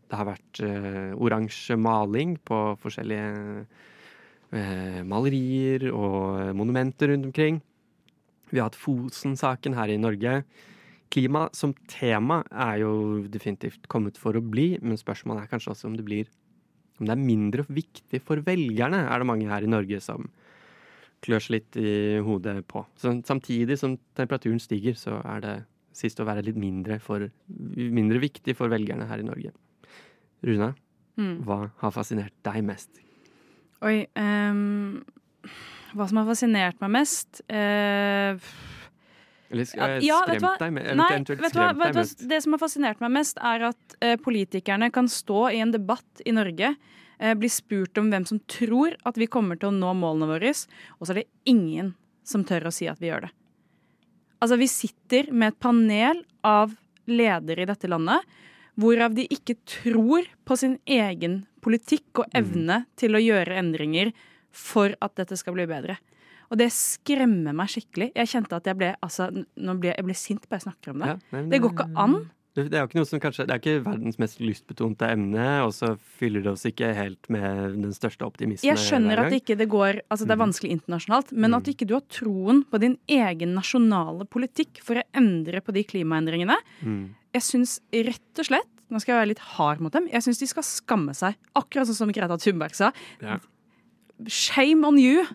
det 0.05 0.19
har 0.19 0.27
vært 0.29 0.61
uh, 0.61 1.11
oransje 1.17 1.77
maling 1.79 2.35
på 2.45 2.59
forskjellige 2.81 3.65
uh, 4.53 5.01
malerier 5.07 5.87
og 5.91 6.55
monumenter 6.57 7.11
rundt 7.13 7.31
omkring. 7.31 7.59
Vi 8.51 8.61
har 8.61 8.69
hatt 8.69 8.79
Fosen-saken 8.79 9.75
her 9.77 9.91
i 9.91 9.99
Norge. 9.99 10.39
Klima 11.13 11.47
som 11.55 11.73
tema 11.89 12.41
er 12.51 12.83
jo 12.83 12.93
definitivt 13.31 13.89
kommet 13.91 14.19
for 14.21 14.37
å 14.37 14.43
bli, 14.43 14.75
men 14.81 14.99
spørsmålet 14.99 15.45
er 15.45 15.53
kanskje 15.53 15.73
også 15.73 15.89
om 15.89 15.97
det 15.97 16.05
blir 16.07 16.29
om 16.99 17.07
det 17.09 17.11
er 17.11 17.19
mindre 17.27 17.65
viktig 17.67 18.21
for 18.23 18.39
velgerne, 18.45 19.01
er 19.09 19.19
det 19.19 19.27
mange 19.27 19.49
her 19.49 19.65
i 19.65 19.71
Norge 19.71 19.99
som 20.03 20.29
klør 21.25 21.43
seg 21.43 21.57
litt 21.57 21.77
i 21.81 22.21
hodet 22.23 22.61
på. 22.69 22.85
Så 22.99 23.11
samtidig 23.27 23.77
som 23.81 23.97
temperaturen 24.17 24.61
stiger, 24.63 24.95
så 24.99 25.17
er 25.25 25.43
det 25.43 25.55
sist 25.95 26.19
å 26.19 26.27
være 26.27 26.43
litt 26.45 26.59
mindre, 26.59 26.99
for, 27.03 27.27
mindre 27.75 28.21
viktig 28.23 28.55
for 28.57 28.71
velgerne 28.71 29.07
her 29.09 29.23
i 29.23 29.27
Norge. 29.27 29.51
Runa, 30.45 30.73
mm. 31.19 31.35
hva 31.47 31.65
har 31.81 31.93
fascinert 31.95 32.33
deg 32.45 32.63
mest? 32.65 33.01
Oi 33.85 34.05
um, 34.15 35.03
Hva 35.95 36.07
som 36.09 36.21
har 36.21 36.27
fascinert 36.29 36.79
meg 36.83 36.93
mest 36.95 37.41
uh, 37.51 38.39
Eller 39.51 39.71
uh, 39.77 39.97
ja, 40.03 40.21
skremt 40.25 40.61
deg 40.61 40.75
med, 40.75 40.91
Nei, 40.99 41.09
vet 41.19 41.31
du 41.55 41.59
hva, 41.59 41.71
vet 41.77 41.97
hva, 41.97 42.05
Det 42.31 42.41
som 42.43 42.55
har 42.55 42.63
fascinert 42.63 43.03
meg 43.03 43.13
mest, 43.17 43.39
er 43.43 43.69
at 43.71 43.97
uh, 44.01 44.15
politikerne 44.23 44.91
kan 44.95 45.09
stå 45.11 45.49
i 45.53 45.61
en 45.63 45.73
debatt 45.75 46.23
i 46.25 46.35
Norge, 46.35 46.75
bli 47.39 47.47
spurt 47.47 47.95
om 47.95 48.09
hvem 48.11 48.25
som 48.27 48.41
tror 48.51 48.97
at 49.07 49.15
vi 49.15 49.29
kommer 49.31 49.55
til 49.55 49.69
å 49.69 49.75
nå 49.75 49.93
målene 49.95 50.27
våre, 50.27 50.49
og 50.51 51.07
så 51.07 51.13
er 51.13 51.21
det 51.21 51.29
ingen 51.47 51.93
som 52.27 52.43
tør 52.43 52.67
å 52.67 52.73
si 52.75 52.89
at 52.91 52.99
vi 52.99 53.07
gjør 53.07 53.23
det. 53.23 53.29
Altså, 54.43 54.57
vi 54.59 54.67
sitter 54.67 55.29
med 55.31 55.53
et 55.53 55.59
panel 55.63 56.19
av 56.43 56.73
ledere 57.07 57.63
i 57.63 57.69
dette 57.69 57.87
landet 57.87 58.27
hvorav 58.79 59.15
de 59.17 59.25
ikke 59.31 59.57
tror 59.67 60.27
på 60.47 60.57
sin 60.59 60.77
egen 60.85 61.43
politikk 61.65 62.23
og 62.23 62.37
evne 62.37 62.83
mm. 62.83 62.89
til 62.99 63.17
å 63.17 63.23
gjøre 63.23 63.57
endringer 63.61 64.11
for 64.55 64.95
at 65.03 65.15
dette 65.19 65.37
skal 65.39 65.55
bli 65.57 65.65
bedre. 65.69 65.97
Og 66.53 66.59
det 66.61 66.69
skremmer 66.75 67.55
meg 67.57 67.71
skikkelig. 67.73 68.11
Jeg 68.13 68.31
kjente 68.31 68.57
at 68.59 68.67
jeg 68.69 68.77
ble, 68.77 68.91
altså, 69.03 69.31
ble, 69.33 69.91
jeg 69.95 70.05
ble 70.05 70.17
sint 70.17 70.45
bare 70.45 70.61
jeg 70.61 70.67
snakker 70.67 70.93
om 70.93 71.01
det. 71.01 71.13
Ja, 71.13 71.17
nei, 71.33 71.45
det 71.51 71.61
går 71.63 71.73
ikke 71.73 71.87
an. 72.03 72.17
Det 72.55 72.71
er 72.71 72.85
jo 72.85 72.87
ikke 72.87 72.99
noe 73.01 73.07
som 73.09 73.19
kanskje, 73.19 73.43
det 73.49 73.51
er 73.51 73.59
ikke 73.59 73.83
verdens 73.83 74.19
mest 74.21 74.37
lystbetonte 74.39 75.09
emne, 75.11 75.47
og 75.65 75.73
så 75.75 75.89
fyller 76.19 76.45
det 76.45 76.53
oss 76.53 76.63
ikke 76.69 76.93
helt 76.95 77.27
med 77.33 77.75
den 77.83 77.91
største 77.95 78.23
optimismen. 78.23 78.69
Jeg 78.69 78.79
skjønner 78.79 79.25
at 79.25 79.33
det 79.33 79.41
ikke 79.41 79.57
det 79.59 79.67
går, 79.73 79.99
altså 80.07 80.23
det 80.23 80.37
er 80.37 80.39
mm. 80.39 80.45
vanskelig 80.45 80.71
internasjonalt, 80.77 81.33
men 81.35 81.51
mm. 81.51 81.57
at 81.59 81.71
ikke 81.73 81.89
du 81.89 81.97
har 81.97 82.05
troen 82.07 82.63
på 82.71 82.79
din 82.79 82.95
egen 83.11 83.57
nasjonale 83.57 84.27
politikk 84.31 84.79
for 84.87 85.01
å 85.01 85.05
endre 85.19 85.59
på 85.65 85.75
de 85.75 85.83
klimaendringene, 85.89 86.57
mm. 86.79 87.05
Jeg 87.35 87.43
syns 87.43 87.79
rett 87.91 88.39
og 88.39 88.47
slett, 88.47 88.69
nå 88.87 88.99
skal 89.01 89.11
jeg 89.11 89.19
være 89.19 89.31
litt 89.33 89.43
hard 89.57 89.81
mot 89.83 89.91
dem, 89.91 90.05
jeg 90.07 90.23
syns 90.23 90.39
de 90.39 90.47
skal 90.47 90.63
skamme 90.63 91.15
seg. 91.17 91.35
Akkurat 91.57 91.89
sånn 91.89 91.97
som 91.97 92.13
Greta 92.15 92.37
Thunberg 92.39 92.77
sa. 92.77 92.93
Ja. 93.19 93.41
Shame 94.31 94.87
on 94.87 94.99
you! 95.01 95.25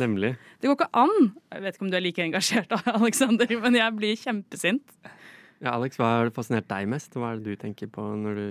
Nemlig. 0.00 0.38
Det 0.60 0.70
går 0.70 0.78
ikke 0.78 1.02
an. 1.02 1.30
Jeg 1.52 1.64
vet 1.64 1.76
ikke 1.76 1.84
om 1.84 1.90
du 1.92 1.98
er 1.98 2.04
like 2.04 2.24
engasjert, 2.24 2.72
Alexander, 2.96 3.52
men 3.60 3.76
jeg 3.76 3.96
blir 3.98 4.16
kjempesint. 4.22 4.96
Ja, 5.60 5.74
Alex, 5.76 5.98
hva 6.00 6.10
har 6.16 6.32
fascinert 6.32 6.68
deg 6.70 6.88
mest? 6.88 7.16
Hva 7.16 7.34
er 7.34 7.40
det 7.40 7.52
du 7.52 7.60
tenker 7.60 7.90
på 7.92 8.04
når 8.16 8.38
du, 8.38 8.46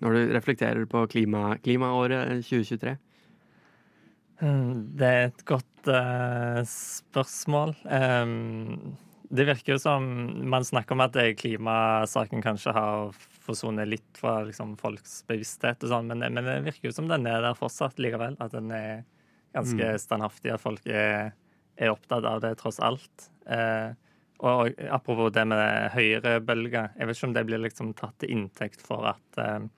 når 0.00 0.16
du 0.16 0.34
reflekterer 0.36 0.86
på 0.88 1.04
klima, 1.12 1.58
klimaåret 1.64 2.40
2023? 2.46 2.94
Hmm, 4.40 4.70
det 4.98 5.10
er 5.10 5.26
et 5.28 5.44
godt 5.46 5.90
uh, 5.92 6.62
spørsmål. 6.68 7.76
Um, 7.86 8.96
det 9.34 9.46
virker 9.48 9.74
jo 9.74 9.82
som 9.82 10.06
man 10.48 10.64
snakker 10.66 10.96
om 10.96 11.04
at 11.04 11.16
klimasaken 11.40 12.42
kanskje 12.44 12.74
har 12.76 13.12
forsvunnet 13.44 13.88
litt 13.90 14.20
fra 14.20 14.38
liksom, 14.46 14.74
folks 14.80 15.22
bevissthet, 15.28 15.84
og 15.84 15.92
sånn, 15.92 16.08
men, 16.12 16.24
men, 16.24 16.44
det 16.44 16.60
virker 16.68 16.88
jo 16.88 16.96
som 16.96 17.08
den 17.10 17.26
er 17.28 17.44
der 17.44 17.58
fortsatt 17.58 18.00
likevel. 18.00 18.38
At 18.40 18.54
den 18.56 18.70
er 18.74 19.04
ganske 19.54 19.92
mm. 19.94 20.00
standhaftig, 20.02 20.54
at 20.54 20.62
folk 20.62 20.86
er, 20.88 21.34
er, 21.76 21.92
opptatt 21.92 22.26
av 22.28 22.42
det 22.44 22.54
tross 22.60 22.80
alt. 22.82 23.28
Eh, 23.46 23.92
og, 24.42 24.74
apropos 24.90 25.30
det 25.34 25.44
med 25.46 25.92
høyrebølger, 25.94 26.94
jeg 26.98 27.06
vet 27.06 27.16
ikke 27.18 27.28
om 27.28 27.36
det 27.36 27.44
blir 27.48 27.62
liksom 27.62 27.92
tatt 27.98 28.16
til 28.22 28.34
inntekt 28.34 28.82
for 28.82 29.06
at 29.12 29.38
eh, 29.40 29.68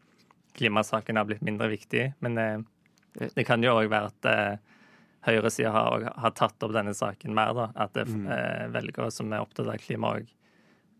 klimasaken 0.57 1.21
har 1.21 1.29
blitt 1.29 1.45
mindre 1.45 1.69
viktig, 1.73 2.07
men 2.25 2.39
eh, 2.41 2.65
det 3.37 3.45
kan 3.49 3.63
jo 3.65 3.77
òg 3.77 3.91
være 3.93 4.13
at 4.13 4.31
eh, 4.31 4.77
høyresida 5.27 5.73
har, 5.75 6.09
har, 6.15 6.35
tatt 6.39 6.63
opp 6.63 6.75
denne 6.75 6.95
saken 6.97 7.35
mer. 7.37 7.53
da, 7.57 7.69
At 7.75 7.95
det 7.97 8.07
er 8.07 8.33
eh, 8.37 8.65
velgere 8.75 9.11
som 9.15 9.33
er 9.33 9.45
opptatt 9.45 9.69
av 9.73 9.81
klima 9.83 10.17
òg 10.17 10.33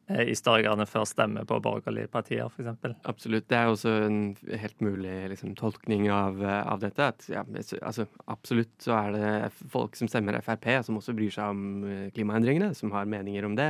i 0.07 0.35
større 0.39 0.63
grad 0.63 0.79
enn 0.79 0.87
før 0.87 1.07
stemmer 1.09 1.47
på 1.49 1.57
borgerlige 1.65 2.07
partier, 2.13 2.47
f.eks. 2.47 2.93
Absolutt. 3.11 3.49
Det 3.51 3.57
er 3.59 3.71
også 3.73 3.95
en 4.05 4.21
helt 4.63 4.85
mulig 4.85 5.15
liksom, 5.33 5.57
tolkning 5.59 6.07
av, 6.15 6.39
eh, 6.45 6.61
av 6.63 6.83
dette. 6.85 7.09
At, 7.11 7.27
ja, 7.33 7.43
altså, 7.81 8.07
absolutt 8.31 8.71
så 8.83 8.95
er 9.01 9.17
det 9.17 9.33
folk 9.73 9.99
som 9.99 10.11
stemmer 10.11 10.39
Frp, 10.47 10.69
som 10.87 11.01
også 11.01 11.17
bryr 11.17 11.35
seg 11.35 11.51
om 11.57 11.67
eh, 11.91 12.07
klimaendringene, 12.15 12.71
som 12.79 12.95
har 12.95 13.11
meninger 13.11 13.49
om 13.49 13.59
det. 13.59 13.69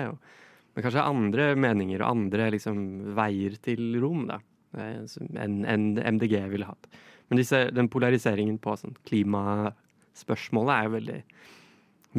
Men 0.76 0.84
kanskje 0.84 1.08
andre 1.08 1.50
meninger 1.56 2.04
og 2.04 2.12
andre 2.12 2.52
liksom, 2.52 2.84
veier 3.16 3.56
til 3.64 3.96
rom 4.04 4.28
da, 4.28 4.42
eh, 4.76 5.02
enn 5.40 5.62
en 5.64 5.90
MDG 6.20 6.42
ville 6.52 6.68
hatt. 6.68 6.90
Men 7.30 7.40
disse, 7.40 7.64
den 7.72 7.88
polariseringen 7.88 8.60
på 8.60 8.76
sånn, 8.76 8.98
klimaspørsmålet 9.08 10.76
er 10.76 10.84
jo 10.84 10.96
veldig, 11.00 11.20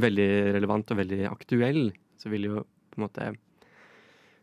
veldig 0.09 0.31
relevant 0.57 0.89
og 0.95 1.05
veldig 1.05 1.27
aktuell. 1.29 1.83
Så 2.17 2.33
vil 2.33 2.49
jo 2.49 2.63
på 2.65 2.97
en 2.97 3.05
måte 3.05 3.35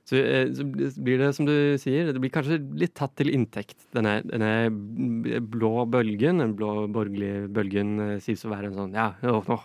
så, 0.04 0.18
eh, 0.20 0.50
så, 0.52 0.66
blir 1.00 1.18
det 1.22 1.30
som 1.36 1.48
du 1.48 1.54
sier, 1.80 2.12
det 2.12 2.20
blir 2.20 2.32
kanskje 2.32 2.60
litt 2.76 2.92
tatt 2.98 3.14
til 3.16 3.32
inntekt. 3.32 3.78
Denne, 3.96 4.18
denne 4.28 5.40
blå 5.40 5.86
bølgen, 5.88 6.42
den 6.42 6.52
blå 6.58 6.84
borgerlige 6.92 7.48
bølgen, 7.56 7.96
eh, 8.04 8.16
sies 8.24 8.44
å 8.44 8.52
være 8.52 8.68
en 8.68 8.80
sånn 8.82 8.98
ja, 8.98 9.14
å, 9.24 9.40
å, 9.40 9.58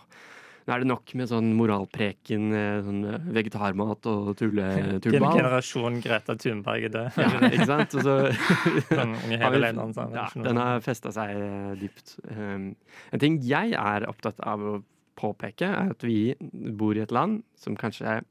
nå 0.64 0.72
er 0.72 0.84
det 0.84 0.88
nok 0.88 1.12
med 1.20 1.28
sånn 1.28 1.50
moralpreken, 1.58 2.48
eh, 2.56 2.78
sånn 2.86 3.02
vegetarmat 3.36 4.08
og 4.08 4.32
tulle, 4.40 4.70
tullball. 5.04 5.28
Din 5.28 5.42
generasjon 5.42 6.00
Greta 6.04 6.38
Thunberg 6.40 6.88
er 6.88 6.96
død. 6.96 7.20
Ja, 7.20 7.44
ikke 7.50 7.68
sant? 7.74 7.98
Og 8.00 8.08
så, 8.08 8.16
sånn, 8.96 9.14
ja, 9.36 10.26
den 10.40 10.62
har 10.62 10.80
festa 10.84 11.12
seg 11.16 11.36
dypt. 11.82 12.16
Um, 12.32 12.70
en 13.12 13.22
ting 13.22 13.40
jeg 13.44 13.76
er 13.76 14.08
opptatt 14.08 14.40
av 14.40 14.64
å 14.64 14.78
påpeke, 15.20 15.68
er 15.68 15.92
at 15.92 16.04
vi 16.06 16.32
bor 16.80 16.96
i 16.96 17.04
et 17.04 17.12
land 17.12 17.42
som 17.60 17.76
kanskje 17.76 18.22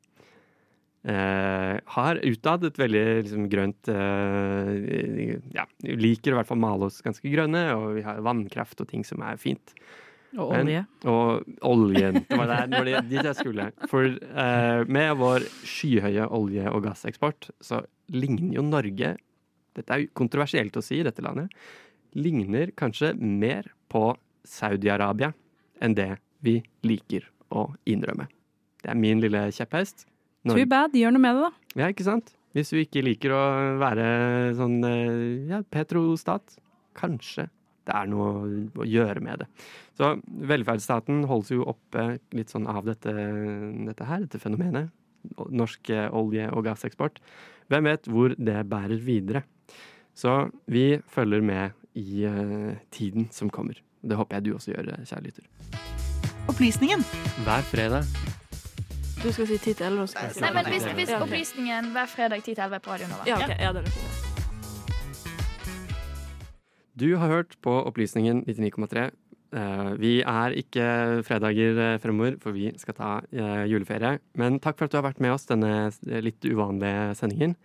eh, 1.07 1.79
har 1.95 2.19
utad 2.25 2.65
et 2.67 2.77
veldig 2.79 3.03
liksom, 3.23 3.47
grønt 3.51 3.89
eh, 3.91 5.39
Ja, 5.55 5.65
liker 5.83 6.33
i 6.33 6.37
hvert 6.39 6.49
fall 6.49 6.59
male 6.61 6.89
oss 6.89 7.01
ganske 7.05 7.29
grønne, 7.31 7.63
og 7.77 7.95
vi 7.97 8.03
har 8.05 8.21
vannkraft 8.25 8.81
og 8.83 8.89
ting 8.91 9.05
som 9.07 9.21
er 9.25 9.39
fint. 9.41 9.73
Og 10.37 10.51
Men- 10.53 10.67
olje. 10.67 10.83
Og 11.09 11.55
oljen. 11.65 12.19
Det 12.29 12.37
var, 12.37 12.47
der, 12.51 12.67
det 12.69 12.81
var 12.93 13.07
dit 13.09 13.23
jeg 13.31 13.35
skulle. 13.39 13.71
For 13.89 14.05
eh, 14.05 14.83
med 14.87 15.15
vår 15.17 15.47
skyhøye 15.65 16.27
olje- 16.29 16.69
og 16.69 16.83
gasseksport, 16.85 17.49
så 17.61 17.81
ligner 18.13 18.55
jo 18.59 18.65
Norge 18.65 19.15
Dette 19.79 19.93
er 19.95 20.07
kontroversielt 20.17 20.75
å 20.75 20.81
si 20.83 20.97
i 20.99 21.03
dette 21.05 21.21
landet. 21.23 21.53
Ligner 22.17 22.71
kanskje 22.75 23.13
mer 23.15 23.69
på 23.89 24.09
Saudi-Arabia 24.49 25.29
enn 25.79 25.93
det 25.95 26.17
vi 26.43 26.57
liker 26.83 27.27
å 27.55 27.67
innrømme. 27.87 28.25
Det 28.81 28.89
er 28.91 28.97
min 28.99 29.21
lille 29.23 29.45
kjepphest. 29.55 30.05
Too 30.47 30.65
bad. 30.69 30.95
Gjør 30.95 31.15
noe 31.15 31.23
med 31.23 31.35
det, 31.37 31.47
da. 31.47 31.81
ja, 31.81 31.89
ikke 31.91 32.05
sant? 32.07 32.33
Hvis 32.55 32.71
du 32.73 32.79
ikke 32.81 33.03
liker 33.05 33.33
å 33.35 33.41
være 33.81 34.05
sånn 34.57 34.79
eh, 34.87 35.49
ja, 35.51 35.59
petrostat, 35.69 36.55
kanskje 36.97 37.49
det 37.89 37.95
er 37.97 38.09
noe 38.09 38.31
å 38.77 38.85
gjøre 38.85 39.21
med 39.25 39.43
det. 39.43 39.47
Så 39.97 40.13
velferdsstaten 40.49 41.23
holdes 41.29 41.51
jo 41.53 41.65
oppe 41.69 42.19
litt 42.37 42.53
sånn 42.53 42.67
av 42.69 42.85
dette, 42.87 43.13
dette 43.89 44.07
her, 44.09 44.25
dette 44.25 44.41
fenomenet. 44.41 44.89
Norsk 45.51 45.91
eh, 45.93 46.07
olje- 46.15 46.49
og 46.53 46.65
gasseksport. 46.69 47.19
Hvem 47.69 47.89
vet 47.91 48.09
hvor 48.09 48.33
det 48.37 48.63
bærer 48.71 49.01
videre? 49.03 49.43
Så 50.17 50.49
vi 50.69 50.99
følger 51.11 51.43
med 51.45 51.77
i 51.99 52.25
eh, 52.27 52.79
tiden 52.93 53.29
som 53.35 53.51
kommer. 53.53 53.77
Det 54.01 54.17
håper 54.17 54.39
jeg 54.39 54.47
du 54.47 54.53
også 54.55 54.73
gjør, 54.73 54.93
kjære 55.05 55.25
lytter. 55.27 55.47
Opplysningen. 56.49 57.03
Hver 57.45 57.65
fredag 57.69 58.07
Du 59.19 59.33
skal 59.35 59.47
si 59.49 59.57
10 59.57 59.73
til 59.73 59.85
11? 59.85 60.01
og 60.01 60.07
så 60.07 60.13
skal 60.13 60.27
jeg 60.29 60.35
si 60.37 60.41
Nei, 60.45 60.49
men 60.55 60.67
hvis, 60.71 60.85
hvis 60.95 61.09
opplysningen 61.11 61.87
hver 61.91 62.05
fredag 62.07 62.39
10 62.39 62.53
til 62.53 62.61
11 62.63 62.79
på 62.85 62.91
radioen. 62.93 63.15
Ja, 63.27 63.35
okay. 63.35 63.57
Ja, 63.59 63.71
det 63.75 63.81
er 63.83 63.89
fint. 63.91 64.29
Du 66.99 67.09
har 67.19 67.27
hørt 67.27 67.57
på 67.63 67.73
Opplysningen 67.83 68.45
99,3. 68.47 69.09
Eh, 69.59 69.89
vi 69.99 70.11
er 70.21 70.55
ikke 70.61 70.85
fredager 71.27 71.81
eh, 71.83 71.97
fremover, 71.99 72.37
for 72.39 72.55
vi 72.55 72.69
skal 72.79 72.95
ta 72.95 73.09
eh, 73.33 73.65
juleferie. 73.67 74.21
Men 74.39 74.61
takk 74.63 74.79
for 74.79 74.87
at 74.87 74.95
du 74.95 74.99
har 75.01 75.07
vært 75.09 75.19
med 75.19 75.35
oss 75.35 75.49
denne 75.51 75.89
litt 76.23 76.47
uvanlige 76.47 77.15
sendingen. 77.19 77.57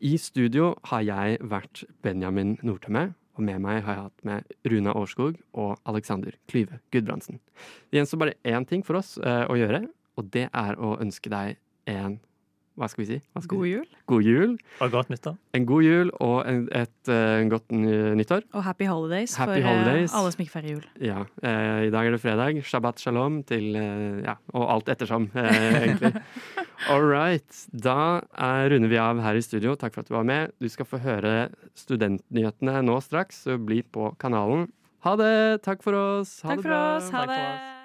I 0.00 0.14
studio 0.16 0.74
har 0.92 1.04
jeg 1.04 1.42
vært 1.44 1.84
Benjamin 2.04 2.56
Nordtømme, 2.64 3.10
og 3.36 3.44
med 3.44 3.60
meg 3.64 3.82
har 3.84 3.98
jeg 3.98 4.06
hatt 4.06 4.26
med 4.28 4.56
Runa 4.72 4.96
Årskog 4.96 5.36
og 5.52 5.76
Alexander 5.84 6.32
Klyve 6.48 6.80
Gudbrandsen. 6.88 7.42
Det 7.90 8.00
gjenstår 8.00 8.24
bare 8.24 8.38
én 8.48 8.64
ting 8.68 8.84
for 8.84 9.00
oss 9.00 9.16
å 9.20 9.56
gjøre, 9.60 9.84
og 10.16 10.30
det 10.32 10.48
er 10.52 10.78
å 10.80 10.96
ønske 11.02 11.32
deg 11.32 11.58
en 11.86 12.18
hva 12.76 12.90
skal 12.92 13.06
vi 13.06 13.06
si? 13.08 13.16
Hva 13.32 13.40
skal 13.40 13.56
God 13.56 13.64
si? 13.64 13.70
jul. 13.72 13.84
God 14.12 14.26
jul. 14.26 14.50
Og 14.84 14.90
godt 14.92 15.08
nyttår. 15.08 15.36
En 15.56 15.64
god 15.64 15.84
jul 15.86 16.10
og 16.20 16.34
en, 16.44 16.58
et 16.76 17.08
eh, 17.08 17.44
godt 17.48 17.72
nyttår. 17.72 18.42
Og 18.52 18.64
happy 18.66 18.84
holidays 18.84 19.32
Happy 19.40 19.54
for 19.54 19.62
eh, 19.62 19.68
holidays. 19.70 20.12
alle 20.12 20.32
som 20.34 20.42
ikke 20.44 20.52
feirer 20.58 20.74
jul. 20.74 20.82
Ja, 21.00 21.22
eh, 21.40 21.86
I 21.86 21.92
dag 21.94 22.04
er 22.10 22.12
det 22.12 22.20
fredag. 22.20 22.60
Shabbat 22.68 23.00
shalom 23.00 23.38
til 23.48 23.78
eh, 23.80 24.18
Ja, 24.26 24.34
og 24.52 24.66
alt 24.74 24.90
ettersom, 24.92 25.30
eh, 25.32 25.78
egentlig. 25.86 26.20
All 26.92 27.06
right. 27.08 27.62
Da 27.72 27.96
er, 28.36 28.68
runder 28.74 28.92
vi 28.92 29.00
av 29.00 29.22
her 29.24 29.40
i 29.40 29.44
studio. 29.46 29.72
Takk 29.80 29.96
for 29.96 30.04
at 30.04 30.10
du 30.12 30.18
var 30.18 30.28
med. 30.28 30.52
Du 30.60 30.68
skal 30.68 30.84
få 30.90 31.00
høre 31.00 31.48
studentnyhetene 31.80 32.82
nå 32.84 32.98
straks, 33.00 33.40
så 33.46 33.56
bli 33.56 33.80
på 33.88 34.12
kanalen. 34.20 34.68
Ha 35.08 35.16
det! 35.16 35.32
Takk 35.64 35.80
for 35.86 35.96
oss. 35.96 36.42
Ha 36.44 36.52
Takk 36.52 36.60
det 36.60 36.68
for 36.68 36.76
oss. 36.76 37.08
Ha 37.08 37.24
Takk 37.24 37.32
for 37.32 37.40
det. 37.40 37.48
oss. 37.56 37.75